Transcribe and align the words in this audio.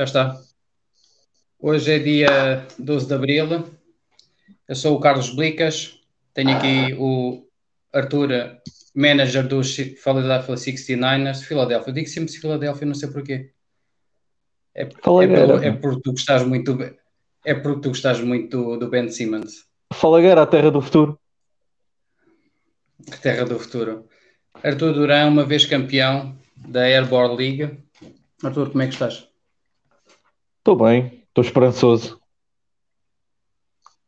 Já 0.00 0.04
está. 0.04 0.40
Hoje 1.58 1.92
é 1.92 1.98
dia 1.98 2.66
12 2.78 3.06
de 3.06 3.12
abril. 3.12 3.70
Eu 4.66 4.74
sou 4.74 4.96
o 4.96 4.98
Carlos 4.98 5.28
Blicas. 5.28 6.00
Tenho 6.32 6.56
aqui 6.56 6.96
o 6.98 7.46
Arthur, 7.92 8.30
manager 8.94 9.46
do 9.46 9.62
Philadelphia 9.62 10.54
69ers. 10.54 11.42
Philadelphia, 11.42 11.92
digo 11.92 12.08
sempre 12.08 12.32
Philadelphia, 12.32 12.86
não 12.86 12.94
sei 12.94 13.10
porquê. 13.10 13.50
É, 14.74 14.84
é, 14.84 14.86
pelo, 14.86 15.62
é 15.62 15.70
porque 15.70 16.00
tu 16.00 16.12
gostas 16.12 16.46
muito 16.46 16.72
do, 16.72 16.96
é 17.44 17.52
porque 17.52 17.82
tu 17.82 17.88
gostas 17.90 18.22
muito 18.22 18.56
do, 18.56 18.76
do 18.78 18.88
Ben 18.88 19.06
Simmons. 19.10 19.66
Falagueira, 19.92 20.40
a 20.40 20.46
terra 20.46 20.70
do 20.70 20.80
futuro. 20.80 21.20
A 23.12 23.16
terra 23.18 23.44
do 23.44 23.58
futuro. 23.58 24.08
Arthur 24.62 24.94
Duran, 24.94 25.26
uma 25.26 25.44
vez 25.44 25.66
campeão 25.66 26.38
da 26.56 26.84
Airborne 26.84 27.36
League. 27.36 27.78
Arthur, 28.42 28.70
como 28.70 28.82
é 28.82 28.86
que 28.86 28.94
estás? 28.94 29.29
Estou 30.60 30.76
bem, 30.76 31.22
estou 31.28 31.42
esperançoso. 31.42 32.20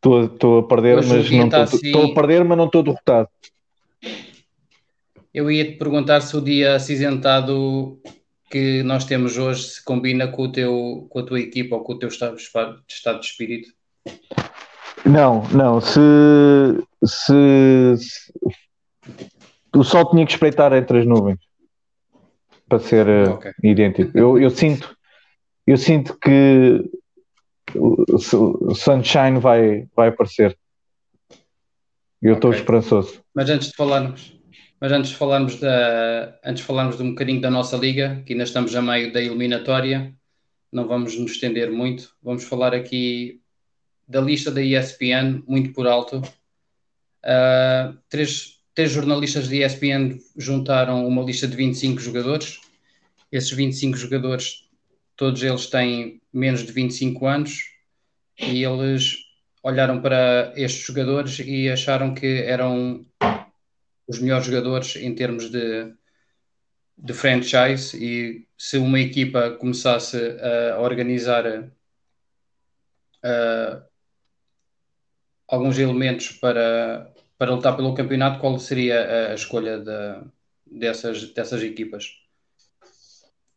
Estou 0.05 0.59
a 0.59 0.69
perder, 0.69 0.99
Hoje 0.99 1.09
mas 1.09 1.31
não 1.31 1.45
estou 1.47 1.61
assim... 1.63 2.11
a 2.11 2.15
perder, 2.15 2.45
mas 2.45 2.59
não 2.59 2.67
estou 2.67 2.83
derrotado. 2.83 3.29
Eu 5.33 5.51
ia 5.51 5.65
te 5.65 5.79
perguntar 5.79 6.21
se 6.21 6.37
o 6.37 6.43
dia 6.43 6.75
acinzentado 6.75 7.99
que 8.51 8.83
nós 8.83 9.07
temos 9.07 9.39
hoje 9.39 9.63
se 9.63 9.83
combina 9.83 10.29
com, 10.29 10.43
o 10.43 10.53
teu, 10.53 11.07
com 11.09 11.19
a 11.21 11.23
tua 11.23 11.41
equipa 11.41 11.77
ou 11.77 11.83
com 11.83 11.95
o 11.95 11.99
teu 11.99 12.11
estado, 12.11 12.37
estado 12.37 13.21
de 13.21 13.27
espírito. 13.27 13.71
Não, 15.07 15.43
não. 15.49 15.81
Se, 15.81 16.01
se, 17.03 17.97
se, 17.97 18.33
o 19.75 19.83
sol 19.83 20.11
tinha 20.11 20.27
que 20.27 20.33
espreitar 20.33 20.75
entre 20.75 20.99
as 20.99 21.07
nuvens 21.07 21.39
para 22.69 22.79
ser 22.79 23.09
eh, 23.09 23.29
okay. 23.31 23.53
idêntico. 23.63 24.11
Eu, 24.17 24.39
eu 24.39 24.51
sinto 24.51 24.95
eu 25.67 25.77
sinto 25.77 26.19
que 26.19 26.91
o, 27.75 28.75
Sunshine 28.75 29.39
vai, 29.41 29.87
vai 29.95 30.09
aparecer. 30.09 30.57
Eu 32.21 32.35
estou 32.35 32.51
okay. 32.51 32.61
esperançoso. 32.61 33.23
Mas 33.35 33.51
antes 33.51 33.69
de 33.69 33.77
falarmos, 33.77 34.39
mas 34.81 34.93
antes 34.93 35.11
de 35.11 35.17
falarmos 35.17 35.57
da, 35.57 36.39
antes 36.45 36.61
de 36.61 36.67
falarmos 36.67 36.97
de 36.97 37.03
um 37.03 37.11
bocadinho 37.11 37.41
da 37.41 37.51
nossa 37.51 37.77
liga, 37.77 38.23
que 38.27 38.33
ainda 38.33 38.45
estamos 38.45 38.75
a 38.75 38.83
meio 38.83 39.13
da 39.13 39.21
eliminatória, 39.21 40.15
não 40.73 40.87
vamos 40.87 41.17
nos 41.19 41.33
estender 41.33 41.71
muito. 41.71 42.15
Vamos 42.23 42.45
falar 42.45 42.75
aqui 42.75 43.41
da 44.09 44.21
lista 44.21 44.51
da 44.51 44.63
ESPN, 44.63 45.43
muito 45.47 45.73
por 45.73 45.87
alto. 45.87 46.19
Uh, 47.25 47.97
três, 48.09 48.59
três 48.75 48.91
jornalistas 48.91 49.49
da 49.49 49.57
ESPN 49.57 50.19
juntaram 50.37 51.07
uma 51.07 51.23
lista 51.23 51.47
de 51.47 51.57
25 51.57 52.01
jogadores. 52.01 52.61
Esses 53.31 53.51
25 53.51 53.97
jogadores 53.97 54.69
todos 55.17 55.43
eles 55.43 55.67
têm 55.67 56.21
menos 56.33 56.65
de 56.65 56.73
25 56.73 57.27
anos 57.27 57.73
e 58.39 58.65
eles 58.65 59.19
olharam 59.63 60.01
para 60.01 60.53
estes 60.57 60.85
jogadores 60.85 61.39
e 61.39 61.71
acharam 61.71 62.15
que 62.15 62.43
eram 62.43 63.07
os 64.07 64.19
melhores 64.19 64.47
jogadores 64.47 64.97
em 64.97 65.15
termos 65.15 65.51
de, 65.51 65.95
de 66.99 67.13
franchise 67.13 67.97
e 67.97 68.47
se 68.57 68.79
uma 68.79 69.01
equipa 69.01 69.51
começasse 69.53 70.17
a 70.73 70.81
organizar 70.81 71.47
uh, 73.25 73.83
alguns 75.47 75.79
elementos 75.79 76.31
para, 76.31 77.13
para 77.39 77.53
lutar 77.53 77.77
pelo 77.77 77.95
campeonato, 77.95 78.41
qual 78.41 78.59
seria 78.59 79.31
a 79.31 79.35
escolha 79.35 79.79
de, 79.79 80.25
dessas, 80.67 81.33
dessas 81.33 81.63
equipas? 81.63 82.22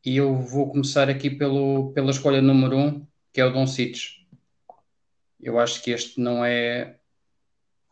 E 0.06 0.18
eu 0.18 0.36
vou 0.36 0.70
começar 0.70 1.10
aqui 1.10 1.32
pelo, 1.32 1.92
pela 1.92 2.12
escolha 2.12 2.40
número 2.40 2.78
um, 2.78 3.08
que 3.34 3.42
é 3.42 3.46
o 3.46 3.52
Don 3.52 3.66
Cic. 3.66 3.98
Eu 5.42 5.60
acho 5.60 5.82
que 5.82 5.90
este 5.90 6.22
não 6.22 6.46
é 6.46 6.98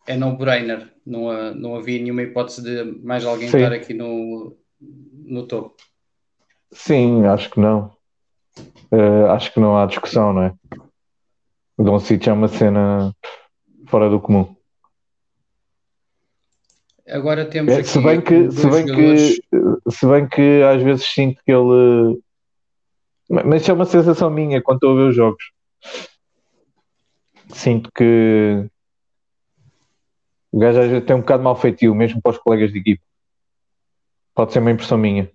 é 0.05 0.15
no-brainer. 0.15 0.93
Não, 1.05 1.53
não 1.55 1.75
havia 1.75 1.99
nenhuma 1.99 2.21
hipótese 2.21 2.61
de 2.61 2.83
mais 3.03 3.25
alguém 3.25 3.49
Sim. 3.49 3.57
estar 3.57 3.73
aqui 3.73 3.93
no, 3.93 4.55
no 4.79 5.47
topo. 5.47 5.75
Sim, 6.71 7.25
acho 7.25 7.49
que 7.49 7.59
não. 7.59 7.95
Uh, 8.91 9.25
acho 9.31 9.51
que 9.51 9.59
não 9.59 9.75
há 9.75 9.85
discussão, 9.85 10.33
não 10.33 10.43
é? 10.43 10.53
O 11.77 11.83
Don 11.83 11.99
Cic 11.99 12.27
é 12.27 12.33
uma 12.33 12.47
cena 12.47 13.11
fora 13.87 14.09
do 14.09 14.19
comum. 14.19 14.55
Agora 17.13 17.45
temos 17.45 17.71
é, 17.71 17.83
se 17.83 17.99
bem 17.99 18.19
que 18.19 18.49
se 18.49 18.67
bem 18.67 18.87
jogadores... 18.87 19.39
que 19.39 19.91
se 19.91 20.07
bem 20.07 20.27
que 20.27 20.63
às 20.63 20.81
vezes 20.81 21.05
sinto 21.05 21.39
que 21.45 21.51
ele 21.51 22.19
mas 23.29 23.61
isso 23.61 23.69
é 23.69 23.73
uma 23.75 23.85
sensação 23.85 24.31
minha 24.31 24.63
quando 24.63 24.77
estou 24.77 24.93
a 24.93 24.95
ver 24.95 25.09
os 25.09 25.15
jogos 25.15 25.51
sinto 27.49 27.91
que 27.95 28.67
o 30.51 30.57
gajo 30.57 30.79
às 30.79 30.89
vezes 30.89 31.05
tem 31.05 31.15
um 31.15 31.19
bocado 31.19 31.43
mal 31.43 31.55
feitio 31.55 31.93
mesmo 31.93 32.19
para 32.19 32.31
os 32.31 32.39
colegas 32.39 32.73
de 32.73 32.79
equipe 32.79 33.03
pode 34.33 34.51
ser 34.51 34.59
uma 34.59 34.71
impressão 34.71 34.97
minha 34.97 35.29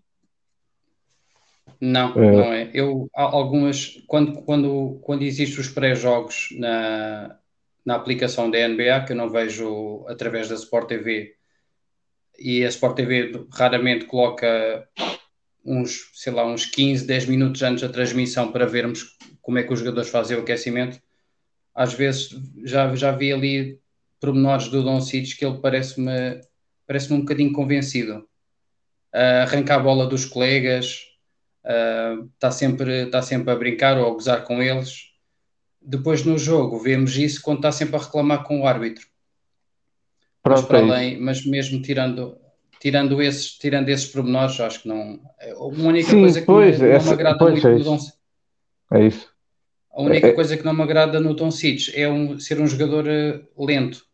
não, 1.80 2.12
é. 2.20 2.32
não 2.32 2.52
é. 2.52 2.70
Eu 2.74 3.08
algumas 3.14 4.02
quando, 4.08 4.42
quando, 4.42 4.98
quando 5.00 5.22
existem 5.22 5.60
os 5.60 5.68
pré-jogos 5.68 6.48
na, 6.58 7.38
na 7.86 7.94
aplicação 7.94 8.50
da 8.50 8.66
NBA, 8.66 9.04
que 9.06 9.12
eu 9.12 9.16
não 9.16 9.30
vejo 9.30 10.04
através 10.08 10.48
da 10.48 10.56
Sport 10.56 10.88
TV, 10.88 11.37
e 12.38 12.64
a 12.64 12.68
Sport 12.68 12.96
TV 12.96 13.46
raramente 13.52 14.04
coloca 14.04 14.88
uns, 15.64 16.10
sei 16.14 16.32
lá, 16.32 16.46
uns 16.46 16.64
15, 16.66 17.06
10 17.06 17.26
minutos 17.26 17.62
antes 17.62 17.82
da 17.82 17.88
transmissão 17.88 18.52
para 18.52 18.66
vermos 18.66 19.16
como 19.42 19.58
é 19.58 19.62
que 19.62 19.72
os 19.72 19.80
jogadores 19.80 20.10
fazem 20.10 20.36
o 20.36 20.40
aquecimento. 20.40 21.00
Às 21.74 21.92
vezes 21.92 22.30
já, 22.64 22.94
já 22.94 23.12
vi 23.12 23.32
ali 23.32 23.80
pormenores 24.20 24.68
do 24.68 24.82
Don 24.82 25.00
Cic 25.00 25.36
que 25.36 25.44
ele 25.44 25.58
parece-me 25.58 26.40
parece 26.86 27.12
um 27.12 27.20
bocadinho 27.20 27.52
convencido. 27.52 28.26
Uh, 29.14 29.42
arranca 29.42 29.74
a 29.74 29.78
bola 29.78 30.06
dos 30.06 30.24
colegas, 30.24 31.02
está 31.62 32.48
uh, 32.48 32.52
sempre, 32.52 33.06
tá 33.06 33.20
sempre 33.20 33.50
a 33.50 33.56
brincar 33.56 33.98
ou 33.98 34.06
a 34.06 34.10
gozar 34.10 34.44
com 34.44 34.62
eles. 34.62 35.08
Depois 35.80 36.24
no 36.24 36.38
jogo 36.38 36.78
vemos 36.78 37.16
isso 37.16 37.42
quando 37.42 37.58
está 37.58 37.70
sempre 37.70 37.96
a 37.96 37.98
reclamar 37.98 38.42
com 38.44 38.62
o 38.62 38.66
árbitro. 38.66 39.06
Pronto, 40.48 40.60
mas 40.60 40.64
para 40.66 40.78
é 40.78 40.82
além, 40.82 41.20
mas 41.20 41.44
mesmo 41.44 41.82
tirando, 41.82 42.36
tirando, 42.80 43.20
esses, 43.22 43.52
tirando 43.58 43.88
esses 43.88 44.06
pormenores, 44.06 44.58
acho 44.60 44.82
que 44.82 44.88
não. 44.88 45.20
A 45.40 45.64
única 45.64 46.10
Sim, 46.10 46.20
coisa 46.20 46.40
que 46.40 46.46
pois, 46.46 46.80
não, 46.80 46.88
não 46.88 47.04
me 47.04 47.10
agrada 47.10 47.50
muito 47.50 47.68
é 47.68 47.74
no 47.74 47.84
Don 47.84 47.98
É 48.92 49.06
isso. 49.06 49.28
A 49.92 50.02
única 50.02 50.28
é, 50.28 50.30
é, 50.30 50.32
coisa 50.32 50.56
que 50.56 50.64
não 50.64 50.72
me 50.72 50.82
agrada 50.82 51.18
no 51.18 51.34
Tom 51.34 51.50
Cic 51.50 51.92
é 51.94 52.08
um, 52.08 52.38
ser 52.38 52.60
um 52.60 52.66
jogador 52.66 53.04
uh, 53.06 53.64
lento. 53.64 54.06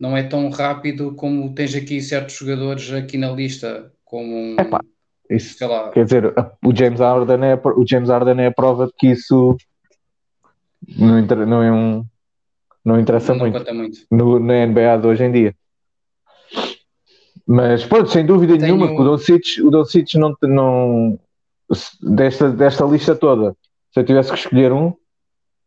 Não 0.00 0.16
é 0.16 0.22
tão 0.22 0.48
rápido 0.48 1.14
como 1.14 1.54
tens 1.54 1.74
aqui 1.74 2.00
certos 2.00 2.36
jogadores 2.36 2.90
aqui 2.92 3.18
na 3.18 3.30
lista, 3.30 3.92
como 4.04 4.34
um, 4.34 4.56
Epá, 4.58 4.80
isso, 5.28 5.58
quer 5.92 6.04
dizer, 6.04 6.34
o 6.64 6.74
James 6.74 7.00
Harden 7.00 7.44
é 7.44 7.54
o 7.54 7.86
James 7.86 8.08
Harden 8.08 8.40
é 8.40 8.46
a 8.46 8.52
prova 8.52 8.86
de 8.86 8.92
que 8.96 9.08
isso 9.08 9.58
não, 10.96 11.20
não 11.20 11.62
é 11.62 11.70
um 11.70 12.02
não 12.88 12.98
interessa 12.98 13.34
não 13.34 13.40
muito, 13.40 13.74
muito. 13.74 13.98
No, 14.10 14.40
na 14.40 14.66
NBA 14.66 14.96
de 14.98 15.06
hoje 15.06 15.24
em 15.24 15.32
dia. 15.32 15.54
Mas 17.46 17.84
pronto, 17.84 18.10
sem 18.10 18.24
dúvida 18.24 18.54
Tenho... 18.54 18.76
nenhuma 18.76 18.88
que 18.88 19.00
o 19.00 19.04
Doncic, 19.04 19.60
o 19.62 19.70
Doncic 19.70 20.14
não, 20.14 20.34
não 20.42 21.18
desta, 22.02 22.50
desta 22.50 22.84
lista 22.84 23.14
toda, 23.14 23.54
se 23.92 24.00
eu 24.00 24.04
tivesse 24.04 24.32
que 24.32 24.38
escolher 24.38 24.72
um 24.72 24.94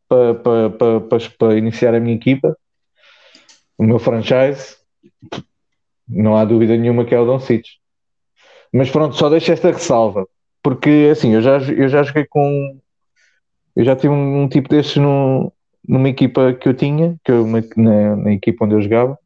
para, 0.07 0.35
para, 0.35 0.69
para, 0.69 1.19
para, 1.37 1.57
iniciar 1.57 1.93
a 1.93 1.99
minha 1.99 2.15
equipa, 2.15 2.57
o 3.77 3.83
meu 3.83 3.99
franchise, 3.99 4.77
não 6.07 6.35
há 6.35 6.43
dúvida 6.43 6.75
nenhuma 6.75 7.05
que 7.05 7.15
é 7.15 7.19
o 7.19 7.25
Doncic. 7.25 7.65
Mas 8.73 8.89
pronto, 8.89 9.15
só 9.15 9.29
deixo 9.29 9.51
esta 9.51 9.71
ressalva, 9.71 10.27
porque 10.63 11.09
assim, 11.11 11.33
eu 11.33 11.41
já, 11.41 11.57
eu 11.57 11.87
já 11.87 12.03
joguei 12.03 12.25
com. 12.25 12.79
Eu 13.75 13.85
já 13.85 13.95
tive 13.95 14.13
um, 14.13 14.43
um 14.43 14.49
tipo 14.49 14.69
destes 14.69 14.97
no, 14.97 15.51
numa 15.87 16.09
equipa 16.09 16.53
que 16.53 16.67
eu 16.67 16.73
tinha, 16.73 17.15
que 17.23 17.31
eu, 17.31 17.45
na, 17.75 18.15
na 18.15 18.31
equipa 18.31 18.65
onde 18.65 18.75
eu 18.75 18.81
jogava. 18.81 19.17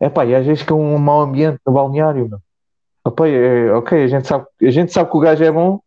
É 0.00 0.06
e 0.26 0.34
às 0.34 0.44
vezes 0.44 0.66
é 0.66 0.72
um 0.72 0.98
mau 0.98 1.22
ambiente 1.22 1.58
no 1.66 1.72
balneário, 1.72 2.28
meu. 2.28 2.38
Opa, 3.04 3.28
é, 3.28 3.72
ok, 3.72 4.04
a 4.04 4.06
gente, 4.06 4.26
sabe, 4.26 4.46
a 4.62 4.70
gente 4.70 4.92
sabe 4.92 5.10
que 5.10 5.16
o 5.16 5.20
gajo 5.20 5.44
é 5.44 5.52
bom, 5.52 5.80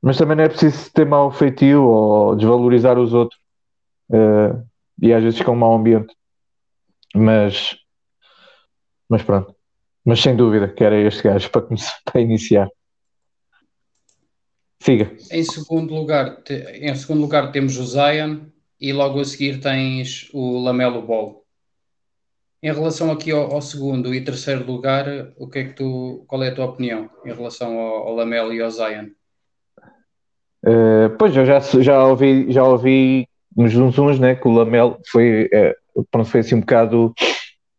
mas 0.00 0.18
também 0.18 0.36
não 0.36 0.44
é 0.44 0.48
preciso 0.48 0.92
ter 0.92 1.06
mau 1.06 1.30
feitio 1.30 1.82
ou 1.84 2.36
desvalorizar 2.36 2.98
os 2.98 3.14
outros. 3.14 3.40
Uh, 4.10 4.62
e 5.00 5.12
às 5.12 5.22
vezes 5.22 5.40
é 5.40 5.50
um 5.50 5.56
mau 5.56 5.74
ambiente. 5.74 6.14
Mas, 7.14 7.76
mas 9.08 9.22
pronto. 9.22 9.54
Mas 10.04 10.20
sem 10.20 10.36
dúvida 10.36 10.68
que 10.68 10.84
era 10.84 10.96
este 10.96 11.22
gajo 11.22 11.50
para, 11.50 11.62
começar, 11.62 11.96
para 12.04 12.20
iniciar. 12.20 12.68
Siga. 14.84 15.10
Em 15.32 15.42
segundo 15.42 15.94
lugar, 15.94 16.42
em 16.50 16.94
segundo 16.94 17.22
lugar 17.22 17.50
temos 17.50 17.78
o 17.78 17.86
Zion 17.86 18.40
e 18.78 18.92
logo 18.92 19.18
a 19.18 19.24
seguir 19.24 19.58
tens 19.58 20.28
o 20.34 20.58
Lamelo 20.62 21.00
Ball. 21.00 21.42
Em 22.62 22.70
relação 22.70 23.10
aqui 23.10 23.30
ao, 23.30 23.50
ao, 23.50 23.62
segundo 23.62 24.14
e 24.14 24.22
terceiro 24.22 24.62
lugar, 24.70 25.06
o 25.38 25.48
que 25.48 25.60
é 25.60 25.64
que 25.64 25.72
tu, 25.72 26.26
qual 26.28 26.42
é 26.42 26.48
a 26.48 26.54
tua 26.54 26.66
opinião 26.66 27.08
em 27.24 27.32
relação 27.32 27.78
ao, 27.78 28.08
ao 28.08 28.14
Lamelo 28.14 28.52
e 28.52 28.60
ao 28.60 28.70
Zion? 28.70 29.06
Uh, 30.66 31.16
pois 31.18 31.34
eu 31.34 31.46
já, 31.46 31.60
já 31.60 32.04
ouvi, 32.04 32.52
já 32.52 32.62
ouvi 32.62 33.26
nos 33.56 33.72
zunzuns, 33.72 34.18
né, 34.18 34.34
que 34.34 34.46
o 34.46 34.52
Lamelo 34.52 34.98
foi, 35.10 35.48
é, 35.50 35.74
pronto, 36.10 36.28
foi 36.28 36.40
assim 36.40 36.56
um 36.56 36.60
bocado 36.60 37.14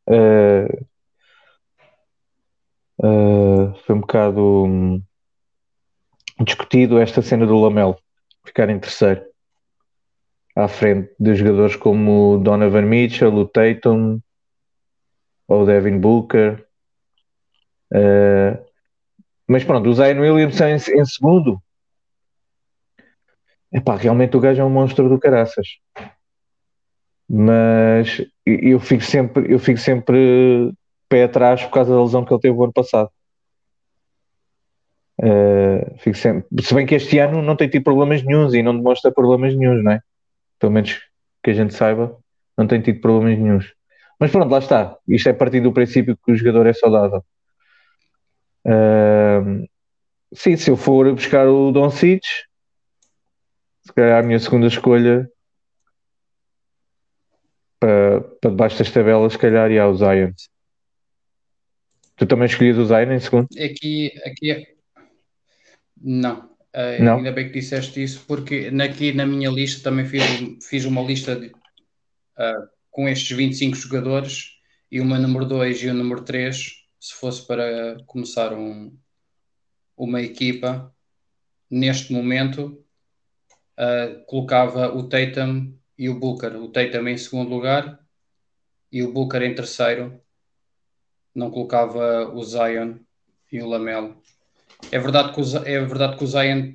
uh, 0.09 0.85
uh, 3.03 3.75
foi 3.85 3.95
um 3.95 4.01
bocado 4.01 4.65
um, 4.65 5.03
discutido 6.39 6.99
esta 6.99 7.21
cena 7.21 7.45
do 7.45 7.59
Lamelo 7.59 7.97
ficar 8.45 8.69
em 8.69 8.79
terceiro 8.79 9.23
à 10.55 10.67
frente 10.67 11.13
de 11.19 11.35
jogadores 11.35 11.75
como 11.75 12.37
Donovan 12.37 12.83
Mitchell, 12.83 13.33
o 13.33 13.45
Tatum 13.45 14.19
ou 15.47 15.65
Devin 15.65 15.99
Booker. 15.99 16.65
Uh, 17.93 18.63
mas 19.47 19.63
pronto, 19.63 19.89
o 19.89 19.93
Zion 19.93 20.19
Williamson 20.19 20.65
em, 20.65 20.75
em 20.75 21.05
segundo. 21.05 21.61
Epá, 23.71 23.97
realmente 23.97 24.37
o 24.37 24.39
gajo 24.39 24.61
é 24.61 24.65
um 24.65 24.69
monstro 24.69 25.09
do 25.09 25.19
caraças. 25.19 25.67
Mas 27.27 28.25
eu 28.45 28.79
fico 28.79 29.03
sempre, 29.03 29.51
eu 29.51 29.59
fico 29.59 29.79
sempre 29.79 30.71
pé 31.09 31.23
atrás 31.23 31.63
por 31.63 31.71
causa 31.71 31.93
da 31.93 32.01
lesão 32.01 32.23
que 32.23 32.33
ele 32.33 32.41
teve 32.41 32.55
o 32.55 32.63
ano 32.63 32.73
passado. 32.73 33.09
Fico 35.99 36.17
sempre... 36.17 36.45
Se 36.61 36.73
bem 36.73 36.85
que 36.85 36.95
este 36.95 37.19
ano 37.19 37.41
não 37.41 37.55
tem 37.55 37.69
tido 37.69 37.83
problemas 37.83 38.23
nenhums 38.23 38.53
e 38.53 38.61
não 38.61 38.75
demonstra 38.75 39.11
problemas 39.11 39.55
nenhums, 39.55 39.83
não 39.83 39.93
é? 39.93 40.01
Pelo 40.59 40.71
menos 40.71 40.99
que 41.43 41.51
a 41.51 41.53
gente 41.53 41.73
saiba, 41.73 42.17
não 42.57 42.67
tem 42.67 42.81
tido 42.81 42.99
problemas 43.01 43.37
nenhums. 43.37 43.73
Mas 44.19 44.31
pronto, 44.31 44.49
lá 44.49 44.59
está. 44.59 44.97
Isto 45.07 45.29
é 45.29 45.33
partir 45.33 45.61
do 45.61 45.73
princípio 45.73 46.17
que 46.17 46.31
o 46.31 46.35
jogador 46.35 46.65
é 46.67 46.73
saudável. 46.73 47.23
Uh, 48.65 49.67
sim, 50.33 50.55
se 50.55 50.71
eu 50.71 50.77
for 50.77 51.13
buscar 51.13 51.47
o 51.47 51.71
Don 51.71 51.89
Cic, 51.89 52.25
se 53.83 53.93
calhar 53.93 54.23
a 54.23 54.25
minha 54.25 54.39
segunda 54.39 54.67
escolha 54.67 55.29
para, 57.79 58.21
para 58.41 58.49
debaixo 58.49 58.79
das 58.79 58.91
tabelas, 58.91 59.33
se 59.33 59.39
calhar, 59.39 59.69
há 59.71 59.87
o 59.87 59.95
Zion. 59.95 60.31
Tu 62.15 62.25
também 62.25 62.45
escolhias 62.47 62.77
o 62.77 62.85
Zion 62.85 63.11
em 63.11 63.19
segundo? 63.19 63.47
Aqui, 63.53 64.11
aqui. 64.25 64.74
Não. 65.97 66.49
Uh, 66.75 67.01
não. 67.01 67.17
Ainda 67.17 67.31
bem 67.31 67.47
que 67.47 67.59
disseste 67.59 68.03
isso, 68.03 68.23
porque 68.27 68.71
aqui 68.83 69.13
na 69.13 69.25
minha 69.25 69.49
lista 69.49 69.83
também 69.83 70.05
fiz, 70.05 70.23
fiz 70.67 70.85
uma 70.85 71.01
lista 71.01 71.35
de, 71.35 71.47
uh, 71.47 72.67
com 72.91 73.07
estes 73.07 73.35
25 73.35 73.75
jogadores 73.77 74.55
e 74.91 74.99
uma 74.99 75.17
número 75.17 75.45
2 75.45 75.83
e 75.83 75.87
o 75.87 75.93
número 75.93 76.23
3, 76.23 76.85
se 76.99 77.13
fosse 77.13 77.45
para 77.47 77.97
começar 78.05 78.53
um, 78.53 78.97
uma 79.95 80.21
equipa, 80.21 80.93
neste 81.69 82.11
momento, 82.11 82.83
uh, 83.79 84.25
colocava 84.25 84.93
o 84.93 85.07
Tatum 85.07 85.73
e 85.97 86.09
o 86.09 86.19
Booker. 86.19 86.55
O 86.57 86.69
Tatum 86.69 87.07
em 87.07 87.17
segundo 87.17 87.49
lugar 87.49 87.99
e 88.91 89.03
o 89.03 89.11
Booker 89.11 89.41
em 89.43 89.55
terceiro. 89.55 90.21
Não 91.33 91.51
colocava 91.51 92.29
o 92.33 92.43
Zion 92.43 92.95
e 93.51 93.61
o 93.61 93.67
Lamelo. 93.67 94.21
É 94.91 94.99
verdade 94.99 95.33
que 95.33 95.41
o, 95.41 95.57
é 95.65 95.79
verdade 95.79 96.17
que 96.17 96.23
o 96.23 96.27
Zion, 96.27 96.73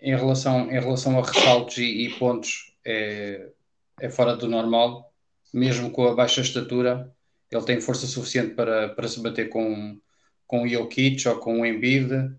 em 0.00 0.16
relação, 0.16 0.70
em 0.70 0.80
relação 0.80 1.18
a 1.18 1.22
ressaltos 1.22 1.78
e, 1.78 2.06
e 2.06 2.18
pontos, 2.18 2.72
é, 2.84 3.50
é 4.00 4.10
fora 4.10 4.36
do 4.36 4.48
normal, 4.48 5.12
mesmo 5.52 5.90
com 5.90 6.06
a 6.06 6.14
baixa 6.14 6.40
estatura. 6.40 7.12
Ele 7.50 7.64
tem 7.64 7.80
força 7.80 8.06
suficiente 8.06 8.54
para, 8.54 8.90
para 8.90 9.08
se 9.08 9.20
bater 9.20 9.48
com, 9.48 9.98
com 10.46 10.62
o 10.62 10.68
Jokic 10.68 11.26
ou 11.28 11.36
com 11.36 11.60
o 11.60 11.66
Embiid. 11.66 12.32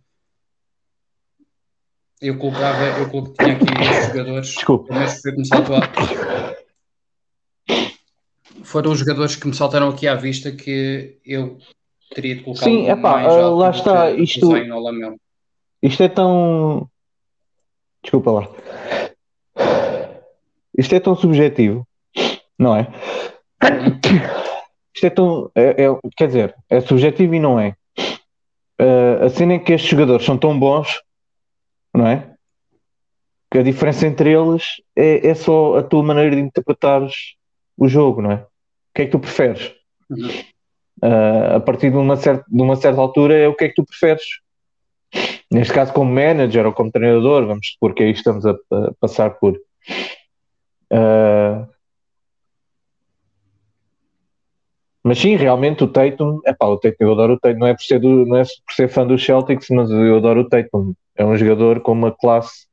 Eu 2.21 2.38
colocava, 2.38 3.00
eu 3.00 3.09
coloquei, 3.09 3.36
tinha 3.36 3.56
aqui 3.56 3.65
estes 3.81 4.07
jogadores. 4.07 4.47
Desculpa. 4.47 4.94
Mas 4.94 5.21
foi 5.21 5.33
começar 5.33 5.57
a 5.57 6.62
Foram 8.63 8.92
os 8.92 9.00
jogadores 9.00 9.36
que 9.36 9.47
me 9.47 9.56
saltaram 9.56 9.89
aqui 9.89 10.07
à 10.07 10.15
vista 10.15 10.51
que 10.51 11.19
eu 11.25 11.57
teria 12.13 12.35
de 12.35 12.43
colocar. 12.43 12.63
Sim, 12.63 12.87
é 12.87 12.95
pá, 12.95 13.23
uh, 13.27 13.55
lá 13.55 13.69
está. 13.69 14.11
Isto, 14.11 14.49
isto 15.81 16.03
é 16.03 16.09
tão. 16.09 16.89
Desculpa 18.03 18.31
lá. 18.31 18.49
Isto 20.77 20.95
é 20.95 20.99
tão 20.99 21.15
subjetivo, 21.15 21.87
não 22.57 22.75
é? 22.75 22.87
Isto 24.93 25.05
é 25.05 25.09
tão. 25.09 25.51
É, 25.55 25.83
é, 25.83 25.99
quer 26.15 26.27
dizer, 26.27 26.55
é 26.69 26.81
subjetivo 26.81 27.35
e 27.35 27.39
não 27.39 27.59
é. 27.59 27.75
Uh, 28.79 29.25
a 29.25 29.29
cena 29.29 29.53
é 29.53 29.59
que 29.59 29.73
estes 29.73 29.91
jogadores 29.91 30.25
são 30.25 30.37
tão 30.37 30.57
bons, 30.57 31.01
não 31.93 32.07
é? 32.07 32.33
Que 33.51 33.59
a 33.59 33.63
diferença 33.63 34.07
entre 34.07 34.31
eles 34.31 34.81
é, 34.95 35.27
é 35.27 35.35
só 35.35 35.77
a 35.77 35.83
tua 35.83 36.01
maneira 36.01 36.35
de 36.35 36.41
interpretares 36.41 37.35
o 37.77 37.87
jogo, 37.87 38.21
não 38.21 38.31
é? 38.31 38.35
O 38.35 38.47
que 38.95 39.01
é 39.03 39.05
que 39.05 39.11
tu 39.11 39.19
preferes? 39.19 39.73
Uhum. 40.09 40.29
Uh, 41.03 41.55
a 41.55 41.59
partir 41.59 41.89
de 41.89 41.97
uma, 41.97 42.15
certa, 42.15 42.45
de 42.47 42.61
uma 42.61 42.75
certa 42.75 43.01
altura 43.01 43.35
é 43.35 43.47
o 43.47 43.55
que 43.55 43.65
é 43.65 43.69
que 43.69 43.75
tu 43.75 43.85
preferes. 43.85 44.23
Neste 45.51 45.73
caso, 45.73 45.91
como 45.93 46.11
manager 46.11 46.65
ou 46.65 46.73
como 46.73 46.91
treinador, 46.91 47.45
vamos 47.45 47.67
supor 47.71 47.93
que 47.93 48.03
aí 48.03 48.11
estamos 48.11 48.45
a, 48.45 48.51
a 48.51 48.93
passar 48.99 49.31
por. 49.31 49.59
Uh, 50.91 51.67
mas 55.03 55.17
sim, 55.17 55.35
realmente 55.35 55.83
o 55.83 55.88
Tatum, 55.88 56.39
é 56.45 56.53
pá, 56.53 56.67
o 56.67 56.77
Tatum, 56.77 56.95
eu 56.99 57.11
adoro 57.11 57.33
o 57.33 57.39
Tatum, 57.39 57.59
não 57.59 57.67
é 57.67 57.73
por 57.73 57.83
ser, 57.83 57.99
do, 57.99 58.25
não 58.25 58.37
é 58.37 58.44
por 58.44 58.73
ser 58.73 58.87
fã 58.87 59.05
do 59.05 59.17
Celtics, 59.17 59.67
mas 59.71 59.89
eu 59.89 60.17
adoro 60.17 60.41
o 60.41 60.49
Tatum. 60.49 60.94
É 61.15 61.25
um 61.25 61.35
jogador 61.35 61.81
com 61.81 61.91
uma 61.91 62.11
classe, 62.11 62.67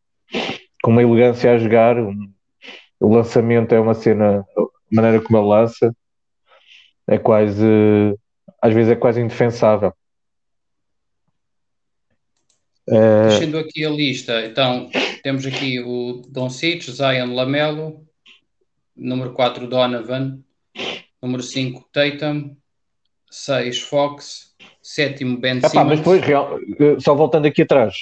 com 0.82 0.90
uma 0.90 1.02
elegância 1.02 1.52
a 1.52 1.58
jogar, 1.58 1.98
um, 1.98 2.30
o 3.00 3.14
lançamento 3.14 3.74
é 3.74 3.80
uma 3.80 3.94
cena, 3.94 4.44
a 4.56 4.62
maneira 4.94 5.20
como 5.20 5.38
ele 5.38 5.48
lança, 5.48 5.94
é 7.08 7.18
quase, 7.18 7.64
às 8.60 8.74
vezes 8.74 8.92
é 8.92 8.96
quase 8.96 9.20
indefensável. 9.20 9.92
Deixando 12.86 13.58
aqui 13.58 13.84
a 13.84 13.90
lista, 13.90 14.46
então 14.46 14.88
temos 15.22 15.44
aqui 15.44 15.80
o 15.80 16.22
Don 16.28 16.48
Cic, 16.48 16.90
Zion 16.90 17.34
Lamelo, 17.34 18.06
número 18.96 19.32
4 19.32 19.66
Donovan, 19.66 20.38
número 21.20 21.42
5 21.42 21.86
Tatum, 21.92 22.56
6 23.30 23.80
Fox, 23.80 24.54
sétimo 24.82 25.38
Ben 25.38 25.58
Epá, 25.58 25.68
Simmons. 25.68 25.88
Mas 25.88 25.98
depois, 25.98 26.22
real, 26.22 26.58
eh, 26.80 26.96
só 26.98 27.14
voltando 27.14 27.46
aqui 27.46 27.62
atrás, 27.62 27.94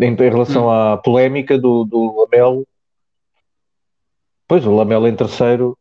em, 0.00 0.12
em 0.12 0.16
relação 0.16 0.66
hum. 0.66 0.70
à 0.70 0.96
polémica 0.96 1.58
do, 1.58 1.84
do 1.84 2.20
Lamelo, 2.20 2.66
pois 4.46 4.64
o 4.64 4.74
Lamelo 4.74 5.08
em 5.08 5.16
terceiro, 5.16 5.76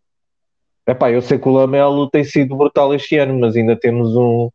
epá, 0.87 1.11
eu 1.11 1.21
sei 1.21 1.37
que 1.37 1.47
o 1.47 1.51
Lamelo 1.51 2.09
tem 2.09 2.23
sido 2.23 2.55
brutal 2.55 2.93
este 2.93 3.17
ano, 3.17 3.39
mas 3.39 3.55
ainda 3.55 3.75
temos 3.75 4.15
um 4.15 4.49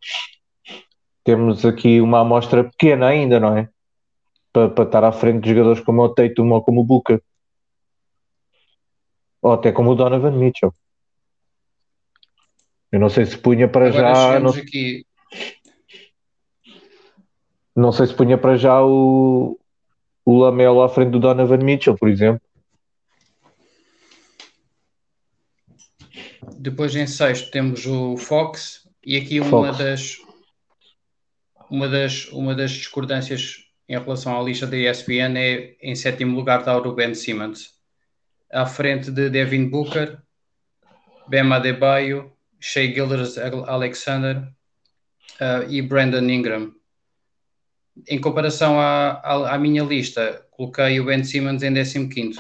temos 1.26 1.64
aqui 1.64 2.00
uma 2.00 2.20
amostra 2.20 2.62
pequena 2.62 3.08
ainda, 3.08 3.40
não 3.40 3.58
é? 3.58 3.68
Para, 4.52 4.70
para 4.70 4.84
estar 4.84 5.02
à 5.02 5.10
frente 5.10 5.42
de 5.42 5.50
jogadores 5.50 5.80
como 5.80 6.02
o 6.02 6.08
Tatum 6.08 6.52
ou 6.52 6.62
como 6.62 6.82
o 6.82 6.84
Booker. 6.84 7.20
Ou 9.42 9.52
até 9.52 9.72
como 9.72 9.90
o 9.90 9.94
Donovan 9.96 10.30
Mitchell. 10.30 10.72
Eu 12.92 13.00
não 13.00 13.08
sei 13.08 13.26
se 13.26 13.36
punha 13.36 13.66
para 13.68 13.88
Agora 13.88 14.14
já. 14.14 14.38
Não, 14.38 14.50
aqui... 14.50 15.04
não 17.74 17.90
sei 17.90 18.06
se 18.06 18.14
punha 18.14 18.38
para 18.38 18.56
já 18.56 18.80
o, 18.84 19.58
o 20.24 20.38
Lamelo 20.38 20.80
à 20.80 20.88
frente 20.88 21.10
do 21.10 21.18
Donovan 21.18 21.58
Mitchell, 21.58 21.96
por 21.96 22.08
exemplo. 22.08 22.45
Depois 26.66 26.96
em 26.96 27.06
sexto 27.06 27.52
temos 27.52 27.86
o 27.86 28.16
Fox 28.16 28.88
e 29.04 29.16
aqui 29.16 29.38
uma 29.38 29.72
Fox. 29.72 29.78
das 29.78 30.16
uma 31.70 31.88
das 31.88 32.26
uma 32.32 32.56
das 32.56 32.72
discordâncias 32.72 33.58
em 33.88 33.96
relação 33.96 34.36
à 34.36 34.42
lista 34.42 34.66
da 34.66 34.76
ESPN 34.76 35.38
é 35.38 35.76
em 35.80 35.94
sétimo 35.94 36.34
lugar 36.34 36.58
está 36.58 36.76
o 36.76 36.92
Ben 36.92 37.14
Simmons 37.14 37.72
à 38.52 38.66
frente 38.66 39.12
de 39.12 39.30
Devin 39.30 39.68
Booker, 39.68 40.18
Bam 41.28 41.54
Adebayo, 41.54 42.32
Shea 42.58 42.92
Gilders 42.92 43.38
Alexander 43.38 44.52
uh, 45.40 45.70
e 45.70 45.80
Brandon 45.80 46.28
Ingram. 46.28 46.74
Em 48.08 48.20
comparação 48.20 48.80
à, 48.80 49.20
à, 49.22 49.54
à, 49.54 49.58
minha 49.58 49.84
lista, 49.84 50.44
coloquei 50.50 50.98
o 50.98 51.04
Ben 51.04 51.22
Simmons 51.22 51.62
em 51.62 52.08
15. 52.08 52.38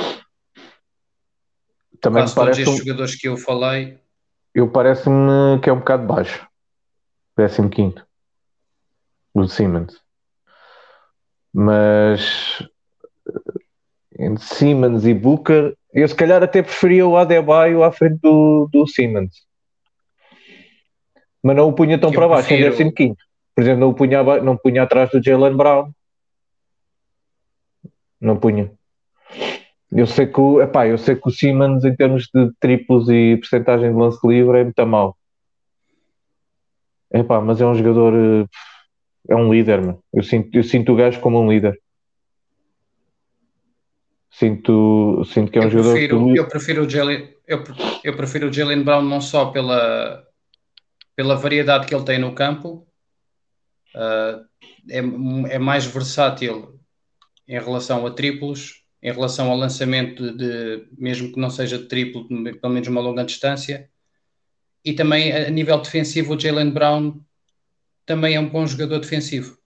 Também 2.00 2.24
Quase 2.24 2.34
todos 2.34 2.58
estes 2.58 2.74
um... 2.74 2.78
jogadores 2.78 3.14
que 3.14 3.28
eu 3.28 3.36
falei. 3.36 4.04
Eu 4.56 4.70
parece-me 4.70 5.60
que 5.62 5.68
é 5.68 5.72
um 5.72 5.80
bocado 5.80 6.06
baixo. 6.06 6.48
15. 7.36 7.94
O 9.34 9.46
Simmons. 9.46 10.00
Mas 11.52 12.66
entre 14.18 14.42
Simmons 14.42 15.04
e 15.04 15.12
Booker, 15.12 15.76
eu 15.92 16.08
se 16.08 16.14
calhar 16.14 16.42
até 16.42 16.62
preferia 16.62 17.06
o 17.06 17.18
Adebayo 17.18 17.82
à 17.82 17.92
frente 17.92 18.18
do, 18.22 18.66
do 18.72 18.86
Simmons. 18.86 19.46
Mas 21.42 21.54
não 21.54 21.68
o 21.68 21.74
punha 21.74 22.00
tão 22.00 22.10
para 22.10 22.26
baixo, 22.26 22.48
prefiro... 22.48 22.88
em 22.88 22.90
15. 22.90 23.16
Por 23.54 23.60
exemplo, 23.60 23.80
não 23.80 23.90
o 23.90 23.94
punha, 23.94 24.22
não 24.40 24.56
punha 24.56 24.84
atrás 24.84 25.10
do 25.10 25.22
Jalen 25.22 25.54
Brown. 25.54 25.92
Não 28.18 28.38
punha. 28.38 28.72
Eu 29.90 30.06
sei 30.06 30.26
que 30.26 30.40
o, 30.40 30.60
epá, 30.60 30.86
eu 30.86 30.98
sei 30.98 31.14
que 31.14 31.28
o 31.28 31.30
Simmons, 31.30 31.84
em 31.84 31.94
termos 31.94 32.28
de 32.34 32.50
triplos 32.58 33.08
e 33.08 33.36
porcentagem 33.36 33.92
de 33.92 33.98
lance 33.98 34.18
livre, 34.26 34.58
é 34.58 34.64
muito 34.64 34.86
mal. 34.86 35.16
Epá, 37.12 37.40
mas 37.40 37.60
é 37.60 37.66
um 37.66 37.74
jogador. 37.74 38.12
Eh, 38.14 38.46
é 39.28 39.36
um 39.36 39.52
líder, 39.52 39.80
mano. 39.80 40.02
Eu 40.12 40.22
sinto, 40.22 40.56
eu 40.56 40.64
sinto 40.64 40.92
o 40.92 40.96
gajo 40.96 41.20
como 41.20 41.40
um 41.40 41.50
líder. 41.50 41.80
Sinto, 44.30 45.24
sinto 45.24 45.50
que 45.50 45.58
é 45.58 45.62
um 45.62 45.64
eu 45.64 45.70
jogador. 45.70 45.92
Prefiro, 45.92 46.24
que... 46.26 46.38
Eu 46.38 46.48
prefiro 46.48 46.84
o 46.84 46.90
Jalen, 46.90 47.34
eu, 47.46 47.64
eu 48.04 48.16
prefiro 48.16 48.48
o 48.48 48.52
Jalen 48.52 48.82
Brown 48.82 49.02
não 49.02 49.20
só 49.20 49.46
pela, 49.46 50.22
pela 51.14 51.36
variedade 51.36 51.86
que 51.86 51.94
ele 51.94 52.04
tem 52.04 52.18
no 52.18 52.34
campo, 52.34 52.86
uh, 53.94 54.44
é, 54.90 54.98
é 55.54 55.58
mais 55.58 55.86
versátil 55.86 56.78
em 57.48 57.58
relação 57.58 58.06
a 58.06 58.10
triplos, 58.10 58.85
em 59.06 59.12
relação 59.12 59.52
ao 59.52 59.56
lançamento 59.56 60.32
de, 60.32 60.78
de 60.78 60.88
mesmo 60.98 61.32
que 61.32 61.38
não 61.38 61.48
seja 61.48 61.78
de 61.78 61.84
triplo, 61.84 62.26
pelo 62.26 62.72
menos 62.72 62.88
uma 62.88 63.00
longa 63.00 63.24
distância. 63.24 63.88
E 64.84 64.94
também 64.94 65.32
a 65.32 65.48
nível 65.48 65.80
defensivo, 65.80 66.34
o 66.34 66.40
Jalen 66.40 66.70
Brown 66.70 67.20
também 68.04 68.34
é 68.34 68.40
um 68.40 68.48
bom 68.48 68.66
jogador 68.66 68.98
defensivo. 68.98 69.56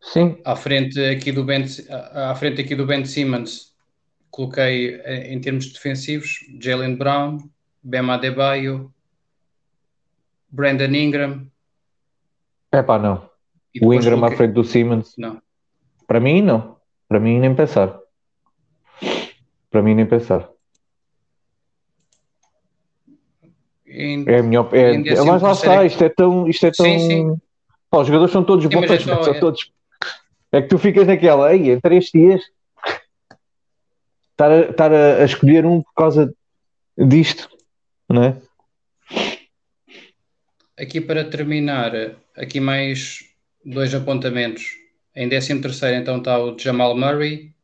Sim. 0.00 0.40
À 0.44 0.54
frente 0.54 1.04
aqui 1.04 1.32
do 1.32 1.42
Ben, 1.42 1.64
à 2.12 2.34
frente 2.36 2.60
aqui 2.60 2.76
do 2.76 2.86
Ben 2.86 3.04
Simmons, 3.04 3.74
coloquei 4.30 4.94
eh, 4.94 5.32
em 5.32 5.40
termos 5.40 5.72
defensivos 5.72 6.46
Jalen 6.60 6.94
Brown, 6.94 7.38
Bema 7.82 8.14
Adebayo, 8.14 8.94
Brandon 10.48 10.94
Ingram. 10.94 11.50
É 12.70 12.84
pá, 12.84 13.00
não. 13.00 13.28
O 13.82 13.92
Ingram 13.92 14.18
coloquei... 14.18 14.34
à 14.34 14.36
frente 14.36 14.52
do 14.52 14.62
Simmons. 14.62 15.14
Não. 15.18 15.42
Para 16.06 16.20
mim, 16.20 16.42
não. 16.42 16.76
Para 17.08 17.20
mim, 17.20 17.38
nem 17.38 17.54
pensar. 17.54 17.98
Para 19.70 19.82
mim, 19.82 19.94
nem 19.94 20.06
pensar. 20.06 20.48
Em, 23.86 24.24
é 24.28 24.38
a 24.38 24.42
minha 24.42 24.60
opinião. 24.60 25.16
É, 25.16 25.24
mas 25.24 25.42
lá 25.42 25.52
está, 25.52 25.84
isto 25.84 26.02
é 26.02 26.08
tão. 26.08 26.48
Isto 26.48 26.66
é 26.66 26.70
tão... 26.70 26.86
Sim, 26.86 26.98
sim. 26.98 27.40
Pá, 27.90 27.98
os 27.98 28.06
jogadores 28.06 28.32
são 28.32 28.42
todos 28.42 28.66
bons, 28.66 28.86
são, 28.86 29.22
são 29.22 29.34
é... 29.34 29.38
todos. 29.38 29.72
É 30.50 30.62
que 30.62 30.68
tu 30.68 30.78
ficas 30.78 31.06
naquela, 31.06 31.48
aí, 31.48 31.70
em 31.70 31.80
três 31.80 32.10
dias, 32.12 32.42
estar 34.30 34.50
a, 34.50 34.60
estar 34.70 34.92
a, 34.92 35.24
escolher 35.24 35.64
um 35.64 35.82
por 35.82 35.94
causa 35.94 36.32
disto, 36.96 37.48
não 38.08 38.22
é? 38.22 38.36
Aqui 40.76 41.00
para 41.00 41.24
terminar, 41.24 41.92
aqui 42.36 42.60
mais 42.60 43.24
dois 43.64 43.94
apontamentos. 43.94 44.83
Em 45.16 45.28
13 45.28 45.60
terceiro 45.60 45.96
então 45.96 46.18
está 46.18 46.38
o 46.38 46.58
Jamal 46.58 46.96
Murray, 46.96 47.54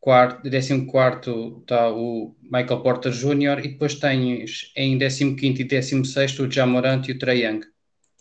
quarto, 0.00 0.42
14 0.42 1.60
está 1.60 1.90
o 1.90 2.34
Michael 2.42 2.80
Porter 2.80 3.12
Jr. 3.12 3.64
e 3.64 3.68
depois 3.68 3.94
tens 3.94 4.72
em 4.76 4.98
15 4.98 5.62
e 5.62 5.64
16 5.64 6.38
o 6.40 6.50
Jamorant 6.50 7.08
e 7.08 7.12
o 7.12 7.18
Trae 7.18 7.44
Young. 7.44 7.60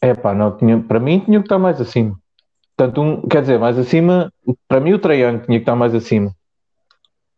É 0.02 0.14
pá, 0.14 0.34
não, 0.34 0.56
tinha, 0.56 0.80
para 0.80 1.00
mim 1.00 1.20
tinha 1.20 1.40
que 1.40 1.46
estar 1.46 1.60
mais 1.60 1.82
acima. 1.82 2.18
Portanto, 2.76 3.02
um, 3.02 3.28
quer 3.28 3.42
dizer, 3.42 3.60
mais 3.60 3.78
acima, 3.78 4.32
para 4.68 4.80
mim 4.80 4.94
o 4.94 5.00
Trae 5.00 5.22
Young 5.22 5.40
tinha 5.40 5.58
que 5.58 5.64
estar 5.64 5.76
mais 5.76 5.94
acima. 5.96 6.34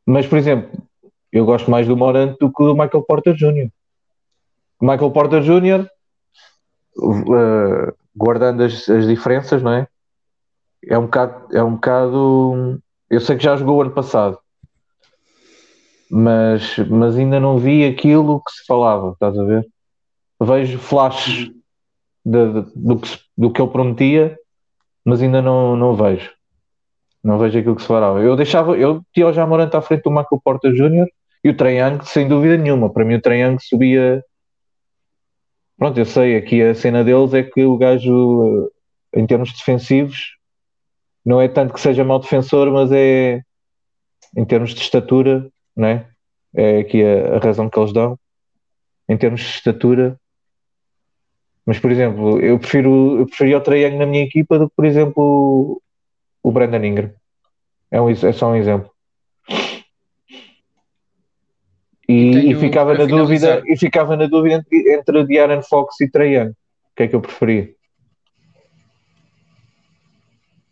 Mas, 0.06 0.28
por 0.28 0.38
exemplo, 0.38 0.70
eu 1.32 1.46
gosto 1.46 1.72
mais 1.72 1.88
do 1.88 1.96
Morant 1.96 2.36
do 2.40 2.52
que 2.52 2.64
do 2.64 2.74
Michael 2.74 3.04
Porter 3.04 3.34
Jr. 3.34 3.70
Michael 4.82 5.12
Porter 5.12 5.42
Jr., 5.42 5.88
uh, 6.98 7.94
guardando 8.16 8.64
as, 8.64 8.90
as 8.90 9.08
diferenças, 9.08 9.62
não 9.62 9.74
é? 9.74 9.88
É 10.88 10.98
um 10.98 11.04
bocado, 11.04 11.56
é 11.56 11.64
um 11.64 11.74
bocado. 11.76 12.82
Eu 13.10 13.20
sei 13.20 13.36
que 13.38 13.44
já 13.44 13.56
jogou 13.56 13.82
ano 13.82 13.92
passado, 13.92 14.38
mas, 16.10 16.78
mas 16.90 17.18
ainda 17.18 17.40
não 17.40 17.58
vi 17.58 17.86
aquilo 17.86 18.42
que 18.44 18.52
se 18.52 18.66
falava, 18.66 19.12
estás 19.12 19.38
a 19.38 19.44
ver? 19.44 19.68
Vejo 20.42 20.80
flashes 20.80 21.52
de, 22.26 22.54
de, 22.54 22.72
do, 22.76 23.00
que, 23.00 23.20
do 23.38 23.52
que 23.52 23.62
ele 23.62 23.72
prometia, 23.72 24.38
mas 25.06 25.22
ainda 25.22 25.42
não, 25.42 25.76
não 25.76 25.96
vejo. 25.96 26.32
Não 27.24 27.38
vejo 27.38 27.60
aquilo 27.60 27.76
que 27.76 27.82
se 27.82 27.88
falava. 27.88 28.22
Eu 28.22 28.36
deixava, 28.36 28.78
eu 28.78 29.04
tinha 29.14 29.28
o 29.28 29.34
Jamorante 29.34 29.76
à 29.76 29.82
frente 29.82 30.04
do 30.04 30.10
Michael 30.10 30.42
Porter 30.44 30.72
Jr. 30.72 31.08
e 31.44 31.50
o 31.50 31.58
Trae 31.58 31.80
sem 32.04 32.28
dúvida 32.28 32.58
nenhuma. 32.58 32.92
Para 32.92 33.06
mim, 33.06 33.16
o 33.16 33.22
Trae 33.22 33.42
subia. 33.60 34.24
Pronto, 35.78 35.98
eu 36.00 36.06
sei, 36.06 36.36
aqui 36.36 36.62
a 36.62 36.74
cena 36.74 37.04
deles 37.04 37.34
é 37.34 37.44
que 37.44 37.64
o 37.64 37.78
gajo, 37.78 38.70
em 39.16 39.26
termos 39.26 39.52
defensivos, 39.54 40.39
não 41.30 41.40
é 41.40 41.48
tanto 41.48 41.76
que 41.76 41.80
seja 41.80 42.04
mau 42.04 42.18
defensor, 42.18 42.72
mas 42.72 42.92
é 42.92 43.44
em 44.36 44.44
termos 44.44 44.74
de 44.74 44.82
estatura, 44.82 45.48
não 45.76 45.88
é? 45.88 46.08
Aqui 46.80 47.04
a, 47.04 47.36
a 47.36 47.38
razão 47.38 47.70
que 47.70 47.78
eles 47.80 47.94
dão. 47.94 48.18
Em 49.08 49.16
termos 49.16 49.42
de 49.42 49.48
estatura, 49.48 50.20
mas, 51.68 51.78
por 51.78 51.92
exemplo, 51.92 52.40
eu 52.42 52.58
prefiro 52.58 53.20
eu 53.20 53.28
preferia 53.28 53.60
o 53.60 53.62
Trae 53.62 53.96
na 53.96 54.08
minha 54.08 54.24
equipa 54.24 54.58
do 54.58 54.68
que, 54.68 54.76
por 54.76 54.86
exemplo, 54.86 55.80
o 56.42 56.52
Brandon 56.52 56.84
Ingram. 56.84 57.14
É, 57.92 58.02
um, 58.02 58.10
é 58.10 58.32
só 58.32 58.50
um 58.50 58.56
exemplo. 58.56 58.90
E, 62.08 62.52
e 62.52 62.56
ficava 62.56 62.96
na 62.96 63.06
dúvida 63.06 63.62
e 63.68 63.78
ficava 63.78 64.18
na 64.18 64.26
dúvida 64.26 64.56
entre, 64.56 64.94
entre 64.96 65.24
De'Aaron 65.26 65.62
Fox 65.62 66.02
e 66.02 66.10
Trae 66.10 66.48
O 66.48 66.56
que 66.96 67.04
é 67.04 67.08
que 67.08 67.16
eu 67.16 67.22
preferia? 67.22 67.72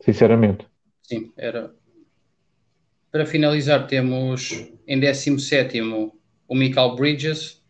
Sinceramente. 0.08 0.66
Sim, 1.04 1.34
era. 1.36 1.76
Para 3.12 3.26
finalizar, 3.26 3.88
temos 3.88 4.52
em 4.88 5.00
17 5.00 5.82
o 5.82 6.56
Michael 6.56 6.96
Bridges. 6.96 7.62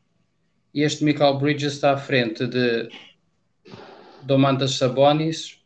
E 0.72 0.84
este 0.84 1.04
Michael 1.04 1.40
Bridges 1.40 1.74
está 1.74 1.94
à 1.94 1.98
frente 1.98 2.46
de 2.46 2.90
Domantas 4.22 4.76
Sabonis, 4.76 5.60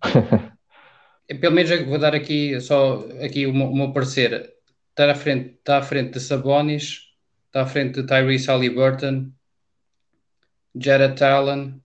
pelo 1.40 1.54
menos 1.54 1.86
vou 1.86 1.98
dar 1.98 2.14
aqui 2.14 2.58
só 2.60 3.04
aqui 3.22 3.44
o 3.44 3.52
meu, 3.52 3.66
o 3.66 3.76
meu 3.76 3.92
parecer. 3.92 4.54
Está 4.90 5.10
à 5.10 5.14
frente, 5.14 5.56
está 5.58 5.78
à 5.78 5.82
frente 5.82 6.12
de 6.12 6.20
Sabonis, 6.20 7.12
está 7.46 7.62
à 7.62 7.66
frente 7.66 8.00
de 8.00 8.06
Tyrese 8.06 8.46
Halliburton, 8.46 9.30
Jared 10.74 11.22
Allen 11.22 11.82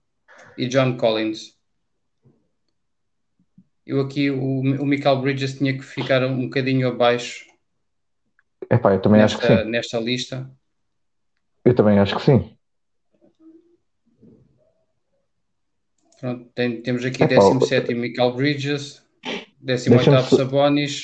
e 0.58 0.68
John 0.68 0.96
Collins. 0.96 1.61
Eu 3.86 4.02
aqui, 4.02 4.30
o, 4.30 4.60
o 4.60 4.86
Michael 4.86 5.22
Bridges 5.22 5.58
tinha 5.58 5.74
que 5.74 5.84
ficar 5.84 6.24
um 6.24 6.44
bocadinho 6.44 6.88
abaixo 6.88 7.52
Epá, 8.72 8.94
eu 8.94 9.02
também 9.02 9.20
nesta, 9.22 9.38
acho 9.38 9.48
que 9.48 9.64
sim. 9.64 9.70
nesta 9.70 10.00
lista. 10.00 10.52
Eu 11.66 11.76
também 11.76 12.00
acho 12.00 12.16
que 12.16 12.22
sim. 12.22 12.58
Pronto, 16.20 16.50
tem, 16.54 16.82
temos 16.82 17.04
aqui 17.04 17.24
Epá, 17.24 17.36
17 17.36 17.94
Michael 17.94 18.34
Bridges, 18.34 19.04
18 19.60 20.22
Sabonis. 20.36 21.04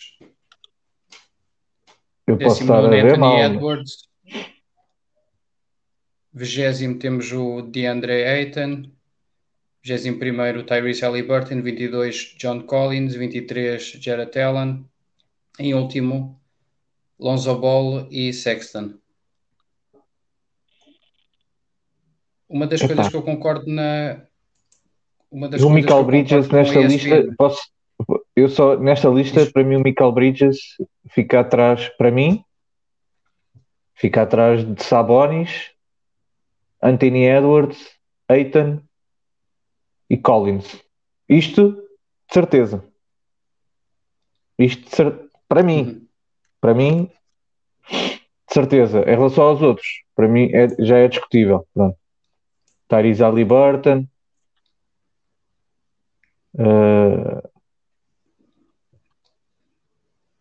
Eu 2.25 2.37
posso 2.37 2.61
estar 2.61 2.85
a 2.85 2.87
ver 2.87 3.05
Anthony 3.05 3.19
mal, 3.19 3.39
Edwards. 3.39 4.07
Vigésimo 6.33 6.99
temos 6.99 7.31
o 7.33 7.63
DeAndre 7.63 8.23
Ayton. 8.23 8.91
21 9.83 10.63
Tyrese 10.65 11.01
Halliburton. 11.01 11.61
22 11.61 12.35
John 12.37 12.61
Collins. 12.61 13.15
23 13.15 13.97
Jared 13.99 14.39
Allen. 14.39 14.85
Em 15.59 15.73
último, 15.73 16.39
Lonzo 17.19 17.57
Ball 17.57 18.07
e 18.11 18.31
Sexton. 18.31 18.93
Uma 22.47 22.67
das 22.67 22.81
Epa. 22.81 22.93
coisas 22.93 23.11
que 23.11 23.17
eu 23.17 23.23
concordo 23.23 23.65
na. 23.67 24.21
Uma 25.29 25.49
das 25.49 25.61
o 25.61 25.69
Michael 25.69 26.05
Bridges 26.05 26.47
nesta 26.47 26.79
lista, 26.79 27.35
posso, 27.37 27.61
eu 28.35 28.47
só, 28.47 28.77
nesta 28.77 29.09
lista, 29.09 29.45
para 29.51 29.63
mim, 29.63 29.75
o 29.75 29.83
Michael 29.83 30.13
Bridges 30.13 30.57
fica 31.09 31.41
atrás, 31.41 31.89
para 31.97 32.09
mim, 32.09 32.41
fica 33.93 34.21
atrás 34.21 34.63
de 34.63 34.81
Sabonis, 34.81 35.71
Anthony 36.81 37.25
Edwards, 37.25 37.89
Aiton 38.29 38.81
e 40.09 40.17
Collins. 40.17 40.81
Isto, 41.27 41.71
de 41.71 42.33
certeza. 42.33 42.83
Isto, 44.57 44.95
cer 44.95 45.27
para 45.47 45.63
mim, 45.63 45.81
uhum. 45.81 46.07
para 46.59 46.73
mim, 46.73 47.09
de 47.89 48.53
certeza. 48.53 49.01
Em 49.01 49.15
relação 49.15 49.45
aos 49.45 49.61
outros, 49.61 50.03
para 50.15 50.27
mim, 50.27 50.49
é, 50.53 50.67
já 50.83 50.97
é 50.97 51.07
discutível. 51.07 51.65
Pronto. 51.73 51.97
Tyrese 52.87 53.21
Halliburton, 53.21 54.07
uh, 56.55 57.49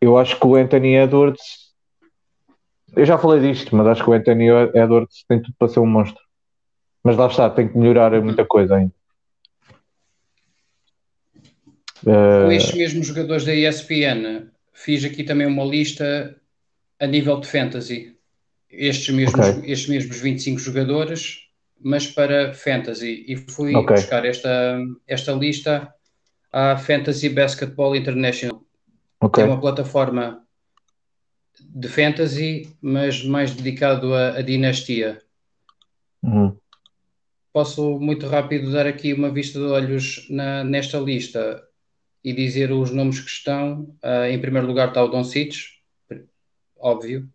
eu 0.01 0.17
acho 0.17 0.39
que 0.39 0.47
o 0.47 0.55
Anthony 0.55 0.95
Edwards 0.95 1.75
Eu 2.97 3.05
já 3.05 3.19
falei 3.19 3.41
disto, 3.41 3.75
mas 3.75 3.87
acho 3.89 4.05
que 4.05 4.11
o 4.11 4.13
Anthony 4.13 4.49
Edwards 4.75 5.25
tem 5.29 5.43
tudo 5.43 5.55
para 5.59 5.69
ser 5.69 5.81
um 5.81 5.87
monstro. 5.87 6.23
Mas 7.03 7.17
lá 7.17 7.27
está, 7.27 7.51
tem 7.51 7.69
que 7.69 7.77
melhorar 7.77 8.21
muita 8.23 8.45
coisa 8.45 8.77
ainda. 8.77 8.93
Com 12.03 12.53
estes 12.53 12.75
mesmos 12.75 13.07
jogadores 13.07 13.45
da 13.45 13.55
ESPN, 13.55 14.49
fiz 14.73 15.05
aqui 15.05 15.25
também 15.25 15.47
uma 15.47 15.65
lista 15.65 16.37
a 16.99 17.07
nível 17.07 17.41
de 17.41 17.47
fantasy. 17.47 18.17
Estes 18.71 19.15
mesmos, 19.15 19.49
okay. 19.49 19.73
estes 19.73 19.89
mesmos 19.89 20.21
25 20.21 20.59
jogadores, 20.59 21.49
mas 21.81 22.07
para 22.07 22.53
fantasy. 22.53 23.25
E 23.27 23.37
fui 23.37 23.75
okay. 23.75 23.97
buscar 23.97 24.25
esta, 24.25 24.79
esta 25.07 25.33
lista 25.33 25.93
à 26.53 26.77
Fantasy 26.77 27.29
Basketball 27.29 27.97
International. 27.97 28.63
Okay. 29.21 29.45
Tem 29.45 29.53
uma 29.53 29.61
plataforma 29.61 30.43
de 31.61 31.89
fantasy, 31.89 32.77
mas 32.81 33.25
mais 33.25 33.53
dedicado 33.53 34.15
à, 34.15 34.43
dinastia. 34.43 35.23
Uhum. 36.23 36.57
Posso 37.53 37.99
muito 37.99 38.27
rápido 38.27 38.73
dar 38.73 38.87
aqui 38.87 39.15
uma 39.15 39.31
vista 39.31 39.59
de 39.59 39.65
olhos 39.65 40.27
na, 40.29 40.63
nesta 40.63 40.99
lista 40.99 41.63
e 42.27 42.33
dizer 42.33 42.73
os 42.73 42.91
nomes 42.91 43.21
que 43.21 43.31
estão. 43.31 43.83
Uh, 44.03 44.25
em 44.29 44.41
primeiro 44.41 44.67
lugar 44.67 44.89
está 44.89 45.01
o 45.01 45.07
Don 45.07 45.23
Cic, 45.23 45.55
óbvio. 46.77 47.29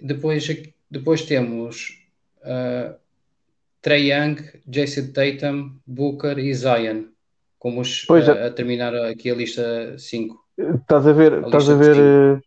Depois, 0.00 0.46
depois 0.88 1.22
temos 1.22 2.00
uh, 2.42 2.94
Trey 3.82 4.12
Young, 4.12 4.36
Jason 4.64 5.10
Tatum, 5.12 5.76
Booker 5.84 6.38
e 6.38 6.54
Zion, 6.54 7.06
como 7.58 7.80
os, 7.80 8.04
pois, 8.04 8.28
uh, 8.28 8.46
a 8.46 8.50
terminar 8.52 8.94
aqui 8.94 9.28
a 9.28 9.34
lista 9.34 9.98
5. 9.98 10.44
Estás 10.56 11.04
a 11.08 11.12
ver, 11.12 11.34
a 11.34 11.40
estás 11.40 11.68
a 11.68 11.74
ver. 11.74 11.96
Uh... 11.96 12.40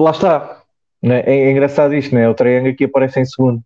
Lá 0.00 0.12
está. 0.12 0.62
Né? 1.02 1.18
É, 1.26 1.32
é, 1.32 1.50
engraçado 1.50 1.94
isto, 1.96 2.14
né? 2.14 2.28
O 2.28 2.34
Trey 2.34 2.58
Young 2.58 2.68
aqui 2.68 2.84
aparece 2.84 3.18
em 3.18 3.24
segundo. 3.24 3.60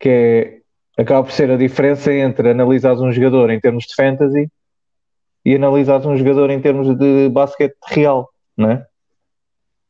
Que 0.00 0.08
é 0.08 0.59
acaba 1.00 1.24
por 1.24 1.32
ser 1.32 1.50
a 1.50 1.56
diferença 1.56 2.12
entre 2.12 2.50
analisar 2.50 2.94
um 2.94 3.10
jogador 3.10 3.50
em 3.50 3.58
termos 3.58 3.84
de 3.84 3.94
fantasy 3.94 4.50
e 5.44 5.54
analisar 5.54 6.06
um 6.06 6.16
jogador 6.16 6.50
em 6.50 6.60
termos 6.60 6.94
de 6.96 7.28
basquete 7.30 7.74
real, 7.88 8.28
não 8.56 8.70
é? 8.70 8.86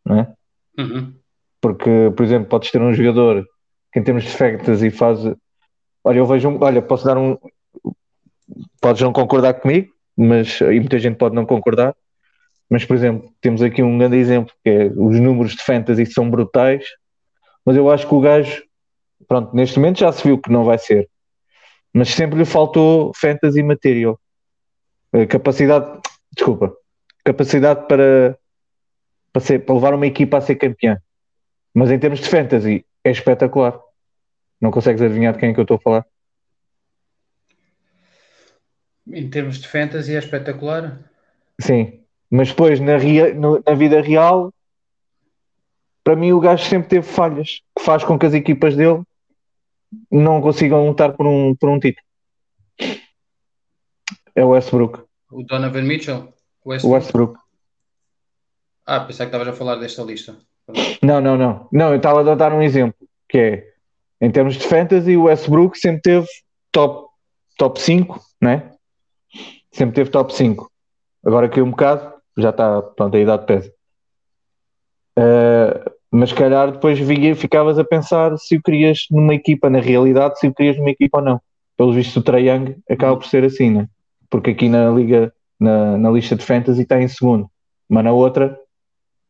Não 0.05 0.21
é? 0.21 0.33
Uhum. 0.79 1.15
Porque, 1.61 2.13
por 2.17 2.25
exemplo, 2.25 2.49
podes 2.49 2.71
ter 2.71 2.81
um 2.81 2.95
jogador 2.95 3.45
que 3.93 3.99
em 3.99 4.05
termos 4.05 4.25
de 4.25 4.31
fantasy 4.31 4.91
faz. 4.91 5.19
Olha, 6.05 6.19
eu 6.19 6.27
vejo 6.27 6.49
um. 6.49 6.63
Olha, 6.63 6.81
posso 6.81 7.05
dar 7.05 7.19
um. 7.19 7.37
Podes 8.81 9.03
não 9.03 9.13
concordar 9.13 9.55
comigo, 9.55 9.93
mas. 10.17 10.61
E 10.61 10.79
muita 10.79 10.99
gente 10.99 11.17
pode 11.17 11.35
não 11.35 11.45
concordar. 11.45 11.95
Mas, 12.71 12.85
por 12.85 12.95
exemplo, 12.95 13.29
temos 13.41 13.63
aqui 13.63 13.83
um 13.83 13.99
grande 13.99 14.17
exemplo 14.17 14.55
que 14.63 14.71
é 14.71 14.87
os 14.87 15.19
números 15.19 15.57
de 15.57 15.63
fantasy 15.63 16.07
são 16.07 16.31
brutais, 16.31 16.85
mas 17.67 17.77
eu 17.77 17.91
acho 17.91 18.07
que 18.07 18.15
o 18.15 18.21
gajo 18.21 18.63
pronto, 19.27 19.55
neste 19.55 19.79
momento 19.79 20.01
já 20.01 20.13
se 20.13 20.27
viu 20.27 20.39
que 20.39 20.51
não 20.51 20.65
vai 20.65 20.79
ser. 20.79 21.09
Mas 21.93 22.11
sempre 22.11 22.39
lhe 22.39 22.45
faltou 22.45 23.13
fantasy 23.15 23.63
material. 23.63 24.19
Eh, 25.13 25.27
capacidade, 25.27 26.01
desculpa, 26.33 26.73
capacidade 27.25 27.87
para, 27.89 28.39
para, 29.33 29.43
ser, 29.43 29.59
para 29.61 29.75
levar 29.75 29.95
uma 29.95 30.07
equipa 30.07 30.39
a 30.39 30.41
ser 30.41 30.57
campeã. 30.57 31.01
Mas 31.75 31.91
em 31.91 31.99
termos 31.99 32.21
de 32.21 32.29
fantasy, 32.29 32.87
é 33.05 33.11
espetacular. 33.11 33.79
Não 34.61 34.71
consegues 34.71 35.03
adivinhar 35.03 35.33
de 35.33 35.41
quem 35.41 35.51
é 35.51 35.55
que 35.55 35.61
eu 35.61 35.63
estou 35.63 35.77
a 35.77 35.81
falar? 35.81 36.07
Em 39.07 39.29
termos 39.29 39.59
de 39.59 39.67
fantasy, 39.67 40.15
é 40.15 40.19
espetacular? 40.19 41.01
Sim, 41.61 42.01
mas 42.31 42.49
depois 42.49 42.79
na, 42.79 42.97
rea, 42.97 43.35
na 43.35 43.75
vida 43.75 44.01
real, 44.01 44.53
para 46.05 46.17
mim, 46.17 46.33
o 46.33 46.41
gajo 46.41 46.65
sempre 46.65 46.89
teve 46.89 47.07
falhas 47.07 47.63
que 47.77 47.85
faz 47.85 48.05
com 48.05 48.19
que 48.19 48.27
as 48.27 48.35
equipas 48.35 48.77
dele 48.77 49.03
não 50.11 50.41
consigam 50.41 50.87
lutar 50.87 51.13
por 51.17 51.27
um, 51.27 51.55
por 51.55 51.69
um 51.69 51.79
título. 51.79 52.07
É 54.35 54.45
o 54.45 54.51
Westbrook. 54.51 55.03
O 55.31 55.43
Donovan 55.43 55.83
Mitchell? 55.83 56.33
O 56.65 56.71
Westbrook. 56.71 56.95
Westbrook. 56.95 57.39
Ah, 58.87 59.01
pensei 59.01 59.27
que 59.27 59.35
estavas 59.35 59.49
a 59.49 59.57
falar 59.57 59.77
desta 59.77 60.03
lista. 60.03 60.37
Não, 61.03 61.21
não, 61.21 61.37
não. 61.37 61.69
Não, 61.73 61.91
eu 61.91 61.97
estava 61.97 62.21
a 62.21 62.35
dar 62.35 62.53
um 62.53 62.63
exemplo, 62.63 63.09
que 63.29 63.39
é, 63.39 63.71
em 64.21 64.31
termos 64.31 64.55
de 64.55 64.67
fantasy, 64.67 65.17
o 65.17 65.25
Westbrook 65.25 65.79
sempre 65.79 66.03
teve 66.03 66.27
top, 66.71 67.09
top 67.57 67.81
5, 67.81 68.21
né? 68.41 68.73
Sempre 69.73 69.95
teve 69.95 70.11
top 70.11 70.35
5. 70.35 70.71
Agora 71.25 71.49
que 71.49 71.61
um 71.61 71.71
bocado, 71.71 72.15
já 72.37 72.51
está, 72.51 72.83
pronto, 72.83 73.17
a 73.17 73.21
idade 73.21 73.47
pesa. 73.47 73.73
Uh, 75.19 75.91
mas 76.11 76.33
calhar 76.33 76.73
depois 76.73 76.99
via, 76.99 77.37
ficavas 77.37 77.79
a 77.79 77.85
pensar 77.85 78.37
se 78.37 78.57
o 78.57 78.63
querias 78.63 79.07
numa 79.11 79.35
equipa, 79.35 79.71
na 79.71 79.81
realidade, 79.81 80.39
se 80.41 80.49
o 80.49 80.55
querias 80.55 80.77
numa 80.77 80.91
equipa 80.91 81.19
ou 81.19 81.25
não. 81.25 81.41
Pelo 81.77 81.93
visto, 81.93 82.19
o 82.19 82.23
Trae 82.23 82.49
Young 82.49 82.77
acaba 82.91 83.17
por 83.17 83.27
ser 83.27 83.45
assim, 83.45 83.71
né? 83.71 83.89
Porque 84.29 84.51
aqui 84.51 84.69
na 84.69 84.91
liga, 84.91 85.33
na, 85.59 85.97
na 85.97 86.11
lista 86.11 86.35
de 86.35 86.45
fantasy 86.45 86.83
está 86.83 87.01
em 87.01 87.09
segundo, 87.09 87.49
mas 87.89 88.05
na 88.05 88.13
outra, 88.13 88.59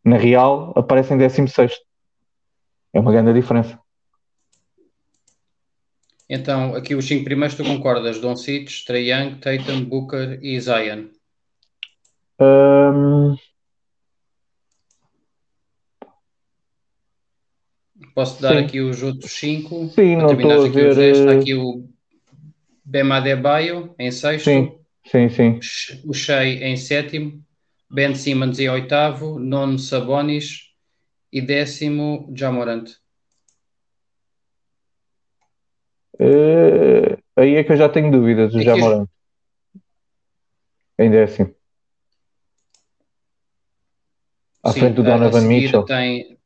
na 0.04 0.16
real, 0.16 0.72
aparece 0.74 1.12
em 1.12 1.18
16. 1.18 1.72
É 2.92 2.98
uma 2.98 3.12
grande 3.12 3.34
diferença. 3.34 3.78
Então, 6.28 6.74
aqui 6.74 6.94
os 6.94 7.06
cinco 7.06 7.24
primeiros 7.24 7.56
tu 7.56 7.64
concordas? 7.64 8.20
Don 8.20 8.36
Cic, 8.36 8.70
Trae 8.86 9.10
Young, 9.10 9.38
Tatum, 9.40 9.84
Booker 9.84 10.38
e 10.42 10.58
Zion. 10.60 11.06
Um... 12.40 13.36
Posso 18.14 18.40
dar 18.42 18.56
Sim. 18.56 18.64
aqui 18.64 18.80
os 18.80 19.02
outros 19.02 19.32
cinco? 19.32 19.88
Sim, 19.90 20.16
não 20.16 20.32
estou 20.32 20.64
a 20.64 20.68
ver. 20.68 20.98
Está 21.12 21.32
eh, 21.32 21.38
aqui 21.38 21.54
o 21.54 21.88
Bema 22.84 23.20
Baio 23.36 23.94
em 23.98 24.10
sexto. 24.10 24.44
Sim, 24.44 24.72
sim, 25.06 25.28
sim. 25.28 25.60
O 26.04 26.12
Shea 26.12 26.44
em 26.44 26.76
sétimo. 26.76 27.42
Ben 27.90 28.14
Simmons 28.14 28.58
em 28.58 28.68
oitavo. 28.68 29.38
Nono 29.38 29.78
Sabonis. 29.78 30.70
E 31.32 31.40
décimo 31.40 32.32
Jamorant. 32.34 32.90
Uh, 36.14 37.16
aí 37.36 37.54
é 37.54 37.64
que 37.64 37.72
eu 37.72 37.76
já 37.76 37.88
tenho 37.88 38.10
dúvidas 38.10 38.52
do 38.52 38.60
Jamorant. 38.60 39.06
Em 40.98 41.10
décimo. 41.10 41.54
À 44.62 44.72
Sim, 44.72 44.80
frente 44.80 44.94
do 44.96 45.02
Donovan 45.02 45.42
Mitchell. 45.42 45.84
Tem, 45.84 46.38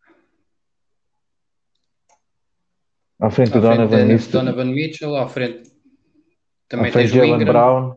À 3.25 3.31
frente 3.31 3.53
do 3.53 3.61
Donovan 3.63 4.05
Mitchell. 4.05 4.33
Donovan 4.33 4.65
Mitchell, 4.67 5.17
à 5.17 5.27
frente 5.27 5.73
também 6.69 6.91
à 6.91 6.93
frente 6.93 7.11
de 7.11 7.17
Jalen 7.17 7.45
Brown. 7.45 7.95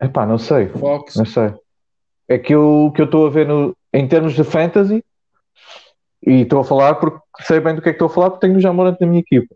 Epá, 0.00 0.26
não 0.26 0.38
sei. 0.38 0.68
Fox. 0.70 1.14
Não 1.14 1.24
sei. 1.24 1.54
É 2.26 2.36
que 2.36 2.56
o 2.56 2.90
que 2.90 3.00
eu 3.00 3.04
estou 3.04 3.28
a 3.28 3.30
ver 3.30 3.46
no, 3.46 3.76
em 3.92 4.08
termos 4.08 4.34
de 4.34 4.42
fantasy, 4.42 5.04
e 6.26 6.40
estou 6.40 6.60
a 6.60 6.64
falar 6.64 6.96
porque 6.96 7.20
sei 7.42 7.60
bem 7.60 7.76
do 7.76 7.82
que 7.82 7.90
é 7.90 7.92
que 7.92 7.96
estou 7.96 8.06
a 8.06 8.10
falar, 8.10 8.30
porque 8.30 8.44
tenho 8.44 8.58
o 8.58 8.60
Jamorant 8.60 8.96
na 9.00 9.06
minha 9.06 9.20
equipa. 9.20 9.54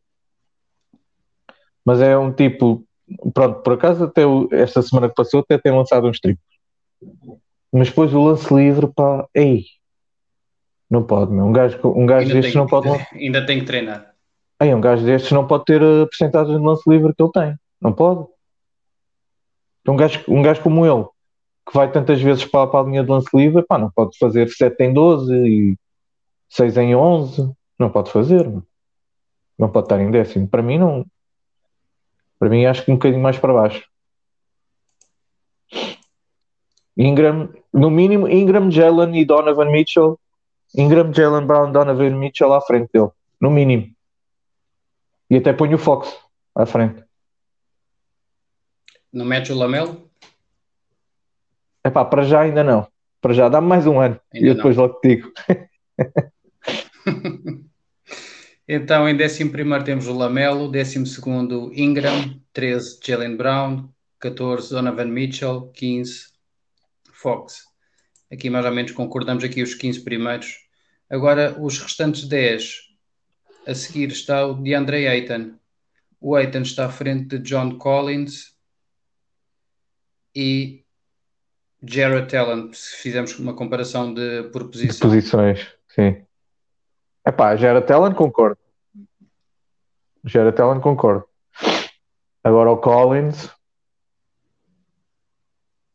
Mas 1.85 2.01
é 2.01 2.17
um 2.17 2.33
tipo, 2.33 2.85
pronto, 3.35 3.63
por 3.63 3.73
acaso 3.73 4.05
até 4.05 4.25
o, 4.25 4.49
esta 4.53 4.81
semana 4.81 5.09
que 5.09 5.15
passou 5.17 5.41
até 5.41 5.59
tem 5.59 5.73
lançado 5.73 6.07
uns 6.07 6.21
triplos. 6.21 6.47
Mas 7.73 7.89
depois 7.89 8.15
o 8.15 8.23
lance 8.23 8.55
livre, 8.55 8.87
pá, 8.95 9.27
ei, 9.35 9.65
não 10.89 11.03
pode, 11.03 11.33
meu. 11.33 11.47
Um 11.47 11.53
gajo, 11.53 11.81
um 11.85 12.07
gajo 12.07 12.33
destes 12.33 12.55
não 12.55 12.67
pode. 12.67 12.89
Ainda 13.13 13.45
tem 13.45 13.59
que 13.59 13.67
treinar. 13.67 14.16
Aí, 14.59 14.75
um 14.75 14.81
gajo 14.81 15.05
destes 15.05 15.33
não 15.33 15.47
pode 15.47 15.65
ter 15.65 15.83
a 15.83 16.07
porcentagem 16.07 16.57
de 16.57 16.65
lance 16.65 16.83
livre 16.89 17.15
que 17.15 17.23
ele 17.23 17.33
tem. 17.33 17.57
Não 17.81 17.93
pode. 17.93 18.27
Então, 19.83 19.95
um 19.95 19.97
gajo, 19.97 20.25
um 20.29 20.43
gajo 20.43 20.63
como 20.63 20.87
ele, 20.87 21.05
que 21.67 21.75
vai 21.75 21.91
tantas 21.91 22.21
vezes 22.21 22.45
para, 22.45 22.67
para 22.67 22.81
a 22.81 22.83
linha 22.83 23.05
de 23.05 23.11
lance 23.11 23.29
livre, 23.35 23.63
pá, 23.63 23.77
não 23.79 23.91
pode 23.91 24.17
fazer 24.19 24.49
7 24.49 24.83
em 24.83 24.93
12 24.93 25.35
e 25.35 25.79
6 26.49 26.77
em 26.79 26.95
11. 26.95 27.53
Não 27.79 27.91
pode 27.91 28.11
fazer. 28.11 28.51
Não 29.59 29.69
pode 29.69 29.87
estar 29.87 30.01
em 30.01 30.11
décimo. 30.11 30.49
Para 30.49 30.63
mim, 30.63 30.79
não. 30.79 31.05
Para 32.39 32.49
mim, 32.49 32.65
acho 32.65 32.85
que 32.85 32.91
um 32.91 32.95
bocadinho 32.95 33.23
mais 33.23 33.39
para 33.39 33.53
baixo. 33.53 33.85
Ingram, 36.97 37.51
no 37.73 37.91
mínimo, 37.91 38.27
Ingram, 38.27 38.71
Jalen 38.71 39.19
e 39.19 39.25
Donovan 39.25 39.71
Mitchell. 39.71 40.19
Ingram, 40.75 41.13
Jalen 41.13 41.47
Brown, 41.47 41.73
Donovan 41.73 42.17
Mitchell 42.17 42.53
à 42.53 42.61
frente 42.61 42.91
dele. 42.93 43.11
No 43.41 43.51
mínimo. 43.51 43.96
E 45.29 45.37
até 45.37 45.53
ponho 45.53 45.77
o 45.77 45.79
Fox 45.79 46.17
à 46.55 46.67
frente. 46.67 47.05
Não 49.13 49.25
mete 49.25 49.53
o 49.53 49.57
Lamelo? 49.57 50.11
É 51.83 51.91
pá, 51.91 52.05
para 52.05 52.23
já 52.23 52.41
ainda 52.41 52.63
não. 52.63 52.87
Para 53.21 53.33
já 53.33 53.49
dá-me 53.49 53.67
mais 53.67 53.87
um 53.87 53.99
ano. 53.99 54.21
Ainda 54.33 54.47
e 54.47 54.51
eu 54.51 54.55
depois 54.55 54.77
logo 54.77 55.01
te 55.01 55.09
digo. 55.09 55.33
então, 58.69 59.09
em 59.09 59.15
11 59.15 59.51
temos 59.85 60.07
o 60.07 60.13
Lamelo, 60.13 60.69
12 60.69 61.05
Ingram, 61.75 62.41
13 62.53 63.01
Jalen 63.05 63.37
Brown, 63.37 63.89
14 64.21 64.71
Donovan 64.71 65.07
Mitchell, 65.07 65.71
15 65.73 66.27
Fox. 67.13 67.65
Aqui 68.31 68.51
mais 68.51 68.67
ou 68.67 68.73
menos 68.73 68.93
concordamos 68.93 69.45
aqui 69.45 69.63
os 69.63 69.75
15 69.75 70.03
primeiros. 70.03 70.67
Agora, 71.09 71.57
os 71.61 71.79
restantes 71.79 72.29
10, 72.29 72.86
a 73.67 73.75
seguir 73.75 74.11
está 74.11 74.47
o 74.47 74.55
DeAndre 74.55 75.09
Ayton. 75.09 75.55
O 76.21 76.37
Ayton 76.37 76.63
está 76.63 76.87
à 76.87 76.89
frente 76.89 77.39
de 77.39 77.51
John 77.51 77.77
Collins 77.79 78.57
e 80.35 80.85
Jared 81.83 82.35
Allen, 82.37 82.73
se 82.73 82.97
fizermos 82.97 83.39
uma 83.39 83.55
comparação 83.55 84.15
de 84.15 84.45
por 84.45 84.69
posição. 84.69 84.95
De 84.95 85.01
posições, 85.01 85.75
sim. 85.89 86.25
Epá, 87.27 87.57
Jared 87.57 87.93
Allen 87.93 88.15
concordo. 88.15 88.59
Jared 90.25 90.61
Allen 90.61 90.81
concordo. 90.81 91.25
Agora 92.43 92.71
o 92.71 92.77
Collins, 92.77 93.51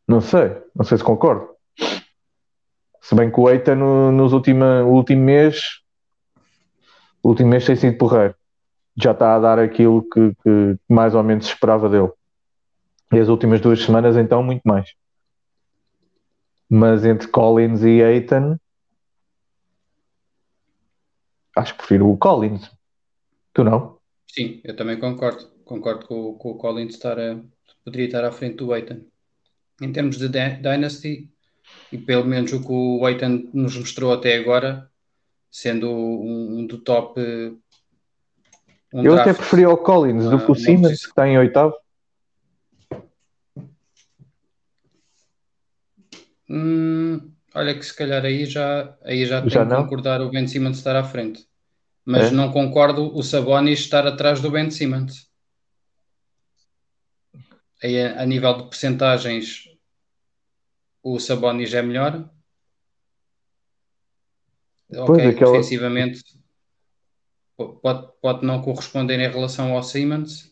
não 0.08 0.20
sei, 0.20 0.62
não 0.76 0.84
sei 0.84 0.98
se 0.98 1.04
concordo. 1.04 1.50
Se 3.02 3.16
bem 3.16 3.32
que 3.32 3.40
o 3.40 3.50
Eita 3.50 3.76
no, 3.76 4.12
nos 4.12 4.34
última, 4.34 4.84
último 4.84 5.24
mês, 5.24 5.81
o 7.24 7.30
último 7.30 7.50
mês 7.50 7.66
tem 7.66 7.76
sido 7.76 7.98
porreiro. 7.98 8.36
Já 8.96 9.12
está 9.12 9.36
a 9.36 9.40
dar 9.40 9.60
aquilo 9.60 10.04
que, 10.10 10.34
que 10.44 10.78
mais 10.90 11.16
ou 11.16 11.24
menos 11.24 11.46
se 11.46 11.54
esperava 11.54 11.90
dele. 11.90 12.12
E 13.14 13.20
as 13.20 13.28
últimas 13.28 13.62
duas 13.62 13.82
semanas, 13.82 14.18
então, 14.18 14.44
muito 14.44 14.62
mais. 14.66 14.94
Mas 16.70 17.06
entre 17.06 17.28
Collins 17.28 17.84
e 17.84 18.02
Aiton, 18.02 18.58
acho 21.56 21.74
que 21.74 21.80
prefiro 21.80 22.10
o 22.10 22.18
Collins. 22.18 22.72
Tu 23.54 23.64
não? 23.64 23.98
Sim, 24.28 24.62
eu 24.64 24.76
também 24.76 25.00
concordo. 25.00 25.50
Concordo 25.66 26.06
com, 26.06 26.34
com 26.36 26.52
o 26.52 26.58
Collins 26.58 26.94
estar 26.94 27.20
a, 27.20 27.40
poderia 27.84 28.06
estar 28.06 28.24
à 28.24 28.32
frente 28.32 28.58
do 28.58 28.74
Aiton. 28.74 29.02
Em 29.82 29.92
termos 29.92 30.18
de 30.18 30.30
Dynasty, 30.30 31.30
e 31.92 31.98
pelo 31.98 32.26
menos 32.26 32.52
o 32.54 32.62
que 32.62 32.72
o 32.72 33.06
Aiton 33.06 33.50
nos 33.54 33.78
mostrou 33.78 34.14
até 34.14 34.38
agora, 34.38 34.91
sendo 35.52 35.92
um, 35.92 36.60
um 36.60 36.66
do 36.66 36.78
top. 36.78 37.20
Um 38.94 39.04
eu 39.04 39.14
draft, 39.14 39.30
até 39.30 39.34
preferi 39.34 39.66
o 39.66 39.78
Collins 39.78 40.30
do 40.30 40.40
que 40.40 40.52
o 40.52 40.56
Simmons, 40.56 41.02
que 41.02 41.08
está 41.08 41.28
em 41.28 41.38
oitavo. 41.38 41.76
Hum, 46.50 47.32
olha 47.54 47.78
que 47.78 47.86
se 47.86 47.96
calhar 47.96 48.24
aí 48.26 48.46
já, 48.46 48.98
aí 49.04 49.26
já, 49.26 49.48
já 49.48 49.66
tenho 49.66 49.70
que 49.70 49.84
concordar 49.84 50.22
o 50.22 50.30
Ben 50.30 50.48
Simmons 50.48 50.78
estar 50.78 50.96
à 50.96 51.04
frente. 51.04 51.48
Mas 52.04 52.28
é? 52.28 52.32
não 52.32 52.52
concordo 52.52 53.16
o 53.16 53.22
Sabonis 53.22 53.80
estar 53.80 54.08
atrás 54.08 54.42
do 54.42 54.50
Ben 54.50 54.70
Simmons. 54.72 55.30
Aí, 57.84 58.02
a, 58.02 58.22
a 58.22 58.26
nível 58.26 58.54
de 58.58 58.64
percentagens, 58.64 59.70
o 61.02 61.20
Sabonis 61.20 61.74
é 61.74 61.82
melhor. 61.82 62.30
Pois 64.92 65.10
ok, 65.10 65.28
aquela... 65.28 65.52
defensivamente 65.52 66.22
pode, 67.82 68.08
pode 68.22 68.46
não 68.46 68.62
corresponder 68.62 69.20
em 69.20 69.32
relação 69.32 69.76
ao 69.76 69.84
Simmons, 69.84 70.52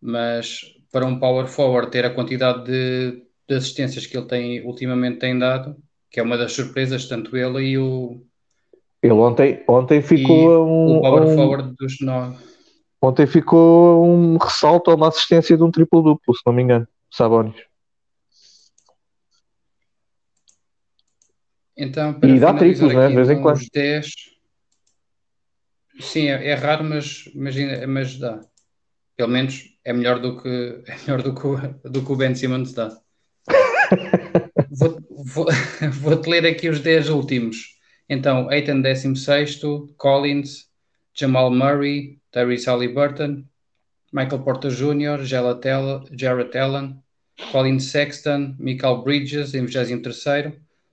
mas 0.00 0.60
para 0.92 1.06
um 1.06 1.18
power 1.18 1.46
forward 1.46 1.90
ter 1.90 2.04
a 2.04 2.10
quantidade 2.10 2.64
de, 2.64 3.22
de 3.48 3.54
assistências 3.54 4.06
que 4.06 4.16
ele 4.16 4.26
tem 4.26 4.66
ultimamente 4.66 5.18
tem 5.18 5.38
dado, 5.38 5.76
que 6.10 6.20
é 6.20 6.22
uma 6.22 6.36
das 6.36 6.52
surpresas, 6.52 7.06
tanto 7.06 7.36
ele 7.36 7.60
e 7.60 7.78
o. 7.78 8.20
Ele 9.02 9.12
ontem, 9.12 9.64
ontem 9.66 10.02
ficou 10.02 10.66
um. 10.66 10.98
O 10.98 11.00
power 11.00 11.22
um, 11.22 11.34
forward 11.34 11.74
dos 11.78 12.00
nove. 12.00 12.36
Ontem 13.02 13.26
ficou 13.26 14.04
um 14.04 14.36
ressalto 14.36 14.90
a 14.90 14.94
uma 14.94 15.08
assistência 15.08 15.56
de 15.56 15.62
um 15.62 15.70
triplo-duplo, 15.70 16.34
se 16.34 16.42
não 16.44 16.52
me 16.52 16.62
engano, 16.62 16.86
Sabonis. 17.10 17.69
Então, 21.76 22.18
e 22.22 22.38
dá 22.38 22.54
triplos, 22.54 22.94
né? 22.94 23.08
De 23.08 23.14
vez 23.14 23.30
em 23.30 23.40
quando. 23.40 23.60
10... 23.72 24.06
Sim, 26.00 26.28
é, 26.28 26.48
é, 26.48 26.54
raro, 26.54 26.84
mas, 26.84 27.30
mas, 27.34 27.56
mas 27.86 28.18
dá. 28.18 28.40
Pelo 29.16 29.30
menos 29.30 29.70
é 29.84 29.92
melhor 29.92 30.18
do 30.18 30.40
que, 30.40 30.48
é 30.86 30.96
melhor 31.02 31.22
do 31.22 31.34
que, 31.34 31.46
o, 31.46 31.90
do 31.90 32.04
que 32.04 32.12
o 32.12 32.16
Ben 32.16 32.34
Simmons 32.34 32.72
dá. 32.72 32.96
vou, 34.70 34.98
vou, 35.24 35.46
vou-te 36.00 36.28
ler 36.28 36.46
aqui 36.46 36.68
os 36.68 36.80
10 36.80 37.08
últimos. 37.10 37.78
Então, 38.08 38.48
Aiton 38.48 38.80
16, 38.80 39.60
Collins, 39.96 40.68
Jamal 41.14 41.50
Murray, 41.50 42.18
Tyrese 42.32 42.66
Halliburton, 42.66 43.44
Michael 44.12 44.42
Porter 44.42 44.70
Jr., 44.70 45.24
Jared 45.24 46.58
Allen, 46.58 47.00
Colin 47.52 47.78
Sexton, 47.78 48.56
Michael 48.58 49.02
Bridges 49.02 49.54
em 49.54 49.66
23 49.66 50.52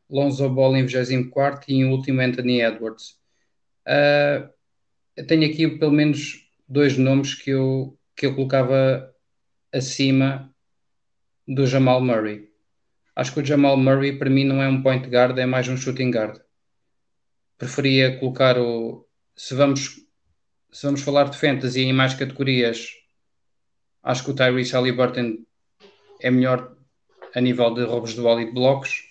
Lonzo 0.09 0.49
Ball 0.49 0.77
em 0.77 0.85
24 0.85 1.65
e 1.67 1.75
em 1.75 1.85
último 1.85 2.21
Anthony 2.21 2.61
Edwards. 2.61 3.17
Uh, 3.85 4.49
eu 5.15 5.25
tenho 5.25 5.49
aqui 5.49 5.67
pelo 5.67 5.91
menos 5.91 6.47
dois 6.67 6.97
nomes 6.97 7.33
que 7.33 7.51
eu, 7.51 7.97
que 8.15 8.25
eu 8.25 8.35
colocava 8.35 9.13
acima 9.73 10.53
do 11.47 11.65
Jamal 11.65 12.01
Murray. 12.01 12.49
Acho 13.15 13.33
que 13.33 13.39
o 13.39 13.45
Jamal 13.45 13.77
Murray 13.77 14.17
para 14.17 14.29
mim 14.29 14.43
não 14.43 14.61
é 14.61 14.67
um 14.67 14.83
point 14.83 15.07
guard, 15.07 15.37
é 15.37 15.45
mais 15.45 15.67
um 15.67 15.77
shooting 15.77 16.11
guard. 16.11 16.39
Preferia 17.57 18.17
colocar 18.19 18.59
o. 18.59 19.07
Se 19.35 19.55
vamos, 19.55 20.01
se 20.71 20.85
vamos 20.85 21.01
falar 21.01 21.29
de 21.29 21.37
fantasy 21.37 21.81
em 21.81 21.93
mais 21.93 22.13
categorias, 22.13 22.91
acho 24.03 24.23
que 24.23 24.31
o 24.31 24.35
Tyrese 24.35 24.73
Halliburton 24.73 25.37
é 26.21 26.29
melhor 26.29 26.75
a 27.33 27.41
nível 27.41 27.73
de 27.73 27.83
roubos 27.83 28.13
de 28.13 28.21
bola 28.21 28.41
e 28.41 28.45
de 28.45 28.51
blocos. 28.51 29.06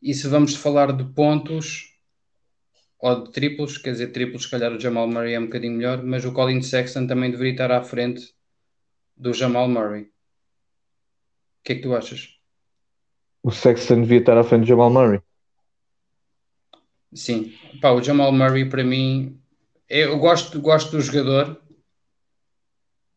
E 0.00 0.14
se 0.14 0.28
vamos 0.28 0.54
falar 0.54 0.92
de 0.92 1.04
pontos 1.12 1.94
ou 2.98 3.24
de 3.24 3.32
triplos, 3.32 3.78
quer 3.78 3.92
dizer, 3.92 4.08
triplos, 4.08 4.44
se 4.44 4.50
calhar 4.50 4.72
o 4.72 4.80
Jamal 4.80 5.06
Murray 5.06 5.34
é 5.34 5.40
um 5.40 5.46
bocadinho 5.46 5.76
melhor, 5.76 6.02
mas 6.02 6.24
o 6.24 6.32
Colin 6.32 6.62
Sexton 6.62 7.06
também 7.06 7.30
deveria 7.30 7.52
estar 7.52 7.70
à 7.70 7.82
frente 7.82 8.34
do 9.16 9.32
Jamal 9.32 9.68
Murray. 9.68 10.02
O 10.02 10.08
que 11.64 11.72
é 11.72 11.76
que 11.76 11.82
tu 11.82 11.94
achas? 11.94 12.38
O 13.42 13.50
Sexton 13.50 14.02
devia 14.02 14.18
estar 14.18 14.36
à 14.36 14.44
frente 14.44 14.62
do 14.62 14.68
Jamal 14.68 14.90
Murray. 14.90 15.20
Sim, 17.12 17.54
Pá, 17.80 17.90
o 17.90 18.02
Jamal 18.02 18.32
Murray 18.32 18.68
para 18.68 18.84
mim, 18.84 19.40
eu 19.88 20.18
gosto, 20.18 20.60
gosto 20.60 20.90
do 20.90 21.00
jogador, 21.00 21.60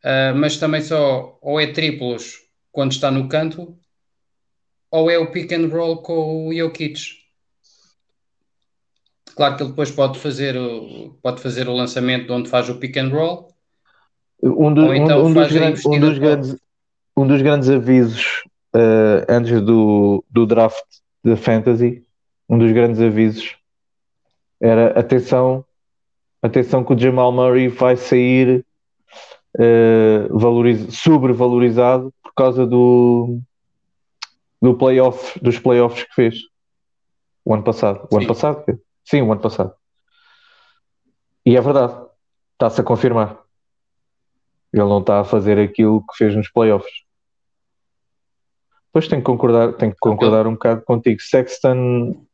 uh, 0.04 0.36
mas 0.36 0.58
também 0.58 0.82
só 0.82 1.38
ou 1.42 1.60
é 1.60 1.72
triplos 1.72 2.40
quando 2.72 2.94
está 2.94 3.12
no 3.12 3.28
canto, 3.28 3.78
ou 4.92 5.10
é 5.10 5.18
o 5.18 5.32
pick 5.32 5.54
and 5.54 5.70
roll 5.70 6.02
com 6.02 6.48
o 6.48 6.54
Jokic. 6.54 7.22
Claro 9.36 9.56
que 9.56 9.64
ele 9.64 9.70
depois 9.70 9.90
pode 9.90 10.20
fazer 10.20 10.58
o, 10.58 11.18
pode 11.24 11.42
fazer 11.42 11.70
o 11.70 11.74
lançamento 11.74 12.28
de 12.28 12.34
onde 12.34 12.50
faz 12.50 12.70
o 12.70 12.76
pick 12.76 12.98
and 12.98 13.10
roll. 13.10 13.48
Um, 14.44 14.74
do, 14.74 14.94
então 14.94 15.24
um, 15.24 15.28
um, 15.28 15.34
dos, 15.34 15.52
grandes, 15.52 15.86
um 15.86 16.00
dos, 16.00 16.20
grandes, 16.20 16.56
um 17.16 17.28
dos 17.28 17.42
grandes 17.42 17.70
avisos 17.70 18.44
uh, 18.76 19.24
antes 19.30 19.62
do, 19.62 20.24
do 20.30 20.46
draft 20.46 20.84
da 21.24 21.38
Fantasy, 21.38 22.04
um 22.50 22.58
dos 22.58 22.72
grandes 22.72 23.00
avisos 23.00 23.56
era 24.60 25.00
atenção, 25.00 25.64
atenção 26.42 26.84
que 26.84 26.94
o 26.94 27.00
Jamal 27.00 27.32
Murray 27.32 27.68
vai 27.68 27.96
sair 27.96 28.66
uh, 29.58 30.38
valoriz, 30.38 30.96
sobrevalorizado 30.96 32.14
por 32.24 32.34
causa 32.34 32.66
do, 32.66 33.40
do 34.62 34.78
playoff, 34.78 35.40
dos 35.40 35.58
playoffs 35.58 36.04
que 36.04 36.14
fez 36.14 36.36
o 37.44 37.54
ano 37.54 37.64
passado. 37.64 38.08
O 38.12 38.16
Sim. 38.16 38.18
ano 38.18 38.28
passado? 38.28 38.82
Sim, 39.04 39.22
o 39.22 39.32
ano 39.32 39.42
passado. 39.42 39.74
E 41.46 41.58
é 41.58 41.62
verdade, 41.62 41.94
está-se 42.54 42.82
a 42.82 42.84
confirmar. 42.84 43.40
Ele 44.72 44.84
não 44.84 45.00
está 45.00 45.20
a 45.20 45.26
fazer 45.26 45.60
aquilo 45.60 46.06
que 46.06 46.18
fez 46.18 46.36
nos 46.36 46.50
playoffs. 46.50 46.92
Pois 48.94 49.08
tenho 49.08 49.22
que 49.22 49.26
concordar, 49.26 49.74
tenho 49.74 49.92
que 49.92 49.98
concordar 50.00 50.46
um 50.46 50.54
bocado 50.54 50.82
contigo. 50.84 51.20
Sexton, 51.22 52.26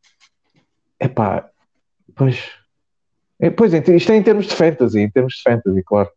epá, 0.99 1.49
pois, 2.15 2.51
é, 3.39 3.49
pois 3.49 3.73
isto 3.73 4.11
é 4.11 4.15
em 4.15 4.23
termos 4.23 4.47
de 4.47 4.55
fantasy, 4.55 4.99
em 4.99 5.09
termos 5.09 5.35
de 5.35 5.43
fantasy, 5.43 5.83
claro. 5.83 6.09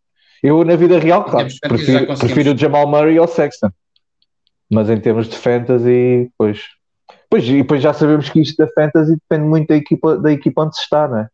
Eu 0.43 0.65
na 0.65 0.75
vida 0.75 0.99
real, 0.99 1.25
claro, 1.25 1.49
prefiro, 1.61 2.19
prefiro 2.19 2.55
o 2.55 2.57
Jamal 2.57 2.87
Murray 2.87 3.19
ou 3.19 3.29
Sexton. 3.29 3.71
Mas 4.71 4.89
em 4.89 5.01
termos 5.01 5.29
de 5.29 5.37
fantasy, 5.37 6.31
pois. 6.39 6.63
Pois, 7.29 7.45
e 7.45 7.59
depois 7.59 7.83
já 7.83 7.93
sabemos 7.93 8.29
que 8.29 8.41
isto 8.41 8.57
da 8.57 8.73
fantasy 8.73 9.17
depende 9.17 9.49
muito 9.49 9.69
da 9.69 9.77
equipa, 9.77 10.17
da 10.17 10.33
equipa 10.33 10.63
onde 10.63 10.77
se 10.77 10.83
está, 10.83 11.09
não 11.09 11.19
é? 11.19 11.29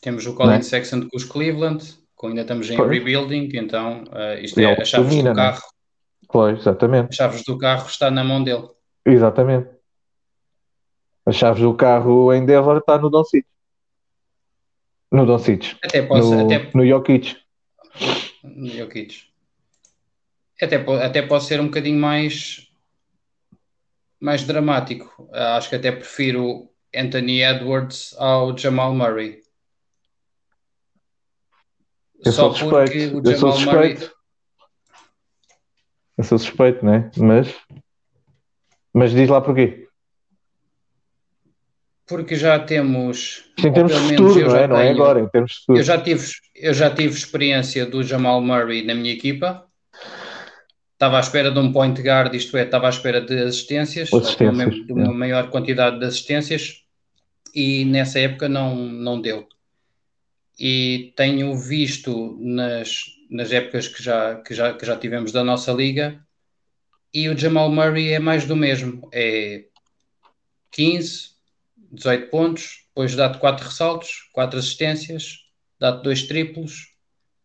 Temos 0.00 0.26
o 0.26 0.34
Colin 0.34 0.54
é? 0.54 0.62
Sexton 0.62 1.08
com 1.08 1.16
os 1.16 1.24
Cleveland, 1.24 1.98
ainda 2.24 2.40
estamos 2.40 2.70
em 2.70 2.76
pois. 2.76 2.90
rebuilding, 2.90 3.50
então 3.54 4.04
uh, 4.04 4.40
isto 4.40 4.58
é, 4.60 4.64
é 4.64 4.80
a 4.80 4.84
chaves 4.84 5.08
domina, 5.08 5.34
do 5.34 5.40
é? 5.40 5.42
carro. 5.42 5.62
Pois, 6.28 6.58
exatamente. 6.58 7.08
As 7.10 7.16
chaves 7.16 7.44
do 7.44 7.58
carro 7.58 7.86
está 7.86 8.10
na 8.10 8.24
mão 8.24 8.42
dele. 8.42 8.68
Exatamente. 9.04 9.68
As 11.26 11.36
chaves 11.36 11.62
do 11.62 11.74
carro 11.74 12.32
em 12.32 12.46
Denver 12.46 12.78
está 12.78 12.98
no 12.98 13.10
Doncic. 13.10 13.44
No 15.12 15.26
Doncic. 15.26 15.76
Até 15.82 16.02
posso, 16.02 16.34
no, 16.34 16.46
até... 16.46 16.70
no 16.74 16.86
Jokic. 16.86 17.36
No 18.42 18.68
Jokic. 18.68 19.29
Até, 20.60 20.76
até 20.76 21.22
pode 21.22 21.44
ser 21.44 21.60
um 21.60 21.66
bocadinho 21.66 21.98
mais 21.98 22.70
mais 24.20 24.44
dramático. 24.44 25.28
Acho 25.32 25.70
que 25.70 25.76
até 25.76 25.90
prefiro 25.90 26.68
Anthony 26.94 27.42
Edwards 27.42 28.14
ao 28.18 28.56
Jamal 28.56 28.94
Murray. 28.94 29.40
Eu 32.24 32.32
Só 32.32 32.52
sou 32.52 32.70
suspeito. 32.70 33.12
porque 33.12 33.30
o 33.30 33.32
Jamal 33.32 33.50
eu 33.50 33.56
sou 33.56 33.72
Murray. 33.72 34.10
Eu 36.18 36.24
sou 36.24 36.38
suspeito, 36.38 36.84
né? 36.84 37.10
Mas. 37.16 37.56
Mas 38.92 39.12
diz 39.12 39.28
lá 39.28 39.40
porquê. 39.40 39.88
Porque 42.06 42.34
já 42.34 42.58
temos. 42.58 43.50
Em 43.56 43.72
termos 43.72 43.92
de 43.94 44.00
futuro, 44.00 44.48
não 44.48 44.56
é? 44.56 44.66
Não 44.66 44.76
é 44.76 44.90
agora, 44.90 45.20
em 45.20 45.28
termos 45.28 45.52
de 45.52 45.58
futuro. 45.60 45.78
Eu 45.78 45.84
já, 45.84 45.98
tive, 46.02 46.26
eu 46.56 46.74
já 46.74 46.94
tive 46.94 47.14
experiência 47.14 47.86
do 47.86 48.02
Jamal 48.02 48.42
Murray 48.42 48.84
na 48.84 48.94
minha 48.94 49.14
equipa. 49.14 49.69
Estava 51.00 51.16
à 51.16 51.20
espera 51.20 51.50
de 51.50 51.58
um 51.58 51.72
point 51.72 51.98
guard, 52.02 52.34
isto 52.34 52.58
é, 52.58 52.62
estava 52.62 52.86
à 52.86 52.90
espera 52.90 53.22
de 53.22 53.34
assistências, 53.44 54.12
assistências 54.12 54.74
de, 54.84 54.92
uma, 54.92 55.04
uma 55.04 55.14
maior 55.14 55.48
quantidade 55.48 55.98
de 55.98 56.04
assistências, 56.04 56.84
e 57.54 57.86
nessa 57.86 58.20
época 58.20 58.50
não, 58.50 58.76
não 58.76 59.18
deu. 59.18 59.48
E 60.58 61.14
tenho 61.16 61.56
visto 61.56 62.36
nas, 62.38 63.00
nas 63.30 63.50
épocas 63.50 63.88
que 63.88 64.02
já, 64.02 64.42
que, 64.42 64.54
já, 64.54 64.74
que 64.74 64.84
já 64.84 64.94
tivemos 64.94 65.32
da 65.32 65.42
nossa 65.42 65.72
liga 65.72 66.22
e 67.14 67.30
o 67.30 67.38
Jamal 67.38 67.70
Murray 67.70 68.12
é 68.12 68.18
mais 68.18 68.44
do 68.44 68.54
mesmo, 68.54 69.08
é 69.10 69.64
15, 70.70 71.30
18 71.92 72.28
pontos, 72.28 72.84
depois 72.88 73.16
dá-te 73.16 73.38
4 73.38 73.66
ressaltos, 73.66 74.28
4 74.34 74.58
assistências, 74.58 75.38
dá-te 75.78 76.02
2 76.02 76.24
triplos, 76.24 76.88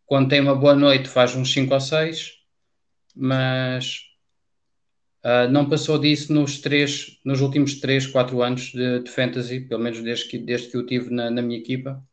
quando 0.04 0.28
tem 0.28 0.42
uma 0.42 0.54
boa 0.54 0.74
noite 0.74 1.08
faz 1.08 1.34
uns 1.34 1.50
5 1.54 1.72
ou 1.72 1.80
6, 1.80 2.36
mas 3.16 4.02
uh, 5.24 5.50
não 5.50 5.68
passou 5.68 5.98
disso 5.98 6.32
nos, 6.32 6.60
três, 6.60 7.18
nos 7.24 7.40
últimos 7.40 7.80
3, 7.80 8.06
4 8.06 8.42
anos 8.42 8.72
de, 8.72 9.00
de 9.00 9.10
fantasy, 9.10 9.60
pelo 9.60 9.82
menos 9.82 10.02
desde 10.02 10.28
que, 10.28 10.38
desde 10.38 10.68
que 10.68 10.76
eu 10.76 10.86
tive 10.86 11.10
na, 11.10 11.30
na 11.30 11.42
minha 11.42 11.58
equipa 11.58 12.04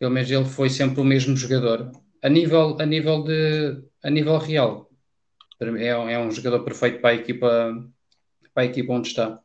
pelo 0.00 0.10
menos 0.10 0.30
ele 0.30 0.46
foi 0.46 0.70
sempre 0.70 0.98
o 1.02 1.04
mesmo 1.04 1.36
jogador. 1.36 1.92
A 2.22 2.28
nível, 2.28 2.76
a 2.80 2.86
nível, 2.86 3.22
de, 3.22 3.84
a 4.02 4.08
nível 4.08 4.38
real, 4.38 4.90
é, 5.60 5.88
é 5.88 6.18
um 6.18 6.30
jogador 6.30 6.64
perfeito 6.64 7.02
para 7.02 7.10
a 7.10 7.14
equipa, 7.14 7.92
para 8.54 8.62
a 8.62 8.66
equipa 8.66 8.94
onde 8.94 9.08
está. 9.08 9.38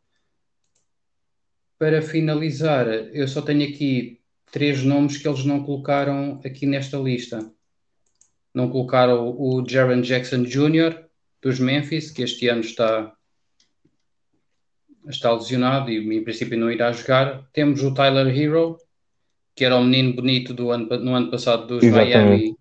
Para 1.77 2.01
finalizar, 2.01 2.87
eu 2.87 3.27
só 3.27 3.41
tenho 3.41 3.67
aqui 3.67 4.21
três 4.49 4.81
nomes 4.81 5.17
que 5.17 5.27
eles 5.27 5.43
não 5.43 5.61
colocaram 5.61 6.39
aqui 6.43 6.65
nesta 6.65 6.97
lista. 6.97 7.51
Não 8.55 8.69
colocaram 8.69 9.35
o 9.37 9.61
Jaron 9.67 9.99
Jackson 9.99 10.43
Jr. 10.43 11.03
dos 11.41 11.59
Memphis, 11.59 12.09
que 12.09 12.23
este 12.23 12.47
ano 12.47 12.61
está, 12.61 13.13
está 15.09 15.33
lesionado 15.33 15.91
e 15.91 15.97
em 15.97 16.23
princípio 16.23 16.57
não 16.57 16.71
irá 16.71 16.89
jogar. 16.93 17.45
Temos 17.51 17.83
o 17.83 17.93
Tyler 17.93 18.27
Hero, 18.27 18.77
que 19.53 19.65
era 19.65 19.75
o 19.75 19.83
menino 19.83 20.13
bonito 20.13 20.53
do 20.53 20.71
ano, 20.71 20.87
no 20.99 21.13
ano 21.13 21.29
passado 21.29 21.67
dos 21.67 21.83
Exatamente. 21.83 22.15
Miami. 22.15 22.57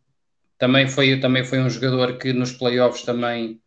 Também 0.58 0.88
foi, 0.88 1.20
também 1.20 1.44
foi 1.44 1.60
um 1.60 1.70
jogador 1.70 2.18
que 2.18 2.32
nos 2.32 2.50
playoffs 2.50 3.02
também 3.02 3.60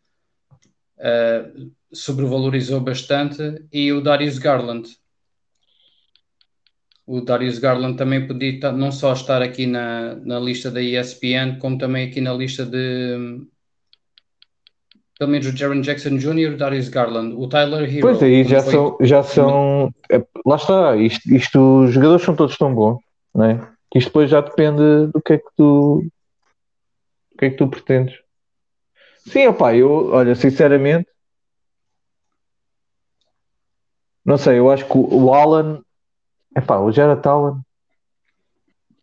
uh, 0.98 1.70
sobrevalorizou 1.90 2.80
bastante. 2.80 3.64
E 3.72 3.90
o 3.90 4.02
Darius 4.02 4.38
Garland. 4.38 4.86
O 7.08 7.22
Darius 7.22 7.58
Garland 7.58 7.96
também 7.96 8.26
podia 8.26 8.70
não 8.70 8.92
só 8.92 9.14
estar 9.14 9.40
aqui 9.40 9.66
na, 9.66 10.14
na 10.16 10.38
lista 10.38 10.70
da 10.70 10.82
ESPN, 10.82 11.58
como 11.58 11.78
também 11.78 12.06
aqui 12.06 12.20
na 12.20 12.34
lista 12.34 12.66
de 12.66 13.46
pelo 15.18 15.30
menos 15.30 15.46
o 15.46 15.56
Jaron 15.56 15.80
Jackson 15.80 16.18
Jr., 16.18 16.52
o 16.52 16.56
Darius 16.58 16.90
Garland, 16.90 17.34
o 17.34 17.48
Tyler 17.48 17.82
Hero. 17.90 18.02
Pois 18.02 18.22
aí 18.22 18.44
já 18.44 18.62
foi... 18.62 18.72
são, 18.72 18.96
já 19.00 19.22
são. 19.22 19.90
É, 20.12 20.22
lá 20.44 20.56
está, 20.56 20.96
isto, 20.96 21.34
isto, 21.34 21.84
os 21.84 21.92
jogadores 21.92 22.22
são 22.22 22.36
todos 22.36 22.56
tão 22.58 22.74
bons 22.74 23.00
não 23.34 23.44
é? 23.44 23.72
Que 23.90 23.98
isto 23.98 24.08
depois 24.08 24.28
já 24.28 24.40
depende 24.40 25.06
do 25.12 25.22
que 25.22 25.34
é 25.34 25.38
que 25.38 25.48
tu 25.56 26.04
do 27.30 27.38
que 27.38 27.44
é 27.46 27.50
que 27.50 27.56
tu 27.56 27.68
pretendes. 27.68 28.18
Sim, 29.26 29.46
opá, 29.46 29.74
eu, 29.74 30.10
olha, 30.10 30.34
sinceramente, 30.34 31.08
não 34.24 34.36
sei, 34.36 34.58
eu 34.58 34.70
acho 34.70 34.84
que 34.86 34.98
o 34.98 35.32
Alan, 35.32 35.82
epá, 36.58 36.78
o 36.78 36.92
Jared 36.92 37.26
Allen, 37.26 37.60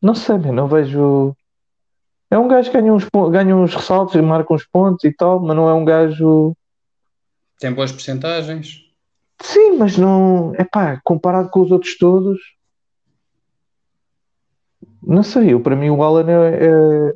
não 0.02 0.14
sei, 0.14 0.38
não 0.38 0.68
vejo. 0.68 1.36
É 2.30 2.38
um 2.38 2.48
gajo 2.48 2.70
que 2.70 2.80
ganha 2.80 2.94
uns, 2.94 3.08
ganha 3.32 3.56
uns 3.56 3.74
ressaltos 3.74 4.16
e 4.16 4.22
marca 4.22 4.54
uns 4.54 4.66
pontos 4.66 5.04
e 5.04 5.12
tal, 5.12 5.40
mas 5.40 5.56
não 5.56 5.70
é 5.70 5.74
um 5.74 5.86
gajo. 5.86 6.56
Tem 7.60 7.74
boas 7.74 7.92
porcentagens. 7.92 8.82
Sim, 9.42 9.78
mas 9.78 9.98
não. 9.98 10.54
É 10.56 10.64
pá, 10.64 11.00
comparado 11.04 11.50
com 11.50 11.62
os 11.62 11.72
outros 11.72 11.98
todos, 11.98 12.40
não 15.06 15.22
sei, 15.22 15.54
eu, 15.54 15.62
para 15.62 15.76
mim 15.76 15.90
o 15.92 16.02
Alan 16.02 16.26
é, 16.28 16.66
é 16.66 17.14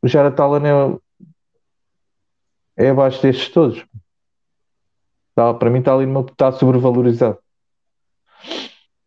o 0.00 0.06
Jared 0.06 0.40
Allen 0.40 1.00
é, 2.76 2.86
é 2.86 2.90
abaixo 2.90 3.20
destes 3.20 3.48
todos. 3.48 3.84
Tá, 5.34 5.52
para 5.54 5.70
mim 5.70 5.80
está 5.80 5.94
ali 5.94 6.06
está 6.30 6.52
sobrevalorizado. 6.52 7.38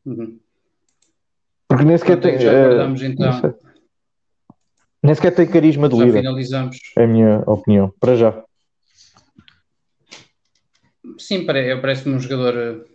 Uhum. 0.06 0.40
Porque 1.68 1.86
nem 1.86 1.98
sequer 1.98 2.20
tem. 2.20 2.36
É, 2.36 3.06
então. 3.06 3.56
Nem 5.04 5.16
sequer 5.16 5.34
tem 5.34 5.48
carisma 5.48 5.90
de 5.90 5.96
líder. 5.96 6.20
finalizamos. 6.20 6.78
É 6.98 7.04
a 7.04 7.08
minha 7.08 7.44
opinião, 7.48 7.94
para 8.00 8.16
já. 8.16 8.44
Sim, 11.18 11.46
parece-me 11.46 12.16
um 12.16 12.20
jogador, 12.20 12.86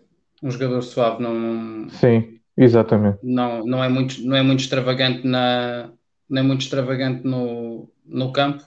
um 0.42 0.51
jogador 0.51 0.83
suave. 0.83 1.23
Não, 1.23 1.88
Sim. 1.90 2.38
Exatamente. 2.57 3.19
Não, 3.23 3.64
não, 3.64 3.85
é, 3.85 3.88
muito, 3.88 4.21
não 4.23 4.37
é 4.37 4.42
muito 4.42 4.61
extravagante 4.61 5.27
na 5.27 5.90
não 6.29 6.40
é 6.40 6.42
muito 6.42 6.62
extravagante 6.62 7.25
no, 7.25 7.88
no 8.05 8.33
campo. 8.33 8.64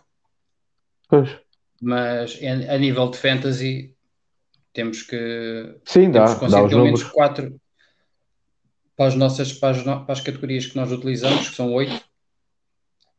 Pois. 1.10 1.38
Mas 1.82 2.40
a 2.70 2.78
nível 2.78 3.10
de 3.10 3.18
fantasy 3.18 3.96
temos 4.74 5.02
que 5.02 5.76
Sim, 5.86 6.12
dá, 6.12 6.36
temos 6.36 6.52
dá 6.52 6.68
pelo 6.68 6.84
menos 6.84 7.04
quatro 7.04 7.60
para 9.00 9.08
as 9.08 9.16
nossas 9.16 9.54
para 9.54 9.78
as, 9.78 9.82
para 9.82 10.12
as 10.12 10.20
categorias 10.20 10.66
que 10.66 10.76
nós 10.76 10.92
utilizamos, 10.92 11.48
que 11.48 11.56
são 11.56 11.74
oito, 11.74 12.04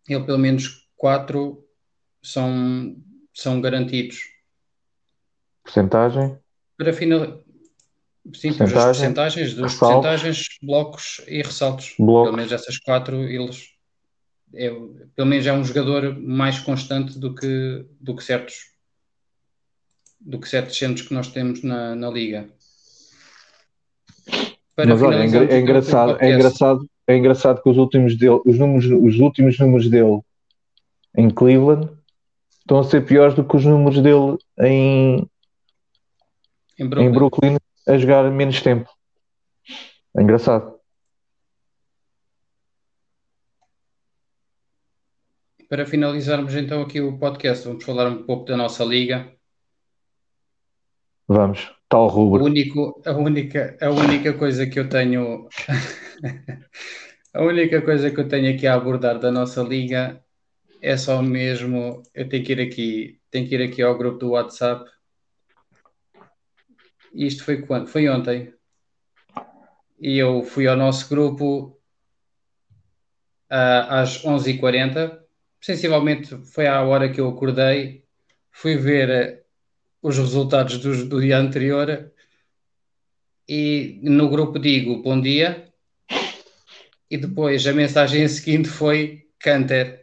ele 0.06 0.24
pelo 0.24 0.36
menos 0.36 0.86
quatro 0.94 1.66
são, 2.22 2.94
são 3.32 3.62
garantidos. 3.62 4.18
Porcentagem? 5.64 6.38
Para 6.76 6.92
final, 6.92 7.42
Sim, 8.34 8.52
temos 8.52 8.74
as 8.74 8.84
porcentagens, 8.84 9.54
dos 9.54 9.74
porcentagens, 9.74 10.48
blocos 10.62 11.22
e 11.26 11.40
ressaltos. 11.40 11.94
Blocos. 11.98 12.26
Pelo 12.26 12.36
menos 12.36 12.52
essas 12.52 12.76
quatro, 12.76 13.16
eles. 13.22 13.70
É, 14.52 14.68
pelo 15.16 15.28
menos 15.28 15.46
é 15.46 15.52
um 15.54 15.64
jogador 15.64 16.14
mais 16.20 16.58
constante 16.58 17.18
do 17.18 17.34
que, 17.34 17.86
do 17.98 18.14
que 18.14 18.22
certos 18.22 18.68
do 20.20 20.38
que 20.38 20.46
certos 20.46 20.76
centros 20.76 21.08
que 21.08 21.14
nós 21.14 21.28
temos 21.28 21.62
na, 21.62 21.94
na 21.94 22.10
liga. 22.10 22.50
Mas 24.86 25.02
olha, 25.02 25.16
é, 25.16 25.56
é 25.56 25.60
engraçado, 25.60 26.16
é 26.20 26.32
engraçado, 26.32 26.90
é 27.06 27.16
engraçado 27.16 27.62
que 27.62 27.68
os 27.68 27.76
últimos 27.76 28.16
dele, 28.16 28.40
os 28.44 28.58
números, 28.58 28.86
os 28.86 29.18
últimos 29.20 29.58
números 29.58 29.88
dele 29.88 30.20
em 31.16 31.28
Cleveland 31.28 31.90
estão 32.60 32.78
a 32.78 32.84
ser 32.84 33.04
piores 33.04 33.34
do 33.34 33.44
que 33.44 33.56
os 33.56 33.64
números 33.64 34.00
dele 34.00 34.38
em, 34.60 35.28
em 36.78 36.88
Brooklyn, 36.88 37.06
em 37.06 37.12
Brooklyn 37.12 37.56
a 37.88 37.98
jogar 37.98 38.30
menos 38.30 38.62
tempo. 38.62 38.88
É 40.16 40.22
engraçado. 40.22 40.78
Para 45.68 45.86
finalizarmos 45.86 46.54
então 46.56 46.82
aqui 46.82 47.00
o 47.00 47.16
podcast, 47.16 47.66
vamos 47.66 47.84
falar 47.84 48.08
um 48.08 48.24
pouco 48.24 48.44
da 48.44 48.56
nossa 48.56 48.84
liga. 48.84 49.32
Vamos, 51.28 51.72
tal 51.90 52.08
rubro. 52.08 52.44
Único, 52.44 53.02
a, 53.04 53.12
única, 53.12 53.76
a 53.82 53.90
única 53.90 54.32
coisa 54.32 54.66
que 54.66 54.80
eu 54.80 54.88
tenho 54.88 55.46
a 57.34 57.42
única 57.42 57.82
coisa 57.82 58.10
que 58.10 58.20
eu 58.20 58.28
tenho 58.28 58.54
aqui 58.54 58.66
a 58.66 58.74
abordar 58.74 59.18
da 59.18 59.30
nossa 59.30 59.62
liga 59.62 60.24
é 60.80 60.96
só 60.96 61.20
mesmo 61.20 62.02
eu 62.14 62.26
tenho 62.26 62.42
que 62.42 62.52
ir 62.52 62.60
aqui, 62.60 63.20
tenho 63.30 63.46
que 63.46 63.54
ir 63.54 63.62
aqui 63.62 63.82
ao 63.82 63.98
grupo 63.98 64.18
do 64.18 64.30
WhatsApp 64.30 64.88
isto 67.12 67.44
foi 67.44 67.62
quando? 67.62 67.88
Foi 67.88 68.08
ontem. 68.08 68.54
E 69.98 70.16
eu 70.16 70.42
fui 70.42 70.66
ao 70.66 70.76
nosso 70.76 71.08
grupo 71.08 71.76
uh, 73.50 73.86
às 73.88 74.22
11h40. 74.24 75.20
Sensivelmente 75.60 76.36
foi 76.46 76.66
à 76.66 76.82
hora 76.82 77.10
que 77.10 77.20
eu 77.20 77.28
acordei. 77.28 78.04
Fui 78.50 78.76
ver 78.76 79.44
os 80.02 80.18
resultados 80.18 80.78
do, 80.78 81.06
do 81.06 81.20
dia 81.20 81.38
anterior. 81.38 82.10
E 83.48 83.98
no 84.02 84.28
grupo 84.28 84.58
digo 84.58 85.02
bom 85.02 85.20
dia. 85.20 85.68
E 87.10 87.16
depois 87.16 87.66
a 87.66 87.72
mensagem 87.72 88.26
seguinte 88.28 88.68
foi 88.68 89.24
Canter. 89.38 90.00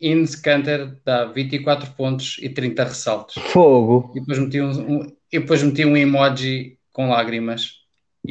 Ines 0.00 0.34
Canter 0.34 0.98
dá 1.04 1.26
24 1.26 1.92
pontos 1.92 2.36
e 2.40 2.48
30 2.48 2.84
ressaltos. 2.84 3.34
Fogo. 3.34 4.12
E 4.16 4.20
depois 4.20 4.38
meti 4.38 4.60
um, 4.60 4.70
um, 4.70 5.16
e 5.32 5.38
depois 5.38 5.62
meti 5.62 5.84
um 5.84 5.96
emoji 5.96 6.76
com 6.92 7.08
lágrimas. 7.08 7.82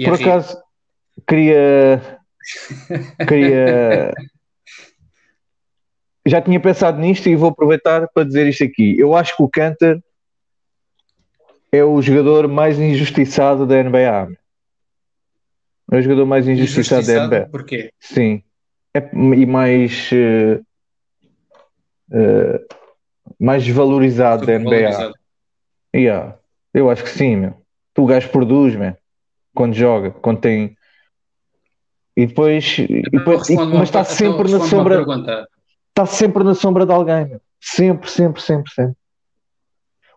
Por 0.03 0.13
acaso, 0.13 0.57
queria. 1.27 2.19
queria. 3.27 4.13
Já 6.27 6.41
tinha 6.41 6.59
pensado 6.59 6.99
nisto 6.99 7.27
e 7.27 7.35
vou 7.35 7.49
aproveitar 7.49 8.07
para 8.13 8.23
dizer 8.23 8.47
isto 8.47 8.63
aqui. 8.63 8.95
Eu 8.99 9.15
acho 9.15 9.35
que 9.35 9.41
o 9.43 9.49
Canter 9.49 10.01
é 11.71 11.83
o 11.83 12.01
jogador 12.01 12.47
mais 12.47 12.79
injustiçado 12.79 13.65
da 13.65 13.81
NBA. 13.81 14.29
É 15.91 15.97
o 15.97 16.01
jogador 16.01 16.25
mais 16.25 16.47
injustiçado, 16.47 17.01
injustiçado 17.01 17.29
da 17.29 17.39
NBA. 17.39 17.49
Porquê? 17.49 17.91
Sim. 17.99 18.43
É, 18.93 19.09
e 19.13 19.45
mais. 19.45 20.09
Uh, 20.11 20.61
uh, 22.11 22.81
mais 23.39 23.67
valorizado 23.67 24.45
da 24.45 24.57
NBA. 24.57 25.13
Yeah. 25.95 26.37
Eu 26.73 26.89
acho 26.89 27.03
que 27.03 27.09
sim, 27.09 27.35
meu. 27.35 27.61
O 27.97 28.05
gajo 28.05 28.29
produz, 28.29 28.75
meu. 28.75 28.95
Quando 29.53 29.73
joga, 29.73 30.11
quando 30.11 30.39
tem. 30.39 30.77
E 32.15 32.25
depois. 32.25 32.77
E 32.79 33.01
depois 33.09 33.49
e, 33.49 33.55
mas 33.55 33.83
está 33.83 34.03
sempre 34.03 34.51
na 34.51 34.59
sombra. 34.59 35.05
Está 35.89 36.05
sempre 36.05 36.43
na 36.43 36.53
sombra 36.53 36.85
de 36.85 36.91
alguém, 36.91 37.25
meu. 37.25 37.41
Sempre, 37.59 38.09
sempre, 38.09 38.41
sempre, 38.41 38.71
sempre. 38.73 39.00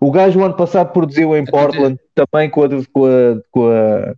O 0.04 0.10
gajo 0.10 0.38
o 0.38 0.44
ano 0.44 0.54
passado 0.54 0.92
produziu 0.92 1.34
em 1.34 1.46
Portland 1.46 1.98
também 2.14 2.50
com 2.50 2.62
a. 2.62 2.68
Com 2.92 3.06
a, 3.06 3.40
com 3.50 3.70
a 3.70 4.14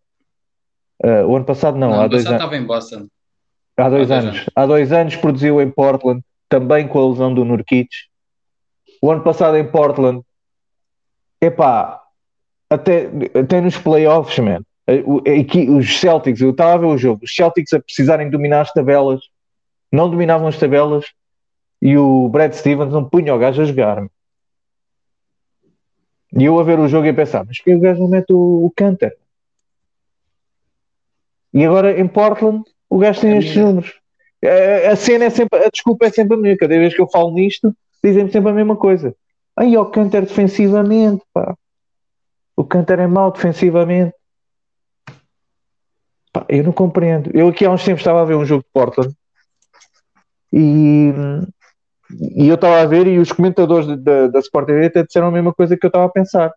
uh, 1.04 1.26
o 1.28 1.36
ano 1.36 1.44
passado 1.44 1.78
não, 1.78 1.90
não 1.90 2.00
há 2.00 2.08
dois 2.08 2.26
anos. 2.26 2.40
estava 2.40 2.56
em 2.56 2.66
Boston. 2.66 3.06
Há 3.76 3.88
dois, 3.88 4.10
há 4.10 4.14
dois 4.16 4.24
anos. 4.24 4.40
anos. 4.40 4.50
Há 4.56 4.66
dois 4.66 4.92
anos 4.92 5.14
produziu 5.14 5.62
em 5.62 5.70
Portland, 5.70 6.24
também 6.48 6.88
com 6.88 6.98
a 6.98 7.08
lesão 7.08 7.32
do 7.32 7.44
Nurkic. 7.44 7.88
O 9.00 9.12
ano 9.12 9.22
passado 9.22 9.56
em 9.56 9.64
Portland, 9.64 10.22
epá, 11.40 12.02
até, 12.68 13.08
até 13.38 13.60
nos 13.60 13.78
playoffs, 13.78 14.40
man. 14.40 14.62
Os 15.68 16.00
Celtics, 16.00 16.40
eu 16.40 16.50
estava 16.50 16.74
a 16.74 16.78
ver 16.78 16.86
o 16.86 16.98
jogo, 16.98 17.22
os 17.22 17.32
Celtics 17.32 17.72
a 17.72 17.78
precisarem 17.78 18.28
dominar 18.28 18.62
as 18.62 18.72
tabelas, 18.72 19.20
não 19.92 20.10
dominavam 20.10 20.48
as 20.48 20.58
tabelas 20.58 21.04
e 21.80 21.96
o 21.96 22.28
Brad 22.28 22.52
Stevens 22.54 22.92
não 22.92 23.08
punha 23.08 23.32
o 23.32 23.38
gajo 23.38 23.62
a 23.62 23.64
jogar. 23.64 24.00
-me. 24.00 24.10
E 26.38 26.44
eu 26.44 26.58
a 26.58 26.62
ver 26.62 26.78
o 26.78 26.88
jogo 26.88 27.06
e 27.06 27.10
a 27.10 27.14
pensar, 27.14 27.44
mas 27.46 27.58
que 27.58 27.74
o 27.74 27.80
gajo 27.80 28.00
não 28.00 28.08
mete 28.08 28.32
o, 28.32 28.66
o 28.66 28.72
Canter? 28.76 29.16
E 31.52 31.64
agora 31.64 31.98
em 31.98 32.06
Portland 32.06 32.62
o 32.90 32.98
gajo 32.98 33.20
tem 33.20 33.38
estes 33.38 33.56
minha... 33.56 33.66
números. 33.66 33.94
A, 34.44 34.92
a, 34.92 34.96
cena 34.96 35.24
é 35.24 35.30
sempre, 35.30 35.64
a 35.64 35.70
desculpa 35.70 36.06
é 36.06 36.10
sempre 36.10 36.36
a 36.36 36.40
minha. 36.40 36.56
Cada 36.56 36.76
vez 36.78 36.94
que 36.94 37.00
eu 37.00 37.08
falo 37.08 37.32
nisto, 37.32 37.74
dizem-me 38.04 38.30
sempre 38.30 38.50
a 38.50 38.54
mesma 38.54 38.76
coisa. 38.76 39.14
Aí 39.56 39.76
o 39.78 39.86
Canter 39.86 40.22
defensivamente, 40.22 41.24
pá. 41.32 41.56
O 42.54 42.64
Canter 42.64 43.00
é 43.00 43.06
mau 43.06 43.32
defensivamente. 43.32 44.14
Pá, 46.32 46.44
eu 46.50 46.64
não 46.64 46.72
compreendo. 46.72 47.30
Eu 47.32 47.48
aqui 47.48 47.64
há 47.64 47.70
uns 47.70 47.82
tempos 47.82 48.02
estava 48.02 48.20
a 48.20 48.24
ver 48.26 48.34
um 48.34 48.44
jogo 48.44 48.62
de 48.62 48.70
Portland 48.72 49.14
e 50.52 51.12
e 52.10 52.48
eu 52.48 52.54
estava 52.54 52.80
a 52.80 52.86
ver 52.86 53.06
e 53.06 53.18
os 53.18 53.32
comentadores 53.32 53.86
da, 54.02 54.28
da 54.28 54.38
Sport 54.38 54.66
TV 54.66 54.86
até 54.86 55.02
disseram 55.02 55.28
a 55.28 55.32
mesma 55.32 55.52
coisa 55.52 55.76
que 55.76 55.84
eu 55.84 55.88
estava 55.88 56.06
a 56.06 56.10
pensar. 56.10 56.52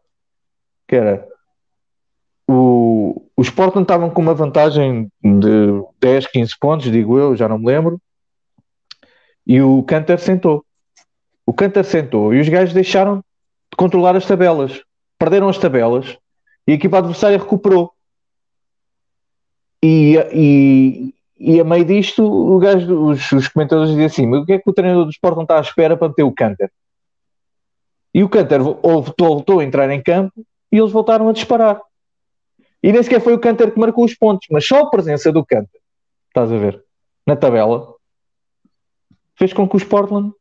Que 0.88 0.96
era 0.96 1.28
o, 2.50 3.30
os 3.38 3.50
Portland 3.50 3.84
estavam 3.84 4.10
com 4.10 4.22
uma 4.22 4.34
vantagem 4.34 5.12
de 5.22 5.84
10, 6.00 6.28
15 6.28 6.54
pontos, 6.60 6.92
digo 6.92 7.20
eu, 7.20 7.36
já 7.36 7.48
não 7.48 7.60
me 7.60 7.68
lembro. 7.68 8.02
E 9.46 9.62
o 9.62 9.84
Canter 9.84 10.20
sentou. 10.20 10.66
O 11.46 11.54
Canter 11.54 11.84
sentou 11.84 12.34
e 12.34 12.40
os 12.40 12.50
gajos 12.50 12.74
deixaram 12.74 13.18
de 13.18 13.78
controlar 13.78 14.16
as 14.16 14.26
tabelas. 14.26 14.82
Perderam 15.18 15.48
as 15.48 15.60
tabelas 15.60 16.18
e 16.68 16.72
a 16.72 16.76
equipa 16.76 16.98
adversária 16.98 17.38
recuperou. 17.38 17.92
E, 19.84 20.18
e, 20.34 21.14
e 21.40 21.60
a 21.60 21.64
meio 21.64 21.86
disto, 21.86 22.24
o 22.24 22.60
gajo, 22.60 23.06
os, 23.06 23.32
os 23.32 23.48
comentadores 23.48 23.92
diziam 23.92 24.08
assim: 24.08 24.28
mas 24.28 24.42
o 24.42 24.46
que 24.46 24.54
é 24.54 24.60
que 24.60 24.70
o 24.70 24.74
treinador 24.74 25.06
do 25.06 25.12
Sport 25.12 25.36
não 25.38 25.44
está 25.44 25.58
à 25.58 25.62
espera 25.62 25.96
para 25.96 26.10
meter 26.10 26.24
o 26.24 26.34
Canter? 26.34 26.70
E 28.14 28.24
o 28.24 28.30
Canter 28.30 28.62
voltou, 28.62 29.14
voltou 29.18 29.60
a 29.60 29.64
entrar 29.64 29.90
em 29.90 30.04
campo 30.04 30.46
e 30.72 30.78
eles 30.78 30.92
voltaram 30.92 31.30
a 31.30 31.34
disparar. 31.34 31.82
E 32.84 32.92
nem 32.92 33.02
sequer 33.02 33.22
foi 33.22 33.34
o 33.34 33.40
Canter 33.40 33.72
que 33.72 33.80
marcou 33.80 34.04
os 34.04 34.16
pontos, 34.16 34.48
mas 34.52 34.68
só 34.68 34.82
a 34.82 34.90
presença 34.90 35.32
do 35.32 35.46
Canter, 35.46 35.80
estás 36.28 36.52
a 36.52 36.58
ver, 36.58 36.84
na 37.26 37.36
tabela, 37.36 37.94
fez 39.38 39.54
com 39.54 39.68
que 39.68 39.76
o 39.76 39.78
Sportland, 39.78 40.34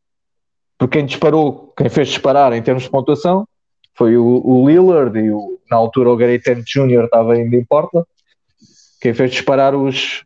porque 0.77 0.99
quem 0.99 1.07
disparou, 1.07 1.73
quem 1.77 1.89
fez 1.89 2.09
disparar 2.09 2.53
em 2.53 2.63
termos 2.63 2.85
de 2.85 2.91
pontuação, 2.91 3.47
foi 3.95 4.17
o, 4.17 4.41
o 4.45 4.69
Lillard 4.69 5.17
e 5.19 5.31
o, 5.31 5.61
na 5.71 5.77
altura 5.77 6.11
o 6.11 6.17
Gary 6.17 6.41
Trent 6.41 6.65
Jr. 6.65 7.05
estava 7.05 7.35
ainda 7.35 7.57
em 7.57 7.65
Portland. 7.65 8.07
Quem 9.01 9.13
fez 9.13 9.33
disparar 9.33 9.75
os, 9.75 10.25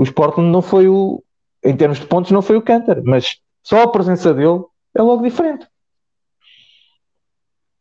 o 0.00 0.02
Sporting 0.02 0.50
não 0.50 0.62
foi 0.62 0.88
o, 0.88 1.22
em 1.62 1.76
termos 1.76 2.00
de 2.00 2.06
pontos, 2.06 2.30
não 2.30 2.40
foi 2.40 2.56
o 2.56 2.62
Canter, 2.62 3.02
mas 3.04 3.36
só 3.62 3.82
a 3.82 3.92
presença 3.92 4.32
dele 4.32 4.64
é 4.96 5.02
logo 5.02 5.22
diferente. 5.22 5.66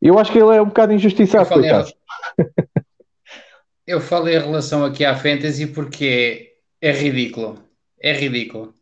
Eu 0.01 0.19
acho 0.19 0.29
que 0.29 0.37
ele 0.37 0.53
é 0.53 0.61
um 0.61 0.65
bocado 0.65 0.91
injustiçado, 0.91 1.43
eu 1.43 1.47
falei, 1.47 1.71
eu 3.87 4.01
falei 4.01 4.35
em 4.35 4.41
relação 4.41 4.83
aqui 4.83 5.05
à 5.05 5.15
Fantasy 5.15 5.67
porque 5.67 6.51
é, 6.81 6.89
é 6.89 6.91
ridículo. 6.91 7.63
É 7.97 8.11
ridículo. 8.11 8.73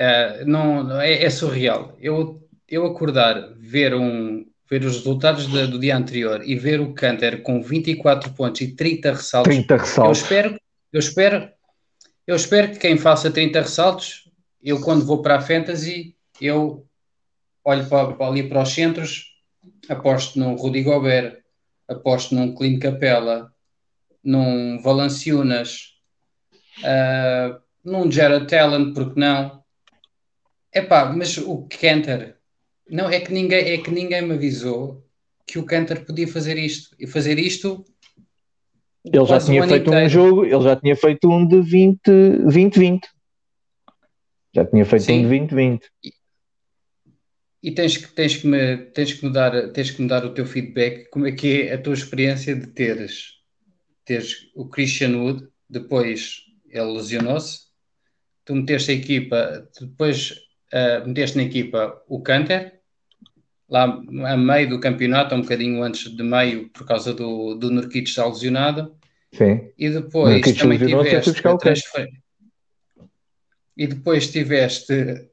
Uh, 0.00 0.46
não, 0.46 0.98
é, 0.98 1.24
é, 1.24 1.28
surreal. 1.28 1.94
Eu, 2.00 2.42
eu 2.66 2.86
acordar, 2.86 3.52
ver, 3.58 3.94
um, 3.94 4.46
ver 4.70 4.82
os 4.82 4.96
resultados 4.96 5.46
de, 5.46 5.66
do 5.66 5.78
dia 5.78 5.94
anterior 5.94 6.40
e 6.42 6.56
ver 6.56 6.80
o 6.80 6.94
Canter 6.94 7.42
com 7.42 7.60
24 7.60 8.32
pontos 8.32 8.62
e 8.62 8.74
30 8.74 9.12
ressaltos. 9.12 9.54
30 9.54 9.76
ressaltos. 9.76 10.18
Eu 10.20 10.22
espero, 10.22 10.60
eu 10.90 11.00
espero 11.00 11.55
eu 12.26 12.36
espero 12.36 12.72
que 12.72 12.78
quem 12.78 12.98
faça 12.98 13.30
30 13.30 13.60
ressaltos, 13.60 14.30
eu 14.62 14.80
quando 14.80 15.04
vou 15.04 15.22
para 15.22 15.36
a 15.36 15.40
Fantasy, 15.40 16.16
eu 16.40 16.86
olho 17.64 17.88
para, 17.88 18.14
para 18.14 18.26
ali 18.26 18.48
para 18.48 18.62
os 18.62 18.70
centros, 18.70 19.32
aposto 19.88 20.38
num 20.38 20.54
Rudy 20.56 20.82
Gobert, 20.82 21.42
aposto 21.88 22.34
num 22.34 22.54
Clint 22.54 22.80
Capella, 22.80 23.52
num 24.22 24.80
Valanciunas, 24.82 25.94
uh, 26.80 27.60
num 27.84 28.10
Jared 28.10 28.46
Talent, 28.46 28.92
porque 28.92 29.18
não? 29.18 29.62
Epá, 30.74 31.06
mas 31.06 31.38
o 31.38 31.66
Cantor, 31.68 32.34
não, 32.88 33.08
é 33.08 33.20
que 33.20 33.32
ninguém, 33.32 33.70
é 33.70 33.78
que 33.78 33.90
ninguém 33.90 34.22
me 34.22 34.34
avisou 34.34 35.06
que 35.46 35.58
o 35.58 35.64
Cantor 35.64 36.04
podia 36.04 36.26
fazer 36.26 36.58
isto. 36.58 36.94
E 36.98 37.06
fazer 37.06 37.38
isto 37.38 37.84
ele 39.12 39.24
já 39.26 39.38
tinha 39.38 39.64
um 39.64 39.68
feito 39.68 39.90
um 39.90 40.08
jogo, 40.08 40.44
ele 40.44 40.62
já 40.62 40.76
tinha 40.76 40.96
feito 40.96 41.30
um 41.30 41.46
de 41.46 41.56
20-20. 41.56 43.00
Já 44.54 44.64
tinha 44.64 44.84
feito 44.84 45.04
Sim. 45.04 45.26
um 45.26 45.46
de 45.46 45.54
20-20. 45.54 45.80
E, 46.04 46.12
e 47.62 47.70
tens, 47.72 47.96
que, 47.96 48.08
tens, 48.08 48.36
que 48.36 48.46
me, 48.46 48.76
tens, 48.76 49.12
que 49.12 49.26
me 49.26 49.32
dar, 49.32 49.72
tens 49.72 49.90
que 49.90 50.02
me 50.02 50.08
dar 50.08 50.24
o 50.24 50.34
teu 50.34 50.46
feedback, 50.46 51.08
como 51.10 51.26
é 51.26 51.32
que 51.32 51.62
é 51.62 51.74
a 51.74 51.82
tua 51.82 51.94
experiência 51.94 52.54
de 52.54 52.66
teres, 52.68 53.34
teres 54.04 54.50
o 54.54 54.68
Christian 54.68 55.16
Wood, 55.18 55.46
depois 55.68 56.42
ele 56.68 56.92
lesionou-se, 56.92 57.66
tu 58.44 58.54
meteste 58.54 58.90
a 58.90 58.94
equipa, 58.94 59.68
depois 59.80 60.32
uh, 60.72 61.06
meteste 61.06 61.36
na 61.36 61.44
equipa 61.44 62.02
o 62.08 62.20
Canter, 62.22 62.75
lá 63.68 63.84
a 63.84 64.36
meio 64.36 64.70
do 64.70 64.80
campeonato, 64.80 65.34
um 65.34 65.42
bocadinho 65.42 65.82
antes 65.82 66.14
de 66.14 66.22
meio, 66.22 66.68
por 66.70 66.86
causa 66.86 67.12
do, 67.12 67.54
do 67.54 67.70
Nurkic 67.70 68.08
estar 68.08 68.26
lesionado. 68.26 68.94
Sim. 69.32 69.70
E 69.76 69.90
depois 69.90 70.52
também 70.54 70.78
tiveste 70.78 71.46
a 71.46 71.56
transferência. 71.56 72.20
E 73.76 73.86
depois 73.86 74.30
tiveste, 74.30 75.28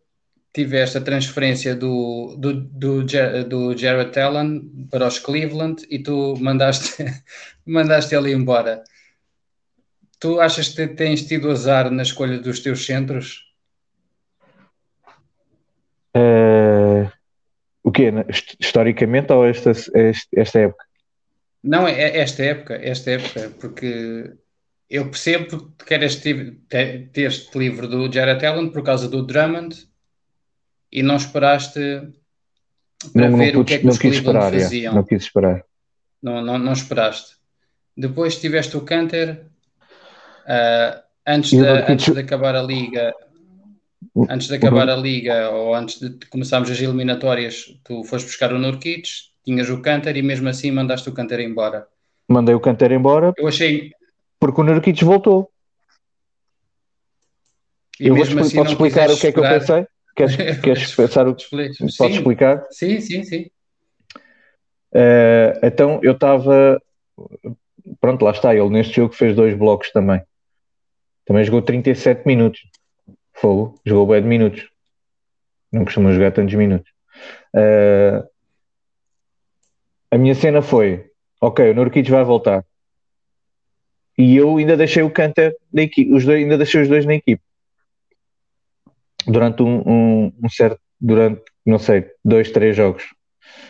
tiveste 0.53 0.97
a 0.97 1.01
transferência 1.01 1.75
do, 1.75 2.35
do, 2.37 2.53
do, 2.53 3.03
do 3.47 3.77
Jared 3.77 4.19
Allen 4.19 4.87
para 4.91 5.07
os 5.07 5.19
Cleveland 5.19 5.85
e 5.89 5.99
tu 5.99 6.35
mandaste, 6.39 7.05
mandaste 7.65 8.13
ele 8.15 8.33
embora. 8.33 8.83
Tu 10.19 10.39
achas 10.39 10.69
que 10.69 10.87
tens 10.87 11.25
tido 11.25 11.51
azar 11.51 11.89
na 11.91 12.03
escolha 12.03 12.39
dos 12.39 12.59
teus 12.59 12.85
centros? 12.85 13.43
Uh, 16.15 16.82
o 17.83 17.91
quê? 17.91 18.11
Historicamente 18.59 19.31
ou 19.33 19.45
esta, 19.45 19.71
esta 20.35 20.59
época? 20.59 20.85
Não, 21.63 21.87
é, 21.87 21.93
é 21.93 22.19
esta 22.19 22.43
época, 22.43 22.75
esta 22.75 23.11
época, 23.11 23.51
porque 23.59 24.33
eu 24.89 25.05
percebo 25.09 25.71
que 25.77 25.85
queres 25.85 26.17
ter, 26.17 26.57
este 27.15 27.57
livro 27.57 27.87
do 27.87 28.11
Jared 28.11 28.45
Allen 28.45 28.71
por 28.71 28.83
causa 28.83 29.07
do 29.07 29.25
Drummond 29.25 29.87
e 30.91 31.01
não 31.01 31.15
esperaste 31.15 31.79
para 33.11 33.29
não, 33.29 33.37
ver 33.37 33.53
não, 33.53 33.61
o 33.61 33.65
que 33.65 33.73
é 33.73 33.77
que 33.79 33.87
os 33.87 33.97
Cleveland 33.97 34.59
faziam. 34.59 34.93
É, 34.93 34.95
não 34.95 35.03
quis 35.03 35.23
esperar. 35.23 35.63
Não, 36.21 36.41
não, 36.41 36.57
não 36.57 36.73
esperaste. 36.73 37.35
Depois 37.95 38.39
tiveste 38.39 38.77
o 38.77 38.81
Canter, 38.81 39.45
uh, 40.45 41.01
antes, 41.27 41.51
de, 41.51 41.65
antes 41.67 42.13
de 42.13 42.19
acabar 42.19 42.55
a 42.55 42.61
liga, 42.61 43.13
antes 44.29 44.47
de 44.47 44.55
acabar 44.55 44.89
a 44.89 44.95
liga 44.95 45.49
ou 45.49 45.73
antes 45.73 45.99
de 45.99 46.25
começarmos 46.27 46.69
as 46.69 46.79
eliminatórias, 46.79 47.65
tu 47.83 48.03
foste 48.03 48.25
buscar 48.25 48.53
o 48.53 48.59
Nurkic, 48.59 49.09
tinhas 49.43 49.69
o 49.69 49.81
Canter 49.81 50.15
e 50.15 50.21
mesmo 50.21 50.47
assim 50.47 50.71
mandaste 50.71 51.09
o 51.09 51.13
Canter 51.13 51.39
embora. 51.39 51.87
Mandei 52.27 52.55
o 52.55 52.59
Canter 52.59 52.91
embora. 52.91 53.33
Eu 53.37 53.47
achei. 53.47 53.91
Porque 54.39 54.61
o 54.61 54.63
Nurkic 54.63 55.03
voltou. 55.03 55.49
E 57.99 58.07
eu 58.07 58.15
vou 58.15 58.23
assim 58.23 58.35
posso 58.35 58.71
explicar 58.71 59.09
o 59.09 59.17
que 59.17 59.27
é 59.27 59.31
que 59.31 59.39
eu 59.39 59.43
pensei? 59.43 59.87
Queres, 60.15 60.35
queres 60.61 60.95
pensar 60.95 61.27
o 61.27 61.35
que 61.35 61.45
podes 61.49 62.15
explicar? 62.15 62.65
Sim, 62.69 62.99
sim, 62.99 63.23
sim. 63.23 63.49
Uh, 64.93 65.57
então 65.63 65.99
eu 66.03 66.13
estava. 66.13 66.79
Pronto, 67.99 68.23
lá 68.23 68.31
está. 68.31 68.55
Ele 68.55 68.69
neste 68.69 68.95
jogo 68.95 69.13
fez 69.13 69.35
dois 69.35 69.57
blocos 69.57 69.91
também. 69.91 70.21
Também 71.25 71.43
jogou 71.43 71.61
37 71.61 72.25
minutos. 72.25 72.61
Fogo, 73.33 73.79
jogou 73.85 74.07
bem 74.07 74.21
de 74.21 74.27
minutos. 74.27 74.69
Não 75.71 75.85
costuma 75.85 76.11
jogar 76.11 76.31
tantos 76.31 76.53
minutos. 76.53 76.91
Uh, 77.53 78.27
a 80.11 80.17
minha 80.17 80.35
cena 80.35 80.61
foi: 80.61 81.09
ok, 81.41 81.71
o 81.71 81.73
Nurkic 81.73 82.09
vai 82.09 82.23
voltar. 82.23 82.63
E 84.17 84.37
eu 84.37 84.57
ainda 84.57 84.77
deixei 84.77 85.01
o 85.01 85.09
Canter 85.09 85.55
da 85.71 85.81
equipe, 85.81 86.13
os 86.13 86.23
dois, 86.23 86.43
ainda 86.43 86.57
deixei 86.57 86.81
os 86.81 86.87
dois 86.87 87.05
na 87.05 87.15
equipe 87.15 87.41
durante 89.25 89.63
um, 89.63 89.81
um, 89.85 90.33
um, 90.43 90.49
certo, 90.49 90.79
durante, 90.99 91.41
não 91.65 91.79
sei, 91.79 92.05
dois, 92.23 92.51
três 92.51 92.75
jogos. 92.75 93.03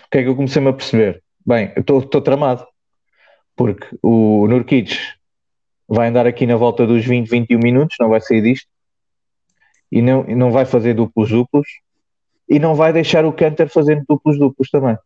O 0.06 0.10
que 0.12 0.18
é 0.20 0.24
que 0.24 0.28
eu 0.28 0.36
comecei-me 0.36 0.70
a 0.70 0.74
perceber? 0.74 1.24
Bem, 1.46 1.72
eu 1.76 2.00
estou 2.00 2.22
tramado, 2.22 2.66
porque 3.56 3.88
o 4.02 4.48
Nurkic 4.48 4.98
vai 5.88 6.08
andar 6.08 6.26
aqui 6.26 6.46
na 6.46 6.56
volta 6.56 6.88
dos 6.88 7.06
20, 7.06 7.30
21 7.30 7.60
minutos, 7.60 7.98
não 8.00 8.10
vai 8.10 8.22
sair 8.22 8.42
disto, 8.42 8.68
e 9.94 10.02
não, 10.02 10.24
não 10.24 10.52
vai 10.52 10.66
fazer 10.66 10.96
duplos 10.96 11.30
duplos, 11.30 11.68
e 12.50 12.58
não 12.58 12.74
vai 12.74 12.92
deixar 12.92 13.26
o 13.26 13.32
Canter 13.32 13.70
fazer 13.70 14.04
duplos 14.10 14.40
duplos 14.40 14.72
também. 14.72 14.98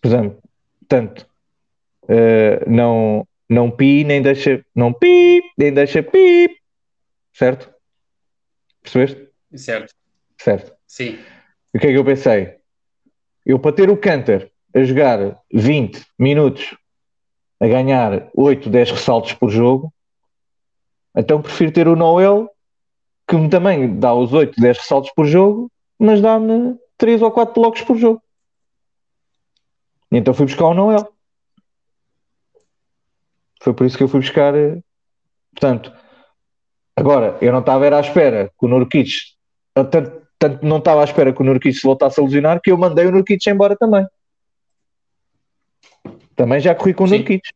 Por 0.00 0.06
exemplo, 0.06 0.38
tanto 0.86 1.26
uh, 2.04 2.70
não, 2.70 3.26
não 3.50 3.72
pi, 3.72 4.04
nem 4.04 4.22
deixa, 4.22 4.64
não 4.72 4.92
pi, 4.92 5.42
nem 5.58 5.74
deixa 5.74 6.00
pi, 6.00 6.48
certo? 7.32 7.74
Percebeste? 8.80 9.28
Certo. 9.56 9.94
Certo. 10.38 10.72
Sim. 10.86 11.18
E 11.74 11.78
o 11.78 11.80
que 11.80 11.88
é 11.88 11.90
que 11.90 11.98
eu 11.98 12.04
pensei? 12.04 12.58
Eu 13.44 13.58
para 13.58 13.74
ter 13.74 13.90
o 13.90 13.96
Canter 13.96 14.48
a 14.72 14.82
jogar 14.84 15.40
20 15.52 16.06
minutos 16.16 16.76
a 17.58 17.66
ganhar 17.66 18.30
8, 18.32 18.70
10 18.70 18.92
ressaltos 18.92 19.32
por 19.32 19.50
jogo, 19.50 19.92
então 21.16 21.42
prefiro 21.42 21.72
ter 21.72 21.88
o 21.88 21.96
Noel 21.96 22.51
que 23.32 23.36
me 23.38 23.48
também 23.48 23.98
dá 23.98 24.12
os 24.12 24.30
8, 24.30 24.60
10 24.60 24.76
ressaltos 24.76 25.10
por 25.16 25.24
jogo, 25.24 25.72
mas 25.98 26.20
dá-me 26.20 26.76
3 26.98 27.22
ou 27.22 27.30
4 27.30 27.54
blocos 27.54 27.80
por 27.80 27.96
jogo. 27.96 28.22
Então 30.10 30.34
fui 30.34 30.44
buscar 30.44 30.66
o 30.66 30.74
Noel. 30.74 31.10
Foi 33.62 33.72
por 33.72 33.86
isso 33.86 33.96
que 33.96 34.02
eu 34.02 34.08
fui 34.08 34.20
buscar. 34.20 34.54
Eh, 34.54 34.78
portanto, 35.50 35.90
agora, 36.94 37.38
eu 37.40 37.50
não 37.52 37.60
estava 37.60 37.96
à 37.96 38.00
espera 38.00 38.48
que 38.48 38.66
o 38.66 38.68
Nurkic 38.68 39.10
tanto, 39.72 40.26
tanto 40.38 40.66
não 40.66 40.76
estava 40.76 41.00
à 41.00 41.04
espera 41.04 41.32
que 41.32 41.40
o 41.40 41.44
Nurkic 41.44 41.72
se 41.72 41.86
voltasse 41.86 42.20
a 42.20 42.22
lesionar 42.22 42.60
que 42.60 42.70
eu 42.70 42.76
mandei 42.76 43.06
o 43.06 43.12
Nurkic 43.12 43.48
embora 43.48 43.74
também. 43.74 44.06
Também 46.36 46.60
já 46.60 46.74
corri 46.74 46.92
com 46.92 47.04
o 47.04 47.06
Nurkic. 47.06 47.48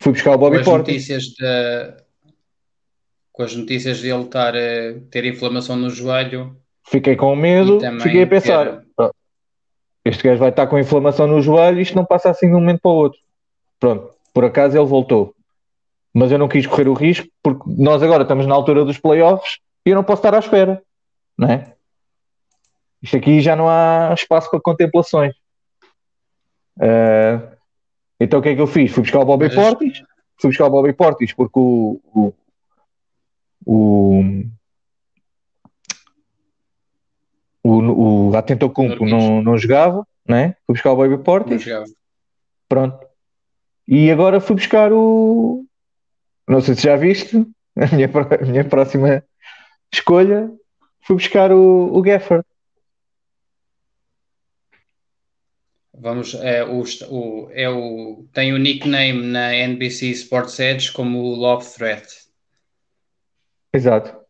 Fui 0.00 0.12
buscar 0.12 0.32
o 0.32 0.38
Bobby 0.38 0.60
as 0.60 0.66
notícias 0.66 1.24
de, 1.24 2.02
com 3.32 3.42
as 3.42 3.56
notícias 3.56 3.98
de 3.98 4.10
ele 4.10 4.24
estar 4.24 4.54
a 4.54 4.94
ter 5.10 5.24
inflamação 5.24 5.74
no 5.76 5.88
joelho. 5.88 6.56
Fiquei 6.84 7.16
com 7.16 7.34
medo, 7.34 7.80
fiquei 8.00 8.22
a 8.22 8.26
pensar. 8.26 8.82
Ter... 8.96 9.10
Este 10.04 10.24
gajo 10.24 10.38
vai 10.38 10.50
estar 10.50 10.66
com 10.66 10.78
inflamação 10.78 11.26
no 11.26 11.40
joelho 11.40 11.78
e 11.78 11.82
isto 11.82 11.96
não 11.96 12.04
passa 12.04 12.30
assim 12.30 12.48
de 12.48 12.54
um 12.54 12.60
momento 12.60 12.80
para 12.80 12.90
o 12.90 12.94
outro. 12.94 13.18
Pronto, 13.80 14.10
por 14.34 14.44
acaso 14.44 14.76
ele 14.76 14.86
voltou. 14.86 15.34
Mas 16.12 16.30
eu 16.30 16.38
não 16.38 16.48
quis 16.48 16.66
correr 16.66 16.88
o 16.88 16.94
risco 16.94 17.26
porque 17.42 17.62
nós 17.66 18.02
agora 18.02 18.22
estamos 18.22 18.46
na 18.46 18.54
altura 18.54 18.84
dos 18.84 18.98
playoffs 18.98 19.58
e 19.86 19.90
eu 19.90 19.96
não 19.96 20.04
posso 20.04 20.20
estar 20.20 20.34
à 20.34 20.38
espera, 20.38 20.82
não 21.38 21.48
é? 21.48 21.72
Isto 23.02 23.16
aqui 23.16 23.40
já 23.40 23.56
não 23.56 23.68
há 23.68 24.12
espaço 24.14 24.50
para 24.50 24.60
contemplações. 24.60 25.34
Uh, 26.76 27.56
então 28.20 28.40
o 28.40 28.42
que 28.42 28.50
é 28.50 28.54
que 28.54 28.60
eu 28.60 28.66
fiz? 28.66 28.92
Fui 28.92 29.02
buscar 29.02 29.20
o 29.20 29.24
Bobby 29.24 29.46
Mas... 29.46 29.54
Portis, 29.54 30.02
fui 30.36 30.50
buscar 30.50 30.66
o 30.66 30.70
Bobby 30.70 30.92
Portis 30.92 31.32
porque 31.32 31.58
o, 31.58 32.00
o, 32.14 32.34
o, 33.64 34.22
o, 37.62 38.30
o 38.30 38.36
Atento 38.36 38.68
Cumpo 38.70 39.06
não, 39.06 39.42
não 39.42 39.58
jogava, 39.58 40.06
né? 40.28 40.56
Fui 40.66 40.74
buscar 40.74 40.92
o 40.92 40.96
Bobby 40.96 41.22
Portis. 41.22 41.64
Pronto. 42.68 43.06
E 43.86 44.10
agora 44.10 44.40
fui 44.40 44.56
buscar 44.56 44.92
o. 44.92 45.64
Não 46.48 46.60
sei 46.60 46.74
se 46.74 46.82
já 46.82 46.96
viste, 46.96 47.36
a 47.76 47.94
minha, 47.94 48.08
a 48.08 48.44
minha 48.46 48.64
próxima 48.64 49.24
escolha, 49.92 50.50
fui 51.02 51.16
buscar 51.16 51.52
o, 51.52 51.96
o 51.96 52.02
Gafford. 52.02 52.44
Vamos, 55.94 56.34
é 56.34 56.64
o, 56.64 56.82
o, 57.10 57.50
é 57.52 57.68
o, 57.68 58.26
tem 58.32 58.52
o 58.52 58.58
nickname 58.58 59.24
na 59.24 59.54
NBC 59.54 60.06
Sports 60.10 60.58
Edge 60.58 60.90
como 60.90 61.18
o 61.18 61.34
Love 61.36 61.64
Threat. 61.64 62.21
Exato. 63.72 64.20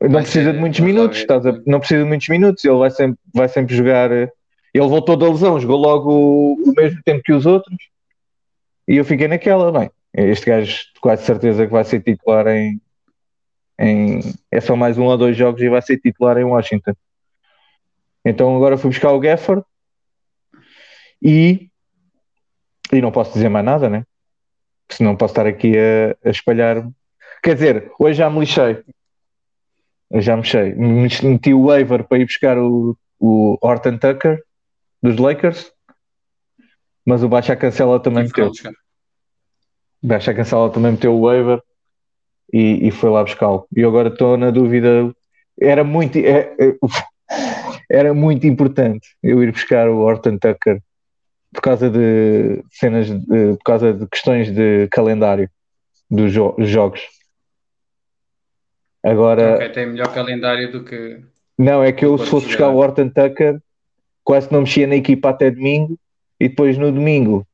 Não 0.00 0.22
precisa 0.22 0.52
de 0.52 0.58
muitos 0.58 0.80
minutos, 0.80 1.18
estás 1.18 1.44
a, 1.44 1.52
não 1.66 1.80
precisa 1.80 2.02
de 2.02 2.08
muitos 2.08 2.28
minutos, 2.28 2.64
ele 2.64 2.78
vai 2.78 2.90
sempre, 2.90 3.20
vai 3.34 3.48
sempre 3.48 3.74
jogar. 3.74 4.12
Ele 4.12 4.30
voltou 4.74 5.16
da 5.16 5.28
lesão, 5.28 5.58
jogou 5.58 5.76
logo 5.76 6.12
o, 6.12 6.52
o 6.54 6.72
mesmo 6.76 7.02
tempo 7.02 7.22
que 7.22 7.32
os 7.32 7.46
outros, 7.46 7.76
e 8.88 8.96
eu 8.96 9.04
fiquei 9.04 9.28
naquela, 9.28 9.70
bem. 9.70 9.90
Este 10.14 10.46
gajo, 10.46 10.80
quase 11.02 11.22
certeza 11.22 11.66
que 11.66 11.72
vai 11.72 11.84
ser 11.84 12.00
titular 12.00 12.46
em, 12.46 12.80
em, 13.78 14.20
é 14.50 14.60
só 14.60 14.74
mais 14.74 14.96
um 14.96 15.04
ou 15.04 15.18
dois 15.18 15.36
jogos 15.36 15.60
e 15.60 15.68
vai 15.68 15.82
ser 15.82 15.98
titular 15.98 16.38
em 16.38 16.44
Washington. 16.44 16.94
Então 18.24 18.56
agora 18.56 18.78
fui 18.78 18.88
buscar 18.88 19.12
o 19.12 19.20
Gafford 19.20 19.62
e, 21.22 21.68
e 22.90 23.00
não 23.02 23.12
posso 23.12 23.34
dizer 23.34 23.50
mais 23.50 23.64
nada, 23.64 23.90
né? 23.90 24.04
Senão 24.90 25.14
posso 25.14 25.32
estar 25.32 25.46
aqui 25.46 25.74
a, 25.76 26.16
a 26.26 26.30
espalhar. 26.30 26.88
Quer 27.42 27.54
dizer, 27.54 27.92
hoje 27.98 28.18
já 28.18 28.30
me 28.30 28.40
lixei. 28.40 28.82
Eu 30.10 30.20
já 30.20 30.36
mexei. 30.36 30.74
Meti 30.74 31.52
o 31.52 31.66
waiver 31.66 32.04
para 32.04 32.18
ir 32.18 32.24
buscar 32.24 32.58
o, 32.58 32.96
o 33.18 33.58
Horton 33.60 33.98
Tucker 33.98 34.42
dos 35.02 35.16
Lakers, 35.16 35.72
mas 37.04 37.22
o 37.22 37.28
Baixa 37.28 37.54
Cancela 37.56 38.00
também 38.00 38.24
meteu. 38.24 38.50
O 40.02 40.06
Baixa 40.06 40.34
Cancela 40.34 40.70
também 40.70 40.92
meteu 40.92 41.14
o 41.14 41.22
waiver 41.22 41.62
e, 42.52 42.88
e 42.88 42.90
foi 42.90 43.10
lá 43.10 43.22
buscá-lo. 43.22 43.66
E 43.76 43.84
agora 43.84 44.08
estou 44.08 44.36
na 44.36 44.50
dúvida. 44.50 45.12
Era 45.60 45.84
muito, 45.84 46.18
é, 46.18 46.54
é, 46.58 46.76
era 47.90 48.14
muito 48.14 48.46
importante 48.46 49.08
eu 49.22 49.42
ir 49.42 49.52
buscar 49.52 49.88
o 49.88 49.98
Horton 49.98 50.38
Tucker 50.38 50.80
por 51.52 51.62
causa 51.62 51.90
de 51.90 52.62
cenas, 52.70 53.08
de, 53.08 53.56
por 53.56 53.64
causa 53.64 53.92
de 53.92 54.06
questões 54.06 54.50
de 54.50 54.88
calendário 54.88 55.50
dos 56.10 56.32
jo 56.32 56.54
jogos. 56.58 57.17
Agora. 59.02 59.56
Okay, 59.56 59.68
tem 59.70 59.86
melhor 59.86 60.12
calendário 60.12 60.72
do 60.72 60.84
que. 60.84 61.22
Não, 61.58 61.82
é 61.82 61.92
que 61.92 62.04
eu, 62.04 62.16
se 62.18 62.26
fosse 62.26 62.46
buscar 62.46 62.68
o 62.68 62.76
Horton 62.76 63.08
Tucker, 63.08 63.60
quase 64.22 64.52
não 64.52 64.60
mexia 64.60 64.86
na 64.86 64.96
equipa 64.96 65.30
até 65.30 65.50
domingo, 65.50 65.98
e 66.38 66.48
depois 66.48 66.78
no 66.78 66.92
domingo, 66.92 67.46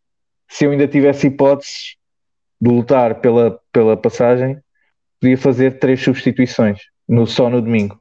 se 0.49 0.65
eu 0.67 0.71
ainda 0.71 0.87
tivesse 0.87 1.29
hipóteses 1.29 1.97
de 2.61 2.71
lutar 2.71 3.21
pela, 3.21 3.59
pela 3.73 3.97
passagem, 3.97 4.59
podia 5.21 5.39
fazer 5.39 5.79
três 5.79 6.03
substituições 6.03 6.81
no, 7.09 7.27
só 7.27 7.49
no 7.49 7.63
domingo. 7.63 8.01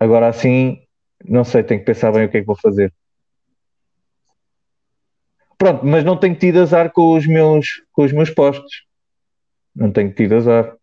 Agora 0.00 0.28
assim, 0.28 0.82
não 1.24 1.44
sei, 1.44 1.62
tenho 1.62 1.80
que 1.80 1.86
pensar 1.86 2.12
bem 2.12 2.24
o 2.24 2.28
que 2.28 2.38
é 2.38 2.40
que 2.40 2.46
vou 2.46 2.56
fazer. 2.56 2.92
Pronto, 5.56 5.86
mas 5.86 6.04
não 6.04 6.16
tenho 6.16 6.34
tido 6.34 6.60
azar 6.60 6.90
com 6.90 7.16
os 7.16 7.26
meus, 7.26 7.82
com 7.92 8.02
os 8.04 8.12
meus 8.12 8.30
postos. 8.30 8.84
Não 9.74 9.90
tenho 9.90 10.12
tido 10.12 10.34
azar. 10.34 10.76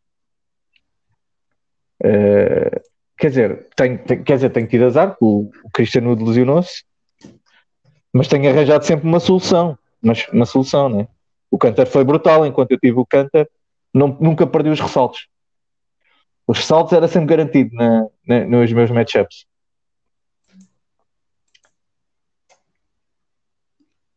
Uh, 2.04 2.82
quer 3.18 3.30
dizer, 3.30 3.68
tenho, 3.76 4.00
tenho, 4.00 4.24
quer 4.24 4.36
dizer, 4.36 4.50
tenho 4.50 4.68
tido 4.68 4.86
azar, 4.86 5.16
o, 5.22 5.52
o 5.64 5.70
Cristiano 5.72 6.16
lesionou-se, 6.16 6.84
mas 8.14 8.28
tenho 8.28 8.50
arranjado 8.50 8.86
sempre 8.86 9.08
uma 9.08 9.20
solução. 9.20 9.78
Mas 10.02 10.28
uma 10.30 10.46
solução, 10.46 10.90
né? 10.90 11.08
O 11.50 11.58
Canter 11.58 11.86
foi 11.86 12.04
brutal 12.04 12.46
enquanto 12.46 12.72
eu 12.72 12.80
tive 12.80 12.98
o 12.98 13.06
Canter 13.06 13.48
nunca 13.94 14.48
perdi 14.48 14.70
os 14.70 14.80
ressaltos. 14.80 15.28
Os 16.48 16.58
ressaltos 16.58 16.94
era 16.94 17.08
sempre 17.08 17.28
garantido 17.28 17.76
na, 17.76 18.08
na, 18.28 18.46
nos 18.46 18.72
meus 18.72 18.90
matchups. 18.90 19.46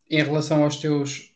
Em 0.09 0.22
relação 0.22 0.62
aos 0.62 0.76
teus 0.76 1.32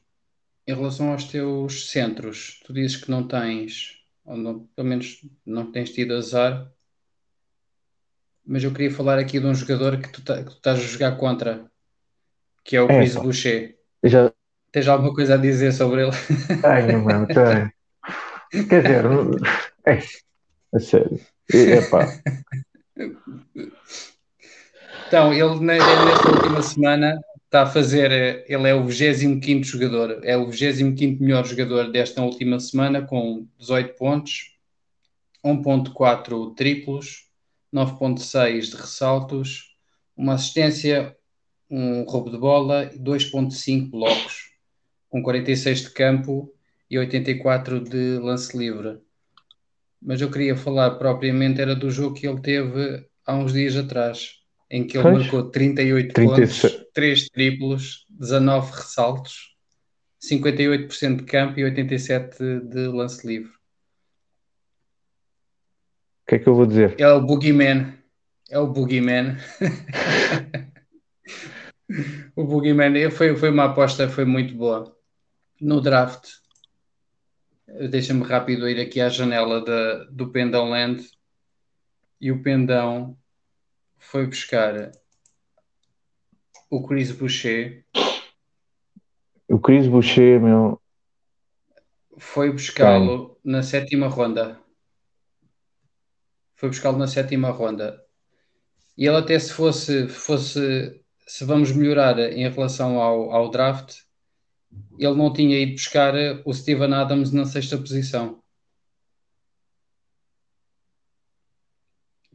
em 0.67 0.75
relação 0.75 1.13
aos 1.13 1.25
teus 1.25 1.91
centros, 1.91 2.61
tu 2.67 2.75
dizes 2.75 2.99
que 2.99 3.11
não 3.11 3.27
tens 3.27 3.98
ou 4.29 4.37
não, 4.37 4.61
pelo 4.77 4.87
menos 4.87 5.25
não 5.45 5.73
tens 5.73 5.91
tido 5.91 6.15
azar. 6.15 6.71
Mas 8.47 8.63
eu 8.63 8.73
queria 8.73 8.91
falar 8.91 9.19
aqui 9.19 9.41
de 9.41 9.47
um 9.47 9.55
jogador 9.55 9.99
que 9.99 10.09
tu, 10.11 10.23
tá, 10.23 10.37
que 10.39 10.51
tu 10.51 10.57
estás 10.57 10.79
a 10.79 10.83
jogar 10.83 11.17
contra, 11.17 11.65
que 12.63 12.77
é 12.77 12.83
o 12.83 12.87
Chris 12.87 13.17
é, 13.17 13.21
Boucher. 13.21 13.79
Já... 14.05 14.33
Tens 14.71 14.87
alguma 14.87 15.15
coisa 15.15 15.35
a 15.35 15.39
dizer 15.39 15.73
sobre 15.73 16.03
ele? 16.03 16.13
Tenho, 16.61 17.05
mano, 17.05 17.27
tenho. 17.27 17.73
Quer 18.69 18.83
dizer, 18.83 19.05
é, 19.87 19.99
é 20.75 20.79
sério. 20.79 21.21
Epá. 21.51 22.07
Então, 25.07 25.33
ele 25.33 25.61
nesta 25.61 26.31
última 26.31 26.63
semana 26.63 27.19
está 27.49 27.63
a 27.63 27.67
fazer, 27.67 28.45
ele 28.47 28.69
é 28.69 28.75
o 28.75 28.85
25 28.85 29.65
jogador, 29.65 30.21
é 30.23 30.37
o 30.37 30.51
25 30.51 31.23
melhor 31.23 31.47
jogador 31.47 31.91
desta 31.91 32.23
última 32.23 32.61
semana, 32.61 33.01
com 33.01 33.49
18 33.59 33.97
pontos, 33.97 34.55
1.4 35.43 36.55
triplos, 36.55 37.27
9.6 37.75 38.61
de 38.67 38.77
ressaltos, 38.77 39.75
uma 40.15 40.35
assistência, 40.35 41.17
um 41.71 42.03
roubo 42.03 42.31
de 42.31 42.37
bola, 42.37 42.91
2.5 42.95 43.91
blocos, 43.91 44.51
com 45.09 45.23
46 45.23 45.81
de 45.85 45.91
campo 45.91 46.53
e 46.91 46.99
84 46.99 47.81
de 47.81 48.19
lance 48.19 48.57
livre. 48.57 49.01
Mas 50.03 50.21
eu 50.21 50.31
queria 50.31 50.55
falar 50.55 50.97
propriamente 50.97 51.63
era 51.63 51.75
do 51.75 51.91
jogo 51.91 52.15
que 52.15 52.29
ele 52.29 52.43
teve 52.43 53.07
há 53.25 53.35
uns 53.35 53.55
dias 53.55 53.75
atrás 53.75 54.39
em 54.71 54.87
que 54.87 54.97
ele 54.97 55.03
pois. 55.03 55.19
marcou 55.19 55.51
38 55.51 56.13
36. 56.13 56.73
pontos, 56.73 56.87
3 56.93 57.29
triplos, 57.29 58.07
19 58.11 58.73
ressaltos, 58.73 59.57
58% 60.23 61.17
de 61.17 61.25
campo 61.25 61.61
e 61.61 61.63
87% 61.63 62.69
de 62.69 62.87
lance 62.89 63.27
livre. 63.27 63.51
O 66.23 66.29
que 66.29 66.35
é 66.35 66.39
que 66.39 66.47
eu 66.47 66.55
vou 66.55 66.67
dizer? 66.67 66.95
É 66.99 67.11
o 67.11 67.21
Boogeyman. 67.21 67.95
É 68.51 68.59
o 68.59 68.67
Boogeyman. 68.67 69.37
o 72.37 72.45
Boogeyman 72.45 73.11
foi, 73.11 73.35
foi 73.37 73.51
uma 73.51 73.65
aposta, 73.65 74.09
foi 74.09 74.27
muito 74.27 74.55
boa. 74.55 74.95
No 75.61 75.81
draft, 75.81 76.29
deixa-me 77.91 78.23
rápido 78.23 78.69
ir 78.69 78.81
aqui 78.81 79.01
à 79.01 79.09
janela 79.09 79.65
da, 79.65 80.05
do 80.05 80.31
Pendão 80.31 80.71
Land 80.71 81.05
e 82.21 82.31
o 82.31 82.43
Pendão 82.43 83.18
foi 83.99 84.27
buscar 84.27 84.93
o 86.71 86.87
Chris 86.87 87.11
Boucher. 87.13 87.85
O 89.49 89.59
Chris 89.59 89.87
Boucher, 89.87 90.41
meu. 90.41 90.81
Foi 92.17 92.51
buscá-lo 92.51 93.39
na 93.45 93.63
sétima 93.63 94.09
ronda. 94.09 94.61
Foi 96.57 96.69
buscá-lo 96.69 96.99
na 96.99 97.07
sétima 97.07 97.51
ronda. 97.51 98.03
E 98.97 99.07
ele 99.07 99.17
até 99.17 99.39
se 99.39 99.53
fosse, 99.53 100.09
fosse 100.09 101.01
se 101.27 101.45
vamos 101.45 101.71
melhorar 101.73 102.19
em 102.19 102.49
relação 102.49 103.01
ao, 103.01 103.31
ao 103.31 103.51
draft, 103.51 103.97
ele 104.99 105.15
não 105.15 105.33
tinha 105.33 105.59
ido 105.61 105.73
buscar 105.73 106.15
o 106.45 106.53
Steven 106.53 106.93
Adams 106.93 107.33
na 107.33 107.45
sexta 107.45 107.79
posição. 107.79 108.43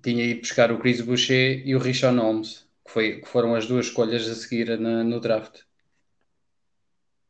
Tinha 0.04 0.26
ido 0.26 0.42
buscar 0.42 0.72
o 0.72 0.78
Chris 0.78 1.00
Boucher 1.02 1.66
e 1.66 1.76
o 1.76 1.80
Richard 1.80 2.20
Holmes, 2.20 2.68
que, 2.86 2.92
foi, 2.92 3.22
que 3.22 3.28
foram 3.28 3.56
as 3.56 3.66
duas 3.66 3.88
escolhas 3.88 4.30
a 4.30 4.36
seguir 4.36 4.78
na, 4.78 5.04
no 5.04 5.20
draft. 5.20 5.62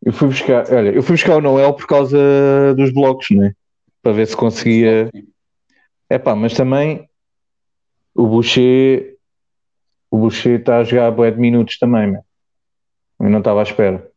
Eu 0.04 0.12
fui 0.12 0.28
buscar, 0.28 0.66
olha, 0.74 0.90
eu 0.90 1.04
fui 1.04 1.14
buscar 1.14 1.38
o 1.38 1.42
Noel 1.42 1.74
por 1.74 1.88
causa 1.88 2.18
dos 2.76 2.92
blocos, 2.92 3.30
né? 3.30 3.54
Para 4.02 4.12
ver 4.12 4.28
se 4.28 4.36
conseguia. 4.36 5.10
É 6.10 6.18
pá, 6.18 6.36
mas 6.36 6.54
também 6.54 7.08
o 8.14 8.28
Boucher, 8.28 9.18
o 10.12 10.18
Boucher 10.18 10.60
está 10.60 10.80
a 10.80 10.84
jogar 10.84 11.12
bué 11.12 11.32
de 11.32 11.40
minutos 11.40 11.78
também, 11.78 12.12
né? 12.12 12.22
Eu 13.20 13.30
não 13.30 13.40
estava 13.40 13.62
à 13.62 13.64
espera. 13.64 14.12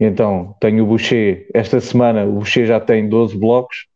Então, 0.00 0.56
tenho 0.60 0.84
o 0.84 0.86
Boucher, 0.86 1.48
esta 1.52 1.78
semana 1.80 2.24
o 2.24 2.32
Boucher 2.32 2.66
já 2.66 2.80
tem 2.80 3.08
12 3.08 3.36
blocos, 3.36 3.86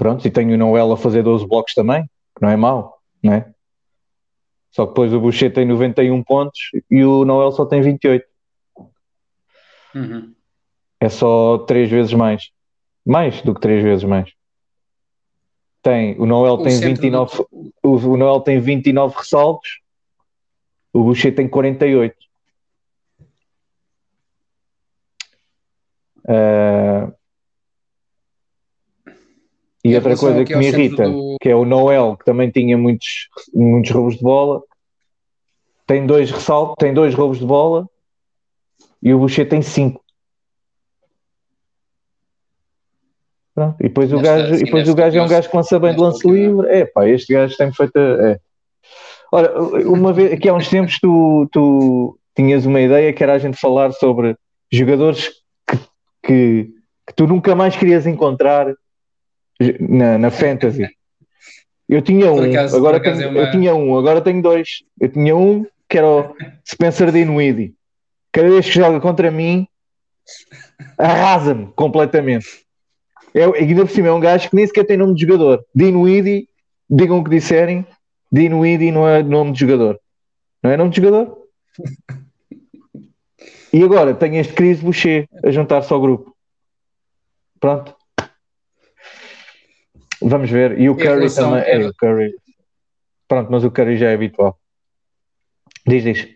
Pronto, 0.00 0.26
e 0.26 0.30
tenho 0.30 0.54
o 0.54 0.56
Noel 0.56 0.92
a 0.92 0.96
fazer 0.96 1.22
12 1.22 1.46
blocos 1.46 1.74
também, 1.74 2.04
que 2.04 2.40
não 2.40 2.48
é 2.48 2.56
mau, 2.56 3.02
não 3.22 3.34
é? 3.34 3.52
Só 4.70 4.86
que 4.86 4.92
depois 4.92 5.12
o 5.12 5.20
Boucher 5.20 5.52
tem 5.52 5.66
91 5.66 6.22
pontos 6.22 6.58
e 6.90 7.04
o 7.04 7.22
Noel 7.26 7.52
só 7.52 7.66
tem 7.66 7.82
28. 7.82 8.24
Uhum. 9.94 10.34
É 10.98 11.10
só 11.10 11.58
3 11.58 11.90
vezes 11.90 12.14
mais. 12.14 12.50
Mais 13.04 13.42
do 13.42 13.54
que 13.54 13.60
3 13.60 13.82
vezes 13.82 14.04
mais. 14.04 14.32
Tem, 15.82 16.18
o 16.18 16.24
Noel 16.24 16.54
o 16.54 16.62
tem 16.62 16.80
29, 16.80 17.36
do... 17.36 17.74
o, 17.82 17.96
o 17.96 18.16
Noel 18.16 18.40
tem 18.40 18.58
29 18.58 19.18
ressaltos, 19.18 19.80
o 20.94 21.04
Boucher 21.04 21.34
tem 21.34 21.46
48. 21.46 22.16
Uh, 26.24 27.19
e 29.84 29.94
outra 29.94 30.16
coisa 30.16 30.44
que 30.44 30.54
me 30.54 30.68
irrita, 30.68 31.08
do... 31.08 31.36
que 31.40 31.48
é 31.48 31.56
o 31.56 31.64
Noel, 31.64 32.16
que 32.16 32.24
também 32.24 32.50
tinha 32.50 32.76
muitos, 32.76 33.28
muitos 33.54 33.90
roubos 33.90 34.16
de 34.16 34.22
bola, 34.22 34.62
tem 35.86 36.06
dois 36.06 36.30
ressaltos, 36.30 36.76
tem 36.78 36.92
dois 36.92 37.14
roubos 37.14 37.38
de 37.38 37.46
bola 37.46 37.88
e 39.02 39.12
o 39.14 39.18
Boucher 39.18 39.48
tem 39.48 39.62
cinco. 39.62 40.02
Pronto. 43.54 43.76
E 43.80 43.84
depois 43.84 44.10
nesta, 44.10 44.18
o 44.18 44.22
gajo, 44.22 44.54
e 44.54 44.64
depois 44.64 44.88
o 44.88 44.94
gajo 44.94 45.18
é 45.18 45.22
um 45.22 45.28
gajo 45.28 45.50
que 45.50 45.56
lança 45.56 45.78
bem 45.78 45.94
de 45.94 46.00
lance 46.00 46.28
livre. 46.28 46.68
É 46.68 46.84
pá, 46.84 47.08
este 47.08 47.32
gajo 47.32 47.56
tem 47.56 47.72
feito. 47.72 47.98
É. 47.98 48.38
Ora, 49.32 49.60
uma 49.86 50.12
vez, 50.12 50.32
aqui 50.32 50.48
há 50.48 50.54
uns 50.54 50.68
tempos 50.68 50.98
tu, 51.00 51.48
tu 51.50 52.18
tinhas 52.36 52.66
uma 52.66 52.80
ideia 52.80 53.12
que 53.12 53.22
era 53.22 53.34
a 53.34 53.38
gente 53.38 53.56
falar 53.56 53.92
sobre 53.92 54.36
jogadores 54.70 55.30
que, 55.66 55.78
que, 56.22 56.70
que 57.06 57.14
tu 57.14 57.26
nunca 57.26 57.54
mais 57.54 57.76
querias 57.76 58.06
encontrar 58.06 58.72
na, 59.80 60.18
na 60.18 60.30
Fantasy. 60.30 60.88
Eu 61.88 62.02
tinha 62.02 62.32
um, 62.32 62.40
acaso, 62.42 62.76
agora 62.76 63.00
tenho, 63.00 63.22
é 63.22 63.26
uma... 63.26 63.40
eu 63.40 63.50
tinha 63.50 63.74
um, 63.74 63.98
agora 63.98 64.20
tenho 64.20 64.40
dois. 64.40 64.84
Eu 65.00 65.08
tinha 65.08 65.36
um 65.36 65.66
que 65.88 65.98
era 65.98 66.06
o 66.06 66.36
Spencer 66.64 67.10
Dinwiddie. 67.10 67.74
Cada 68.32 68.48
vez 68.48 68.66
que 68.66 68.72
joga 68.72 69.00
contra 69.00 69.30
mim, 69.30 69.66
arrasa-me 70.96 71.66
completamente. 71.74 72.46
É, 73.34 73.44
ainda 73.44 73.84
por 73.84 73.90
cima 73.90 74.08
é 74.08 74.12
um 74.12 74.20
gajo 74.20 74.48
que 74.48 74.56
nem 74.56 74.66
sequer 74.66 74.84
tem 74.84 74.96
nome 74.96 75.14
de 75.14 75.22
jogador. 75.22 75.64
Dinwiddie, 75.74 76.48
digam 76.88 77.18
o 77.18 77.24
que 77.24 77.30
disserem, 77.30 77.84
Dinwiddie 78.30 78.92
não 78.92 79.08
é 79.08 79.22
nome 79.22 79.52
de 79.52 79.60
jogador. 79.60 79.98
Não 80.62 80.70
é 80.70 80.76
nome 80.76 80.90
de 80.90 80.96
jogador? 80.96 81.38
E 83.72 83.82
agora 83.82 84.14
tenho 84.14 84.36
este 84.36 84.52
Chris 84.52 84.80
Boucher 84.80 85.28
a 85.44 85.50
juntar-se 85.50 85.92
ao 85.92 86.00
grupo. 86.00 86.34
Pronto. 87.58 87.94
Vamos 90.22 90.50
ver. 90.50 90.78
E 90.78 90.88
o 90.88 90.96
Curry 90.96 91.34
também. 91.34 91.62
É, 91.62 91.86
o 91.86 91.94
Curry. 91.94 92.34
Pronto, 93.26 93.50
mas 93.50 93.64
o 93.64 93.70
Curry 93.70 93.96
já 93.96 94.10
é 94.10 94.14
habitual. 94.14 94.58
Diz, 95.86 96.02
diz. 96.02 96.28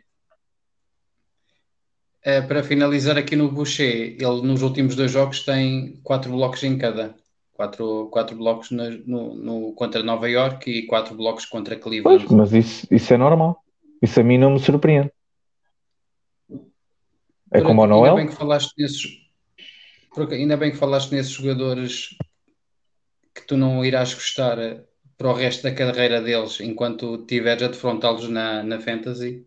É, 2.22 2.40
para 2.40 2.62
finalizar 2.62 3.18
aqui 3.18 3.36
no 3.36 3.50
Boucher, 3.50 4.16
ele 4.18 4.42
nos 4.42 4.62
últimos 4.62 4.96
dois 4.96 5.10
jogos 5.10 5.44
tem 5.44 6.00
quatro 6.02 6.32
blocos 6.32 6.62
em 6.62 6.78
cada. 6.78 7.14
Quatro, 7.52 8.08
quatro 8.10 8.36
blocos 8.36 8.70
no, 8.70 8.90
no, 9.06 9.34
no 9.34 9.72
contra 9.74 10.02
Nova 10.02 10.28
York 10.28 10.68
e 10.70 10.86
quatro 10.86 11.14
blocos 11.14 11.44
contra 11.44 11.76
Cleveland. 11.76 12.24
Pois, 12.26 12.32
mas 12.32 12.52
isso, 12.52 12.86
isso 12.90 13.12
é 13.12 13.18
normal. 13.18 13.62
Isso 14.00 14.18
a 14.18 14.24
mim 14.24 14.38
não 14.38 14.50
me 14.50 14.58
surpreende. 14.58 15.12
É 17.52 17.60
como 17.60 17.82
o 17.82 17.86
Noel. 17.86 18.16
Ainda 18.16 18.16
bem 18.16 18.26
que 18.26 18.34
falaste 18.34 18.72
nesses, 18.76 19.02
ainda 20.32 20.56
bem 20.56 20.70
que 20.72 20.76
falaste 20.76 21.12
nesses 21.12 21.32
jogadores 21.32 22.16
que 23.34 23.42
tu 23.46 23.56
não 23.56 23.84
irás 23.84 24.14
gostar 24.14 24.58
eh, 24.58 24.84
para 25.16 25.30
o 25.30 25.34
resto 25.34 25.62
da 25.64 25.74
carreira 25.74 26.22
deles 26.22 26.60
enquanto 26.60 27.16
estiveres 27.16 27.62
a 27.62 27.68
defrontá-los 27.68 28.28
na, 28.28 28.62
na 28.62 28.80
Fantasy? 28.80 29.46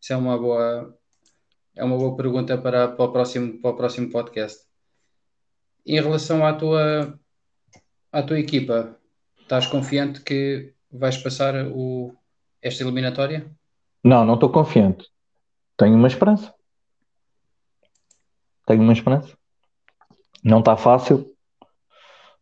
Isso 0.00 0.12
é 0.12 0.16
uma 0.16 0.36
boa, 0.36 0.98
é 1.74 1.84
uma 1.84 1.96
boa 1.96 2.16
pergunta 2.16 2.58
para, 2.58 2.88
para, 2.88 3.04
o 3.04 3.12
próximo, 3.12 3.60
para 3.60 3.70
o 3.70 3.76
próximo 3.76 4.10
podcast. 4.10 4.66
Em 5.86 6.00
relação 6.00 6.44
à 6.44 6.52
tua, 6.52 7.18
à 8.12 8.22
tua 8.22 8.38
equipa, 8.38 8.96
estás 9.40 9.66
confiante 9.66 10.20
que 10.20 10.74
vais 10.90 11.16
passar 11.16 11.54
o, 11.68 12.14
esta 12.60 12.82
eliminatória? 12.82 13.50
Não, 14.04 14.24
não 14.24 14.34
estou 14.34 14.50
confiante. 14.50 15.08
Tenho 15.76 15.94
uma 15.94 16.08
esperança. 16.08 16.54
Tenho 18.66 18.82
uma 18.82 18.92
esperança. 18.92 19.36
Não 20.44 20.60
está 20.60 20.76
fácil, 20.76 21.26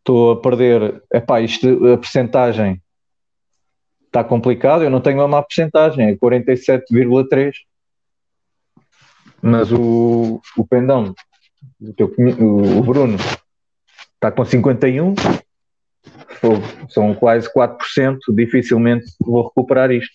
estou 0.06 0.30
a 0.30 0.40
perder. 0.40 1.02
Epá, 1.12 1.40
isto, 1.40 1.92
a 1.92 1.98
percentagem 1.98 2.80
está 4.06 4.22
complicado. 4.22 4.84
Eu 4.84 4.90
não 4.90 5.00
tenho 5.00 5.18
uma 5.18 5.26
má 5.26 5.42
percentagem, 5.42 6.08
é 6.08 6.14
47,3. 6.14 7.52
Mas 9.42 9.72
o, 9.72 10.40
o 10.56 10.66
Pendão, 10.66 11.12
o, 11.80 11.92
teu, 11.92 12.14
o 12.16 12.82
Bruno, 12.82 13.18
está 14.14 14.32
com 14.32 14.44
51, 14.44 15.14
são 16.88 17.14
quase 17.14 17.52
4%, 17.52 18.18
dificilmente 18.34 19.04
vou 19.20 19.48
recuperar 19.48 19.90
isto. 19.90 20.14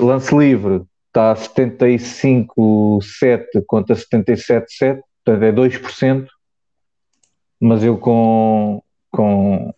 Lance 0.00 0.34
livre 0.36 0.82
está 1.06 1.30
a 1.30 1.36
75,7 1.36 3.62
contra 3.66 3.94
77,7, 3.94 5.00
portanto 5.24 5.42
é 5.42 5.52
2%, 5.52 6.26
mas 7.60 7.82
eu 7.82 7.98
com, 7.98 8.82
com, 9.10 9.74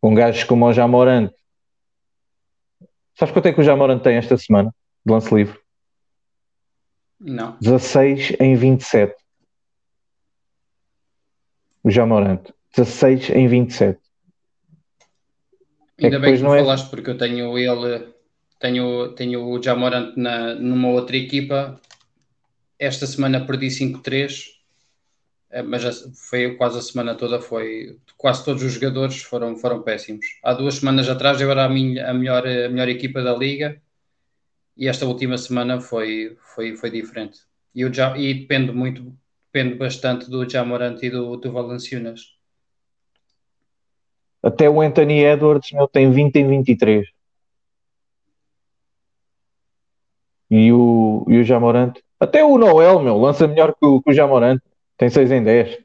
com 0.00 0.14
gajos 0.14 0.44
como 0.44 0.66
o 0.66 0.72
Jamorante, 0.72 1.34
sabes 3.14 3.32
quanto 3.32 3.46
é 3.46 3.52
que 3.52 3.60
o 3.60 3.64
Jamorante 3.64 4.04
tem 4.04 4.16
esta 4.16 4.36
semana 4.36 4.74
de 5.04 5.12
lance 5.12 5.34
livre? 5.34 5.58
Não. 7.20 7.56
16 7.60 8.36
em 8.40 8.54
27. 8.54 9.14
O 11.82 11.90
Jamorante. 11.90 12.52
16 12.76 13.30
em 13.30 13.48
27. 13.48 13.98
É 15.98 16.04
Ainda 16.04 16.16
é 16.16 16.20
bem 16.20 16.36
que 16.36 16.42
não 16.42 16.54
é... 16.54 16.60
falaste, 16.60 16.88
porque 16.90 17.10
eu 17.10 17.18
tenho 17.18 17.58
ele, 17.58 18.08
tenho, 18.60 19.08
tenho 19.14 19.44
o 19.44 19.62
Jamorant 19.62 20.16
na, 20.16 20.54
numa 20.54 20.88
outra 20.88 21.16
equipa. 21.16 21.80
Esta 22.78 23.06
semana 23.06 23.44
perdi 23.44 23.66
5-3, 23.66 24.44
eh, 24.44 24.57
mas 25.66 25.82
já 25.82 25.90
foi 26.14 26.54
quase 26.56 26.78
a 26.78 26.82
semana 26.82 27.14
toda. 27.14 27.40
Foi 27.40 27.98
quase 28.16 28.44
todos 28.44 28.62
os 28.62 28.72
jogadores 28.72 29.22
foram, 29.22 29.56
foram 29.56 29.82
péssimos. 29.82 30.26
Há 30.42 30.52
duas 30.52 30.76
semanas 30.76 31.08
atrás 31.08 31.40
eu 31.40 31.50
era 31.50 31.64
a, 31.64 31.68
minha, 31.68 32.10
a, 32.10 32.14
melhor, 32.14 32.46
a 32.46 32.68
melhor 32.68 32.88
equipa 32.88 33.22
da 33.22 33.34
liga 33.34 33.80
e 34.78 34.86
esta 34.86 35.04
última 35.04 35.36
semana 35.36 35.80
foi, 35.80 36.36
foi, 36.54 36.76
foi 36.76 36.88
diferente. 36.88 37.40
E, 37.74 37.92
já, 37.92 38.16
e 38.16 38.32
depende 38.32 38.70
muito, 38.70 39.12
depende 39.52 39.74
bastante 39.74 40.30
do 40.30 40.48
Jamorant 40.48 41.02
e 41.02 41.10
do, 41.10 41.36
do 41.36 41.52
Valenciunas. 41.52 42.38
Até 44.40 44.70
o 44.70 44.80
Anthony 44.80 45.24
Edwards 45.24 45.72
meu, 45.72 45.88
tem 45.88 46.12
20 46.12 46.36
em 46.36 46.48
23. 46.48 47.08
E 50.48 50.72
o, 50.72 51.26
e 51.28 51.38
o 51.38 51.44
Jamorante. 51.44 52.02
Até 52.20 52.44
o 52.44 52.56
Noel, 52.56 53.00
meu, 53.00 53.18
lança 53.18 53.48
melhor 53.48 53.74
que 53.74 53.84
o, 53.84 54.00
que 54.00 54.10
o 54.10 54.14
Jamorante. 54.14 54.62
Tem 54.98 55.08
6 55.08 55.30
em 55.30 55.42
10. 55.42 55.78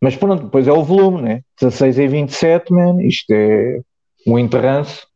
Mas 0.00 0.16
pronto, 0.16 0.44
depois 0.44 0.66
é 0.66 0.72
o 0.72 0.82
volume, 0.82 1.22
né? 1.22 1.42
16 1.60 1.98
em 1.98 2.08
27, 2.08 2.72
man. 2.72 3.02
Isto 3.02 3.30
é 3.32 3.80
um 4.26 4.38
enterranço. 4.38 5.06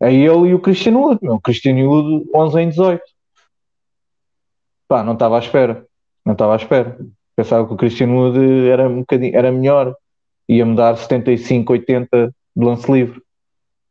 É 0.00 0.12
ele 0.12 0.48
e 0.48 0.54
o 0.54 0.60
Cristiano 0.60 1.00
Wood, 1.00 1.20
meu. 1.22 1.40
Cristiano 1.40 1.88
Wood 1.88 2.28
11 2.34 2.60
em 2.60 2.68
18. 2.70 3.02
Pá, 4.88 5.04
não 5.04 5.12
estava 5.12 5.36
à 5.36 5.38
espera. 5.38 5.86
Não 6.24 6.32
estava 6.32 6.54
à 6.54 6.56
espera. 6.56 6.98
Pensava 7.36 7.66
que 7.66 7.74
o 7.74 7.76
Cristiano 7.76 8.16
Wood 8.16 8.68
era, 8.68 8.88
um 8.88 9.00
bocadinho, 9.00 9.36
era 9.36 9.52
melhor 9.52 9.94
ia-me 10.50 10.74
dar 10.74 10.96
75, 10.96 11.72
80 11.72 12.34
de 12.56 12.64
lance 12.64 12.90
livre. 12.90 13.22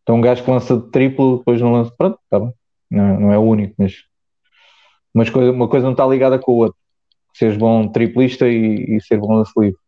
Então 0.04 0.18
um 0.18 0.22
gajo 0.22 0.44
que 0.44 0.52
lança 0.52 0.76
de 0.76 0.90
triplo, 0.92 1.38
depois 1.38 1.62
não 1.62 1.72
lança. 1.72 1.94
Pronto, 1.98 2.20
tá 2.30 2.40
bem. 2.40 2.54
Não, 2.92 3.20
não 3.20 3.32
é 3.32 3.38
o 3.38 3.44
único, 3.44 3.76
mas, 3.78 4.04
mas 5.14 5.30
coisa, 5.30 5.52
uma 5.52 5.70
coisa 5.70 5.86
não 5.86 5.94
está 5.94 6.06
ligada 6.06 6.38
com 6.38 6.52
a 6.52 6.56
outra. 6.56 6.79
Seres 7.40 7.56
bom 7.56 7.88
triplista 7.88 8.46
e, 8.50 8.98
e 8.98 9.02
ser 9.02 9.18
bom 9.18 9.38
lance 9.38 9.54
livre. 9.58 9.80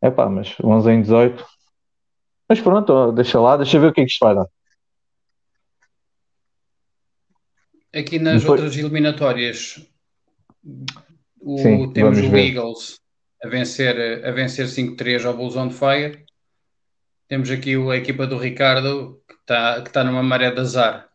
É 0.00 0.10
pá, 0.10 0.30
mas 0.30 0.56
11 0.64 0.90
em 0.90 1.02
18. 1.02 1.46
Mas 2.48 2.58
pronto, 2.58 2.90
ó, 2.90 3.12
deixa 3.12 3.38
lá, 3.38 3.58
deixa 3.58 3.78
ver 3.78 3.88
o 3.88 3.92
que 3.92 4.00
é 4.00 4.04
que 4.06 4.10
isto 4.10 4.24
vai 4.24 4.34
dar. 4.34 4.46
Aqui 7.94 8.18
nas 8.18 8.40
Depois... 8.40 8.60
outras 8.60 8.78
eliminatórias, 8.78 9.86
o, 11.38 11.58
Sim, 11.58 11.92
temos 11.92 12.18
o 12.18 12.30
ver. 12.30 12.46
Eagles 12.46 12.98
a 13.42 13.48
vencer, 13.48 14.24
a 14.24 14.30
vencer 14.30 14.66
5-3 14.66 15.26
ao 15.26 15.36
Bulls 15.36 15.54
on 15.54 15.70
Fire. 15.70 16.24
Temos 17.28 17.50
aqui 17.50 17.74
a 17.74 17.96
equipa 17.96 18.26
do 18.26 18.38
Ricardo 18.38 19.22
que 19.28 19.34
está 19.34 19.82
que 19.82 19.92
tá 19.92 20.02
numa 20.02 20.22
maré 20.22 20.50
de 20.50 20.60
azar. 20.60 21.10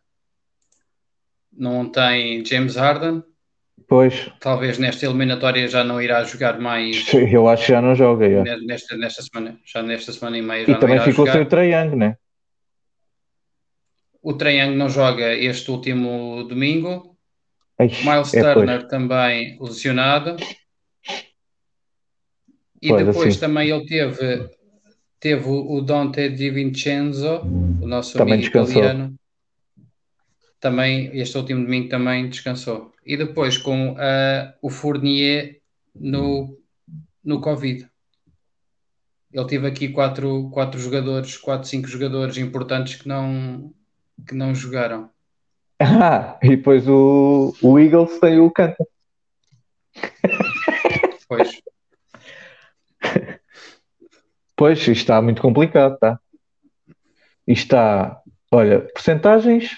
Não 1.52 1.90
tem 1.90 2.44
James 2.44 2.76
Harden. 2.76 3.24
Pois. 3.86 4.30
Talvez 4.40 4.78
nesta 4.78 5.04
eliminatória 5.06 5.68
já 5.68 5.84
não 5.84 6.00
irá 6.00 6.24
jogar 6.24 6.58
mais. 6.58 7.12
Eu 7.12 7.48
acho 7.48 7.66
que 7.66 7.72
já 7.72 7.82
não 7.82 7.94
joga. 7.94 8.30
Já. 8.30 8.56
Nesta, 8.58 8.96
nesta 8.96 9.22
semana, 9.22 9.58
já 9.64 9.82
nesta 9.82 10.12
semana 10.12 10.38
e 10.38 10.42
meia. 10.42 10.70
E 10.70 10.74
também 10.76 11.00
ficou 11.00 11.26
sem 11.26 11.42
o 11.42 11.46
Trae 11.46 11.72
Young, 11.72 11.96
né? 11.96 12.16
O 14.22 14.32
Trae 14.32 14.58
Young 14.58 14.76
não 14.76 14.88
joga 14.88 15.34
este 15.34 15.70
último 15.70 16.44
domingo. 16.44 17.14
Eish, 17.78 18.04
Miles 18.04 18.32
é, 18.34 18.54
Turner 18.54 18.78
pois. 18.80 18.90
também 18.90 19.58
lesionado. 19.60 20.36
E 22.80 22.88
pois, 22.88 23.06
depois 23.06 23.28
assim. 23.28 23.40
também 23.40 23.70
ele 23.70 23.86
teve, 23.86 24.48
teve 25.18 25.44
o 25.46 25.80
Dante 25.80 26.28
Di 26.28 26.50
Vincenzo, 26.50 27.40
o 27.82 27.86
nosso 27.86 28.16
também 28.16 28.34
amigo 28.34 28.50
descansou. 28.50 28.82
italiano. 28.82 29.14
Também, 30.64 31.10
este 31.12 31.36
último 31.36 31.62
domingo 31.62 31.90
também 31.90 32.26
descansou. 32.26 32.90
E 33.04 33.18
depois 33.18 33.58
com 33.58 33.90
uh, 33.90 34.54
o 34.62 34.70
Fournier 34.70 35.60
no, 35.94 36.58
no 37.22 37.38
Covid. 37.42 37.86
Ele 39.30 39.46
teve 39.46 39.66
aqui 39.66 39.90
quatro, 39.90 40.48
quatro 40.48 40.80
jogadores, 40.80 41.36
quatro, 41.36 41.68
cinco 41.68 41.86
jogadores 41.86 42.38
importantes 42.38 42.94
que 42.94 43.06
não, 43.06 43.74
que 44.26 44.34
não 44.34 44.54
jogaram. 44.54 45.10
Ah, 45.78 46.38
e 46.42 46.56
depois 46.56 46.88
o, 46.88 47.54
o 47.60 47.78
Eagles 47.78 48.18
tem 48.18 48.40
o 48.40 48.50
Canta. 48.50 48.86
Pois. 51.28 51.60
Pois, 54.56 54.78
isto 54.78 54.92
está 54.92 55.20
muito 55.20 55.42
complicado, 55.42 55.98
tá? 55.98 56.18
Isto 57.46 57.64
está, 57.64 58.22
olha, 58.50 58.80
porcentagens, 58.80 59.70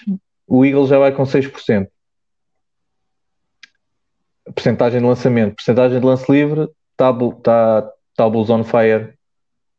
o 0.47 0.65
Eagle 0.65 0.87
já 0.87 0.97
vai 0.97 1.11
com 1.11 1.23
6%. 1.23 1.87
Porcentagem 4.55 5.01
de 5.01 5.05
lançamento, 5.05 5.55
porcentagem 5.55 5.99
de 5.99 6.05
lance 6.05 6.31
livre, 6.31 6.69
está 6.91 7.13
tá, 7.43 7.91
tá 8.15 8.25
o 8.25 8.31
Bulls 8.31 8.49
on 8.49 8.63
Fire 8.63 9.13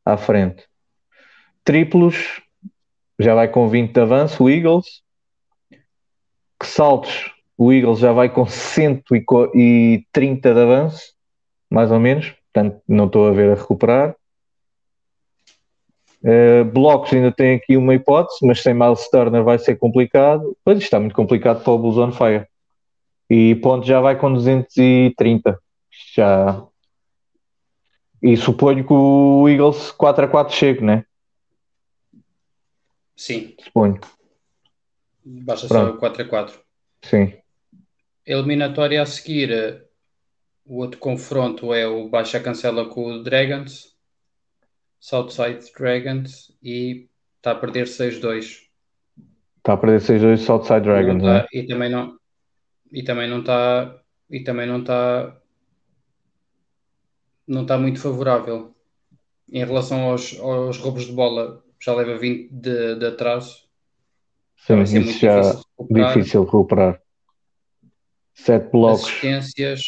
à 0.04 0.18
frente. 0.18 0.68
Triplos, 1.64 2.42
já 3.18 3.34
vai 3.34 3.48
com 3.48 3.68
20 3.68 3.92
de 3.92 4.00
avanço, 4.00 4.44
o 4.44 4.50
Eagles. 4.50 5.02
Que 6.60 6.66
saltos, 6.66 7.32
o 7.56 7.72
Eagles 7.72 7.98
já 7.98 8.12
vai 8.12 8.28
com 8.28 8.46
130 8.46 10.54
de 10.54 10.60
avanço, 10.60 11.14
mais 11.70 11.90
ou 11.90 11.98
menos. 11.98 12.34
Portanto, 12.52 12.82
não 12.86 13.06
estou 13.06 13.26
a 13.26 13.32
ver 13.32 13.52
a 13.52 13.54
recuperar. 13.54 14.14
Uh, 16.22 16.64
blocos 16.64 17.12
ainda 17.12 17.30
tem 17.30 17.54
aqui 17.54 17.76
uma 17.76 17.94
hipótese, 17.94 18.44
mas 18.44 18.60
sem 18.60 18.74
Miles 18.74 19.08
Turner 19.08 19.44
vai 19.44 19.58
ser 19.58 19.76
complicado. 19.76 20.56
Pois 20.64 20.78
está 20.78 20.98
muito 20.98 21.14
complicado 21.14 21.62
para 21.62 21.72
o 21.72 21.78
Bulls 21.78 21.96
on 21.96 22.12
Fire. 22.12 22.46
E 23.30 23.54
ponto 23.56 23.86
já 23.86 24.00
vai 24.00 24.18
com 24.18 24.32
230. 24.32 25.58
Já. 26.14 26.64
E 28.22 28.36
suponho 28.36 28.84
que 28.84 28.92
o 28.92 29.48
Eagles 29.48 29.92
4 29.92 30.24
a 30.24 30.28
4 30.28 30.54
chegue, 30.54 30.82
né? 30.82 31.04
Sim. 33.14 33.54
Suponho. 33.62 34.00
Basta 35.24 35.68
Pronto. 35.68 35.92
só 35.92 35.98
4 35.98 36.22
a 36.22 36.24
4. 36.26 36.60
Sim. 37.02 37.32
Eliminatória 38.26 39.00
a 39.02 39.06
seguir, 39.06 39.82
o 40.64 40.78
outro 40.78 40.98
confronto 40.98 41.72
é 41.72 41.86
o 41.86 42.08
Baixa 42.08 42.40
Cancela 42.40 42.88
com 42.88 43.06
o 43.06 43.22
Dragons. 43.22 43.96
Southside 45.00 45.72
Dragons 45.76 46.56
e 46.62 47.08
está 47.36 47.52
a 47.52 47.54
perder 47.54 47.86
6-2. 47.86 48.68
Está 49.58 49.72
a 49.74 49.76
perder 49.76 50.00
6-2 50.00 50.38
Southside 50.38 50.80
Dragons, 50.80 51.22
tá, 51.22 51.42
né? 51.42 51.46
E 51.52 51.66
também 51.66 51.90
não 51.90 52.18
e 52.92 53.02
também 53.02 53.28
não 53.28 53.40
está 53.40 54.00
e 54.30 54.40
também 54.40 54.66
não 54.66 54.80
está 54.80 55.36
não 57.46 57.62
está 57.62 57.78
muito 57.78 58.00
favorável 58.00 58.74
em 59.50 59.64
relação 59.64 60.10
aos, 60.10 60.38
aos 60.38 60.78
roubos 60.78 61.06
de 61.06 61.12
bola 61.12 61.62
já 61.80 61.94
leva 61.94 62.18
20 62.18 62.50
de, 62.50 62.94
de 62.96 63.06
atraso 63.06 63.68
Sim, 64.56 64.82
isso 64.82 64.94
muito 64.94 65.12
já 65.12 65.40
difícil, 65.40 65.64
recuperar. 65.78 66.14
difícil 66.14 66.44
recuperar 66.44 67.02
sete 68.34 68.70
blocos 68.70 69.04
assistências 69.04 69.82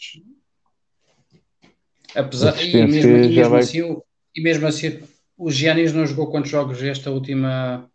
apesar 2.14 2.50
assistências 2.50 3.04
e 3.04 3.08
mesmo, 3.08 3.24
e 3.24 3.36
mesmo 3.36 3.50
vai... 3.50 3.60
assim 3.60 4.00
e 4.34 4.40
mesmo 4.40 4.66
assim, 4.66 5.02
o 5.36 5.50
Giannis 5.50 5.92
não 5.92 6.06
jogou 6.06 6.30
quantos 6.30 6.50
jogos 6.50 6.82
esta 6.82 7.10
última. 7.10 7.88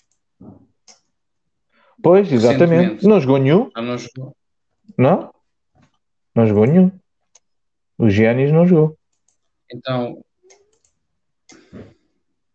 Pois, 2.02 2.32
exatamente. 2.32 3.06
Não 3.06 3.20
jogou 3.20 3.38
nenhum. 3.38 3.70
Ah, 3.74 3.82
não 3.82 3.98
jogou. 3.98 4.36
Não? 4.98 5.34
Não 6.36 6.48
jogou 6.48 6.66
nenhum. 6.66 6.92
O 7.98 8.10
Giannis 8.10 8.52
não 8.52 8.68
jogou. 8.68 8.98
Então. 9.72 10.24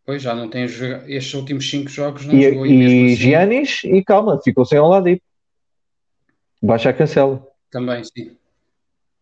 Pois 0.05 0.23
já 0.23 0.35
não 0.35 0.51
tem 0.51 0.65
estes 0.65 1.35
últimos 1.35 1.71
5 1.71 1.89
jogos 1.89 2.27
não 2.27 2.35
e, 2.35 2.43
jogou. 2.43 2.67
E, 2.67 2.73
e 2.73 3.13
assim... 3.13 3.17
Giannis, 3.17 3.85
e 3.85 4.05
calma, 4.05 4.41
ficou 4.43 4.65
sem 4.65 4.79
Oladipo. 4.79 5.23
Baixa 6.63 6.91
a 6.91 6.93
cancela. 6.93 7.47
Também, 7.71 8.03
sim. 8.05 8.37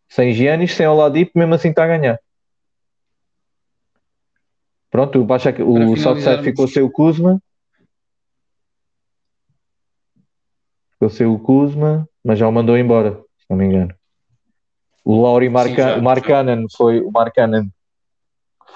Sem 0.09 0.33
Giannis, 0.33 0.75
sem 0.75 0.87
Oladipo, 0.87 1.39
mesmo 1.39 1.55
assim 1.55 1.69
está 1.69 1.85
a 1.85 1.99
ganhar. 1.99 2.19
Pronto, 4.91 5.21
o, 5.21 5.25
Baixa, 5.25 5.55
o 5.63 5.97
Southside 5.97 6.43
ficou 6.43 6.67
sem 6.67 6.83
o 6.83 6.91
Kuzma. 6.91 7.41
Ficou 10.93 11.11
sem 11.11 11.27
o 11.27 11.39
Kuzma, 11.39 12.09
mas 12.25 12.39
já 12.39 12.49
o 12.49 12.53
mandou 12.53 12.77
embora, 12.77 13.13
se 13.39 13.47
não 13.51 13.57
me 13.57 13.67
engano. 13.67 13.95
O 15.05 15.23
Lauri 15.23 15.49
Marca, 15.49 15.95
Sim, 15.95 16.67
foi 16.77 17.01
o 17.01 17.11
Markkanen 17.11 17.73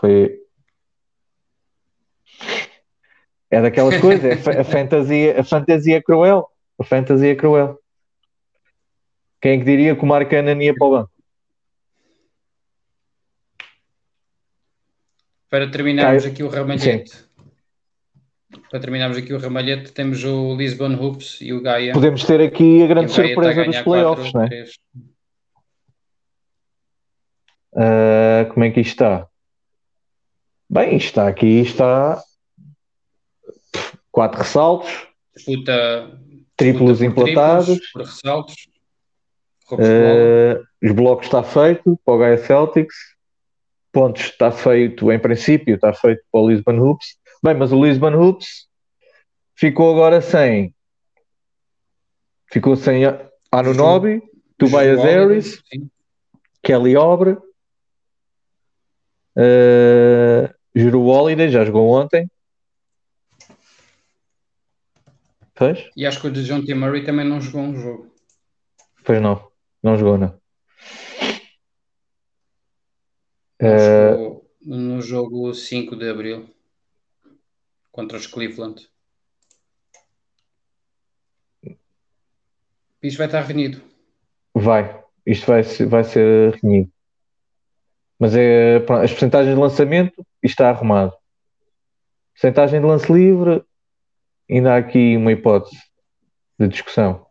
foi 0.02 0.40
é 3.50 3.60
daquelas 3.60 3.96
coisas, 4.00 4.46
é 4.46 4.60
a 4.60 4.64
fantasia, 4.64 5.40
a 5.40 5.44
fantasia 5.44 5.96
é 5.98 6.02
cruel, 6.02 6.48
a 6.78 6.84
fantasia 6.84 7.32
é 7.32 7.36
cruel. 7.36 7.78
Quem 9.40 9.52
é 9.52 9.58
que 9.58 9.64
diria 9.64 9.94
que 9.94 10.02
o 10.02 10.06
Markkanen 10.06 10.60
ia 10.62 10.74
para 10.74 10.86
o 10.86 10.90
banco? 10.90 11.11
Para 15.53 15.70
terminarmos 15.70 16.24
aqui 16.24 16.42
o 16.42 16.48
ramalhete. 16.48 17.11
Sim. 17.11 17.24
Para 18.70 18.80
terminarmos 18.80 19.18
aqui 19.18 19.34
o 19.34 19.38
ramalhete, 19.38 19.92
temos 19.92 20.24
o 20.24 20.57
Lisbon 20.57 20.94
Hoops 20.94 21.42
e 21.42 21.53
o 21.53 21.61
Gaia. 21.61 21.92
Podemos 21.92 22.24
ter 22.24 22.40
aqui 22.40 22.82
a 22.82 22.86
grande 22.86 23.12
surpresa 23.12 23.62
dos 23.62 23.78
playoffs, 23.82 24.32
não 24.32 24.44
é? 24.44 24.64
Uh, 27.74 28.50
como 28.50 28.64
é 28.64 28.70
que 28.70 28.80
isto 28.80 28.92
está? 28.92 29.28
Bem, 30.70 30.96
está 30.96 31.28
aqui, 31.28 31.61
está 31.61 32.22
quatro 34.11 34.38
ressaltos, 34.38 35.07
disputa, 35.36 36.18
triplos 36.57 37.00
disputa 37.00 37.30
emplatados, 37.30 37.66
triplos, 37.66 37.90
por 37.92 38.00
ressaltos, 38.00 38.55
uh, 39.72 40.64
os 40.82 40.92
blocos 40.92 41.26
está 41.26 41.42
feito 41.42 42.00
para 42.07 42.14
o 42.14 42.18
Gaia 42.18 42.38
Celtics, 42.38 43.11
pontos 43.93 44.24
está 44.24 44.51
feito, 44.51 45.12
em 45.12 45.18
princípio, 45.18 45.74
está 45.74 45.93
feito 45.93 46.22
para 46.32 46.40
o 46.40 46.49
Lisbon 46.49 46.78
Hoops. 46.78 47.18
Bem, 47.43 47.55
mas 47.55 47.72
o 47.72 47.84
Lisbon 47.84 48.14
Hoops 48.14 48.66
ficou 49.55 49.93
agora 49.93 50.20
sem. 50.20 50.74
Ficou 52.47 52.76
sem 52.76 53.03
Anunobi, 53.51 54.22
Tobias 54.59 55.03
Harris, 55.03 55.62
Kelly 56.62 56.97
Obre, 56.97 57.36
uh, 59.36 60.49
Holiday, 60.74 61.51
já 61.51 61.64
jogou 61.64 61.88
ontem. 61.90 62.30
Pois? 65.55 65.88
E 65.97 66.07
acho 66.07 66.20
que 66.20 66.26
o 66.26 66.32
de 66.32 66.45
John 66.45 66.64
T. 66.64 66.74
Murray 66.74 67.05
também 67.05 67.26
não 67.28 67.40
jogou 67.40 67.62
um 67.62 67.76
jogo. 67.76 68.12
Pois 69.05 69.20
não, 69.20 69.49
não 69.82 69.97
jogou, 69.97 70.18
não. 70.18 70.41
Uh, 73.62 74.44
no 74.60 75.00
jogo 75.00 75.54
5 75.54 75.94
de 75.94 76.10
Abril 76.10 76.50
contra 77.92 78.18
os 78.18 78.26
Cleveland. 78.26 78.88
Isto 83.00 83.18
vai 83.18 83.26
estar 83.26 83.42
renhido. 83.42 83.80
Vai, 84.52 85.00
isto 85.24 85.46
vai, 85.46 85.62
vai 85.62 86.02
ser 86.02 86.58
renhido. 86.62 86.90
Mas 88.18 88.34
é, 88.34 88.80
pronto, 88.80 89.02
as 89.02 89.10
porcentagens 89.10 89.54
de 89.54 89.60
lançamento 89.60 90.26
está 90.42 90.70
arrumado. 90.70 91.12
Porcentagem 92.32 92.80
de 92.80 92.86
lance 92.86 93.12
livre, 93.12 93.64
ainda 94.50 94.74
há 94.74 94.76
aqui 94.78 95.16
uma 95.16 95.32
hipótese 95.32 95.80
de 96.58 96.66
discussão. 96.66 97.26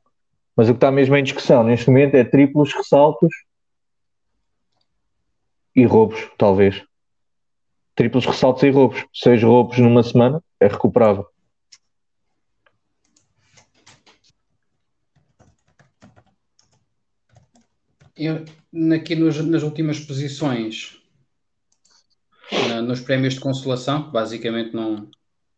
Mas 0.56 0.70
o 0.70 0.74
que 0.74 0.78
está 0.78 0.92
mesmo 0.92 1.16
em 1.16 1.24
discussão 1.24 1.64
neste 1.64 1.88
momento 1.88 2.16
é 2.16 2.24
triplos 2.24 2.74
ressaltos 2.74 3.34
e 5.76 5.86
roubos, 5.86 6.30
talvez. 6.38 6.84
Triplos 7.96 8.26
ressaltos 8.26 8.64
e 8.64 8.70
roubos. 8.70 9.04
Seis 9.14 9.42
roubos 9.44 9.78
numa 9.80 10.04
semana 10.04 10.44
é 10.60 10.68
recuperável. 10.68 11.26
Eu, 18.16 18.46
aqui 18.94 19.16
nos, 19.16 19.44
nas 19.44 19.64
últimas 19.64 20.00
posições, 20.00 21.02
na, 22.70 22.82
nos 22.82 23.00
prémios 23.00 23.34
de 23.34 23.40
consolação, 23.40 24.12
basicamente 24.12 24.76
não, 24.76 25.10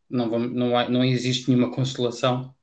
não, 0.09 0.29
vamos, 0.29 0.53
não, 0.53 0.77
há, 0.77 0.87
não 0.87 1.03
existe 1.03 1.49
nenhuma 1.49 1.73
consolação. 1.73 2.53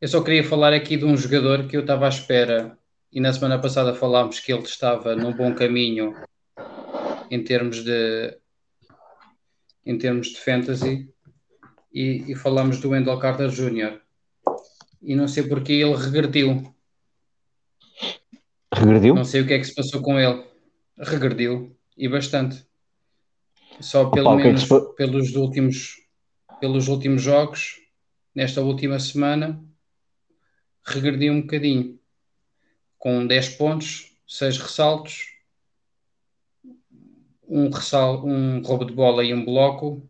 Eu 0.00 0.06
só 0.06 0.22
queria 0.22 0.44
falar 0.44 0.72
aqui 0.72 0.96
de 0.96 1.04
um 1.04 1.16
jogador 1.16 1.66
que 1.66 1.76
eu 1.76 1.80
estava 1.80 2.06
à 2.06 2.08
espera, 2.08 2.78
e 3.12 3.20
na 3.20 3.32
semana 3.32 3.60
passada 3.60 3.94
falámos 3.94 4.38
que 4.38 4.52
ele 4.52 4.62
estava 4.62 5.16
num 5.16 5.32
bom 5.32 5.54
caminho 5.54 6.14
em 7.32 7.42
termos 7.42 7.82
de 7.82 8.38
em 9.86 9.96
termos 9.96 10.28
de 10.28 10.38
fantasy 10.38 11.10
e, 11.92 12.30
e 12.30 12.34
falamos 12.34 12.78
do 12.78 12.90
Wendell 12.90 13.18
Carter 13.18 13.48
Jr. 13.48 14.00
E 15.00 15.16
não 15.16 15.26
sei 15.26 15.42
porque 15.44 15.72
ele 15.72 15.96
regrediu. 15.96 16.74
Regrediu? 18.72 19.14
Não 19.14 19.24
sei 19.24 19.40
o 19.40 19.46
que 19.46 19.54
é 19.54 19.58
que 19.58 19.64
se 19.64 19.74
passou 19.74 20.02
com 20.02 20.20
ele. 20.20 20.46
Regrediu 20.98 21.74
e 21.96 22.06
bastante. 22.06 22.66
Só 23.80 24.10
pelo 24.10 24.28
Opa, 24.28 24.36
menos 24.36 24.70
é 24.70 24.80
que 24.80 24.94
pelos 24.94 25.34
últimos 25.34 25.96
pelos 26.60 26.86
últimos 26.86 27.22
jogos, 27.22 27.80
nesta 28.34 28.60
última 28.60 29.00
semana, 29.00 29.60
regrediu 30.84 31.32
um 31.32 31.40
bocadinho. 31.40 31.98
Com 32.98 33.26
10 33.26 33.56
pontos, 33.56 34.14
6 34.28 34.58
ressaltos, 34.58 35.31
um, 37.52 37.68
ressal, 37.68 38.24
um 38.26 38.62
roubo 38.62 38.86
de 38.86 38.94
bola 38.94 39.22
e 39.22 39.34
um 39.34 39.44
bloco, 39.44 40.08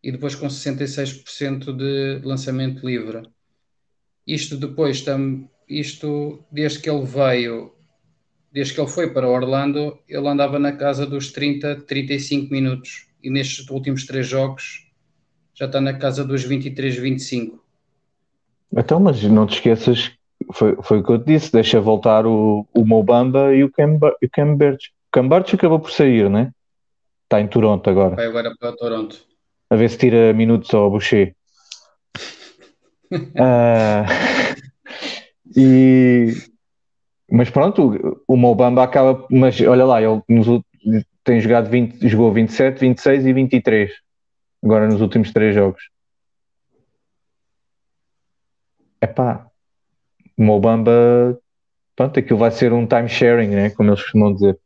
e 0.00 0.12
depois 0.12 0.36
com 0.36 0.46
66% 0.46 1.72
de 1.76 2.20
lançamento 2.24 2.86
livre. 2.86 3.28
Isto 4.24 4.56
depois, 4.56 5.04
isto 5.68 6.44
desde 6.52 6.78
que 6.78 6.88
ele 6.88 7.04
veio, 7.04 7.72
desde 8.52 8.74
que 8.74 8.80
ele 8.80 8.88
foi 8.88 9.12
para 9.12 9.28
Orlando, 9.28 9.98
ele 10.08 10.28
andava 10.28 10.58
na 10.60 10.72
casa 10.72 11.04
dos 11.04 11.32
30, 11.32 11.82
35 11.82 12.52
minutos, 12.52 13.08
e 13.20 13.28
nestes 13.28 13.68
últimos 13.68 14.06
três 14.06 14.28
jogos 14.28 14.88
já 15.54 15.66
está 15.66 15.80
na 15.80 15.94
casa 15.94 16.24
dos 16.24 16.44
23, 16.44 16.96
25. 16.96 17.60
Então, 18.72 19.00
mas 19.00 19.20
não 19.24 19.46
te 19.46 19.54
esqueças, 19.54 20.12
foi, 20.52 20.76
foi 20.80 20.98
o 21.00 21.04
que 21.04 21.10
eu 21.10 21.18
te 21.18 21.26
disse, 21.26 21.52
deixa 21.52 21.80
voltar 21.80 22.24
o, 22.24 22.66
o 22.72 22.84
Mobamba 22.84 23.52
e 23.52 23.64
o 23.64 23.70
Cam, 23.70 23.98
o 25.12 25.20
Cam 25.20 25.28
Birch. 25.28 25.44
Cambart 25.48 25.54
acabou 25.54 25.80
por 25.80 25.90
sair, 25.90 26.30
né? 26.30 26.50
Está 27.24 27.40
em 27.40 27.48
Toronto 27.48 27.88
agora. 27.88 28.16
Vai 28.16 28.26
agora 28.26 28.54
para 28.58 28.72
Toronto. 28.72 29.22
A 29.70 29.76
ver 29.76 29.90
se 29.90 29.98
tira 29.98 30.32
minutos 30.32 30.72
ao 30.74 30.90
Boucher. 30.90 31.34
uh, 33.12 34.04
e, 35.56 36.32
mas 37.30 37.50
pronto, 37.50 38.22
o 38.26 38.36
Mobamba 38.36 38.82
acaba. 38.82 39.26
Mas 39.30 39.60
olha 39.60 39.84
lá, 39.84 40.00
ele 40.00 40.22
nos, 40.28 40.46
tem 41.24 41.40
jogado 41.40 41.70
20, 41.70 42.08
jogou 42.08 42.32
27, 42.32 42.80
26 42.80 43.26
e 43.26 43.32
23 43.32 43.90
agora 44.62 44.86
nos 44.86 45.00
últimos 45.00 45.32
três 45.32 45.54
jogos. 45.54 45.82
Epá, 49.00 49.48
o 50.38 50.44
Mobamba, 50.44 51.36
pronto, 51.96 52.20
aquilo 52.20 52.38
vai 52.38 52.52
ser 52.52 52.72
um 52.72 52.86
time 52.86 53.08
sharing, 53.08 53.48
né? 53.48 53.70
Como 53.70 53.90
eles 53.90 54.00
costumam 54.00 54.32
dizer. 54.32 54.61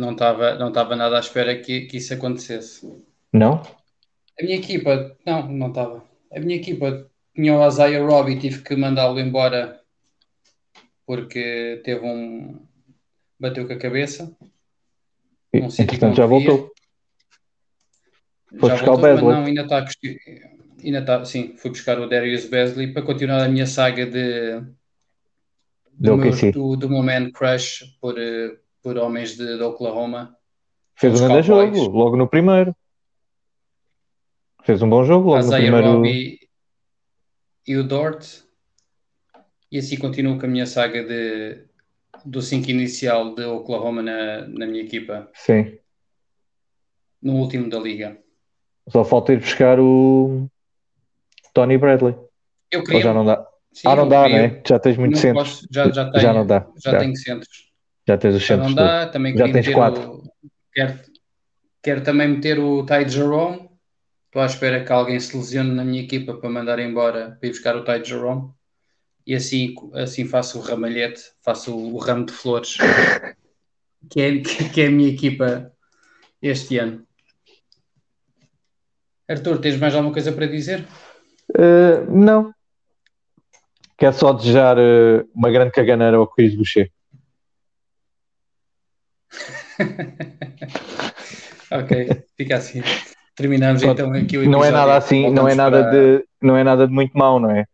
Não 0.00 0.12
estava 0.12 0.54
não 0.54 0.72
tava 0.72 0.96
nada 0.96 1.18
à 1.18 1.20
espera 1.20 1.54
que, 1.54 1.82
que 1.82 1.98
isso 1.98 2.14
acontecesse. 2.14 2.90
Não? 3.30 3.62
A 4.40 4.42
minha 4.42 4.56
equipa, 4.56 5.14
não, 5.26 5.46
não 5.46 5.68
estava. 5.68 6.02
A 6.32 6.40
minha 6.40 6.56
equipa 6.56 7.06
tinha 7.34 7.54
o 7.54 7.66
Isaiah 7.66 8.02
Robbie, 8.02 8.38
tive 8.38 8.62
que 8.62 8.74
mandá-lo 8.74 9.20
embora 9.20 9.78
porque 11.06 11.82
teve 11.84 12.06
um. 12.06 12.58
bateu 13.38 13.66
com 13.66 13.72
a 13.74 13.78
cabeça. 13.78 14.34
E, 15.52 15.58
entretanto, 15.58 16.16
já 16.16 16.24
voltou. 16.24 16.72
Foi 18.58 18.70
já 18.70 18.76
buscar 18.76 18.92
voltou, 18.92 19.10
o 19.10 19.14
Besley. 19.14 19.34
Não, 19.34 19.44
ainda 19.44 19.62
está. 19.62 19.86
Ainda 20.82 20.98
está, 21.00 21.24
sim, 21.26 21.54
fui 21.58 21.70
buscar 21.70 22.00
o 22.00 22.08
Darius 22.08 22.46
Besley 22.46 22.92
para 22.92 23.02
continuar 23.02 23.42
a 23.42 23.48
minha 23.48 23.66
saga 23.66 24.06
de. 24.06 24.62
Do, 25.92 26.16
meu, 26.16 26.52
do, 26.52 26.76
do 26.76 26.88
meu 26.88 27.02
man 27.02 27.30
crush 27.30 27.84
por, 28.00 28.18
eh, 28.18 28.56
por 28.82 28.96
homens 28.96 29.36
de, 29.36 29.56
de 29.56 29.62
Oklahoma. 29.62 30.36
Fez 30.94 31.20
um 31.20 31.28
grande 31.28 31.46
jogo, 31.46 31.88
logo 31.88 32.16
no 32.16 32.28
primeiro. 32.28 32.74
Fez 34.64 34.82
um 34.82 34.90
bom 34.90 35.04
jogo 35.04 35.30
logo 35.30 35.42
no 35.42 35.50
primeiro. 35.50 35.92
Robbie 35.92 36.38
e 37.66 37.76
o 37.76 37.84
Dort. 37.84 38.42
E 39.72 39.78
assim 39.78 39.96
continuo 39.96 40.38
com 40.38 40.46
a 40.46 40.48
minha 40.48 40.66
saga 40.66 41.04
de, 41.04 41.64
do 42.24 42.42
5 42.42 42.70
inicial 42.70 43.34
de 43.34 43.44
Oklahoma 43.44 44.02
na, 44.02 44.46
na 44.48 44.66
minha 44.66 44.82
equipa. 44.82 45.30
Sim. 45.34 45.78
No 47.22 47.34
último 47.34 47.70
da 47.70 47.78
liga. 47.78 48.18
Só 48.88 49.04
falta 49.04 49.32
ir 49.32 49.38
buscar 49.38 49.78
o 49.78 50.48
Tony 51.54 51.78
Bradley. 51.78 52.16
Eu 52.70 52.82
queria. 52.82 52.96
Ou 52.96 53.02
já 53.02 53.14
não 53.14 53.24
dá. 53.24 53.46
Sim, 53.72 53.88
ah, 53.88 53.96
não 53.96 54.08
dá, 54.08 54.28
né? 54.28 54.60
Já 54.66 54.78
tens 54.80 54.96
muito 54.96 55.16
centro. 55.16 55.44
já, 55.70 55.90
já, 55.90 56.10
tenho, 56.10 56.22
já 56.22 56.32
não 56.32 56.46
dá. 56.46 56.66
Já, 56.82 56.90
já. 56.92 56.98
tenho 56.98 57.16
centros. 57.16 57.69
Já 58.10 58.18
tens 58.18 58.34
os 58.34 58.44
centros. 58.44 58.74
Dá, 58.74 59.06
também 59.06 59.36
já 59.36 59.50
tens 59.52 59.68
quatro. 59.68 60.02
O... 60.02 60.22
Quero... 60.72 60.98
Quero 61.82 62.02
também 62.02 62.28
meter 62.28 62.58
o 62.58 62.84
Ty 62.84 63.08
Jerome. 63.08 63.70
Estou 64.26 64.42
à 64.42 64.46
espera 64.46 64.84
que 64.84 64.92
alguém 64.92 65.18
se 65.18 65.36
lesione 65.36 65.72
na 65.72 65.84
minha 65.84 66.02
equipa 66.02 66.34
para 66.34 66.50
mandar 66.50 66.78
embora 66.78 67.36
para 67.38 67.48
ir 67.48 67.52
buscar 67.52 67.76
o 67.76 67.84
Ty 67.84 68.04
Jerome. 68.04 68.50
E 69.26 69.34
assim, 69.34 69.74
assim 69.94 70.24
faço 70.26 70.58
o 70.58 70.60
ramalhete, 70.60 71.22
faço 71.42 71.74
o, 71.74 71.94
o 71.94 71.98
ramo 71.98 72.26
de 72.26 72.32
flores, 72.32 72.76
que 74.10 74.20
é, 74.20 74.40
que 74.40 74.80
é 74.80 74.86
a 74.88 74.90
minha 74.90 75.08
equipa 75.08 75.72
este 76.42 76.78
ano. 76.78 77.06
Arthur, 79.28 79.58
tens 79.58 79.78
mais 79.78 79.94
alguma 79.94 80.12
coisa 80.12 80.32
para 80.32 80.46
dizer? 80.46 80.84
Uh, 81.50 82.10
não. 82.10 82.52
Quero 83.96 84.14
só 84.14 84.32
desejar 84.32 84.76
uh, 84.78 85.28
uma 85.34 85.50
grande 85.50 85.70
caganeira 85.70 86.16
ao 86.16 86.26
Chris 86.26 86.54
Boucher. 86.56 86.90
ok, 91.70 92.24
fica 92.36 92.56
assim. 92.56 92.82
Terminamos 93.34 93.82
Pronto, 93.82 94.00
então 94.00 94.12
aqui 94.12 94.36
o 94.36 94.42
episódio. 94.42 94.50
Não 94.50 94.64
é 94.64 94.70
nada 94.70 94.96
assim, 94.96 95.30
não 95.30 95.48
é 95.48 95.54
nada, 95.54 95.82
para... 95.82 95.90
de, 95.90 96.24
não 96.42 96.56
é 96.56 96.64
nada 96.64 96.86
de 96.86 96.92
muito 96.92 97.16
mau, 97.16 97.40
não 97.40 97.50
é? 97.50 97.64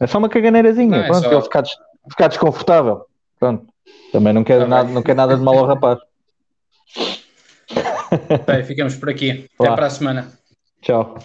É 0.00 0.06
só 0.06 0.18
uma 0.18 0.28
caganeirazinha, 0.28 0.90
não, 0.90 1.04
é 1.04 1.06
pronto, 1.06 1.24
só... 1.24 1.32
ele 1.32 1.42
ficar, 1.42 1.62
des... 1.62 1.72
ficar 2.10 2.28
desconfortável. 2.28 3.06
Pronto. 3.38 3.66
Também 4.12 4.32
não 4.32 4.44
quer, 4.44 4.60
tá 4.60 4.66
nada, 4.66 4.90
não 4.90 5.02
quer 5.02 5.14
nada 5.14 5.36
de 5.36 5.42
mal 5.42 5.58
ao 5.58 5.66
rapaz. 5.66 5.98
Bem, 8.46 8.64
ficamos 8.64 8.96
por 8.96 9.10
aqui. 9.10 9.48
Até 9.58 9.68
Olá. 9.68 9.76
para 9.76 9.86
a 9.86 9.90
semana. 9.90 10.32
Ciao. 10.82 11.18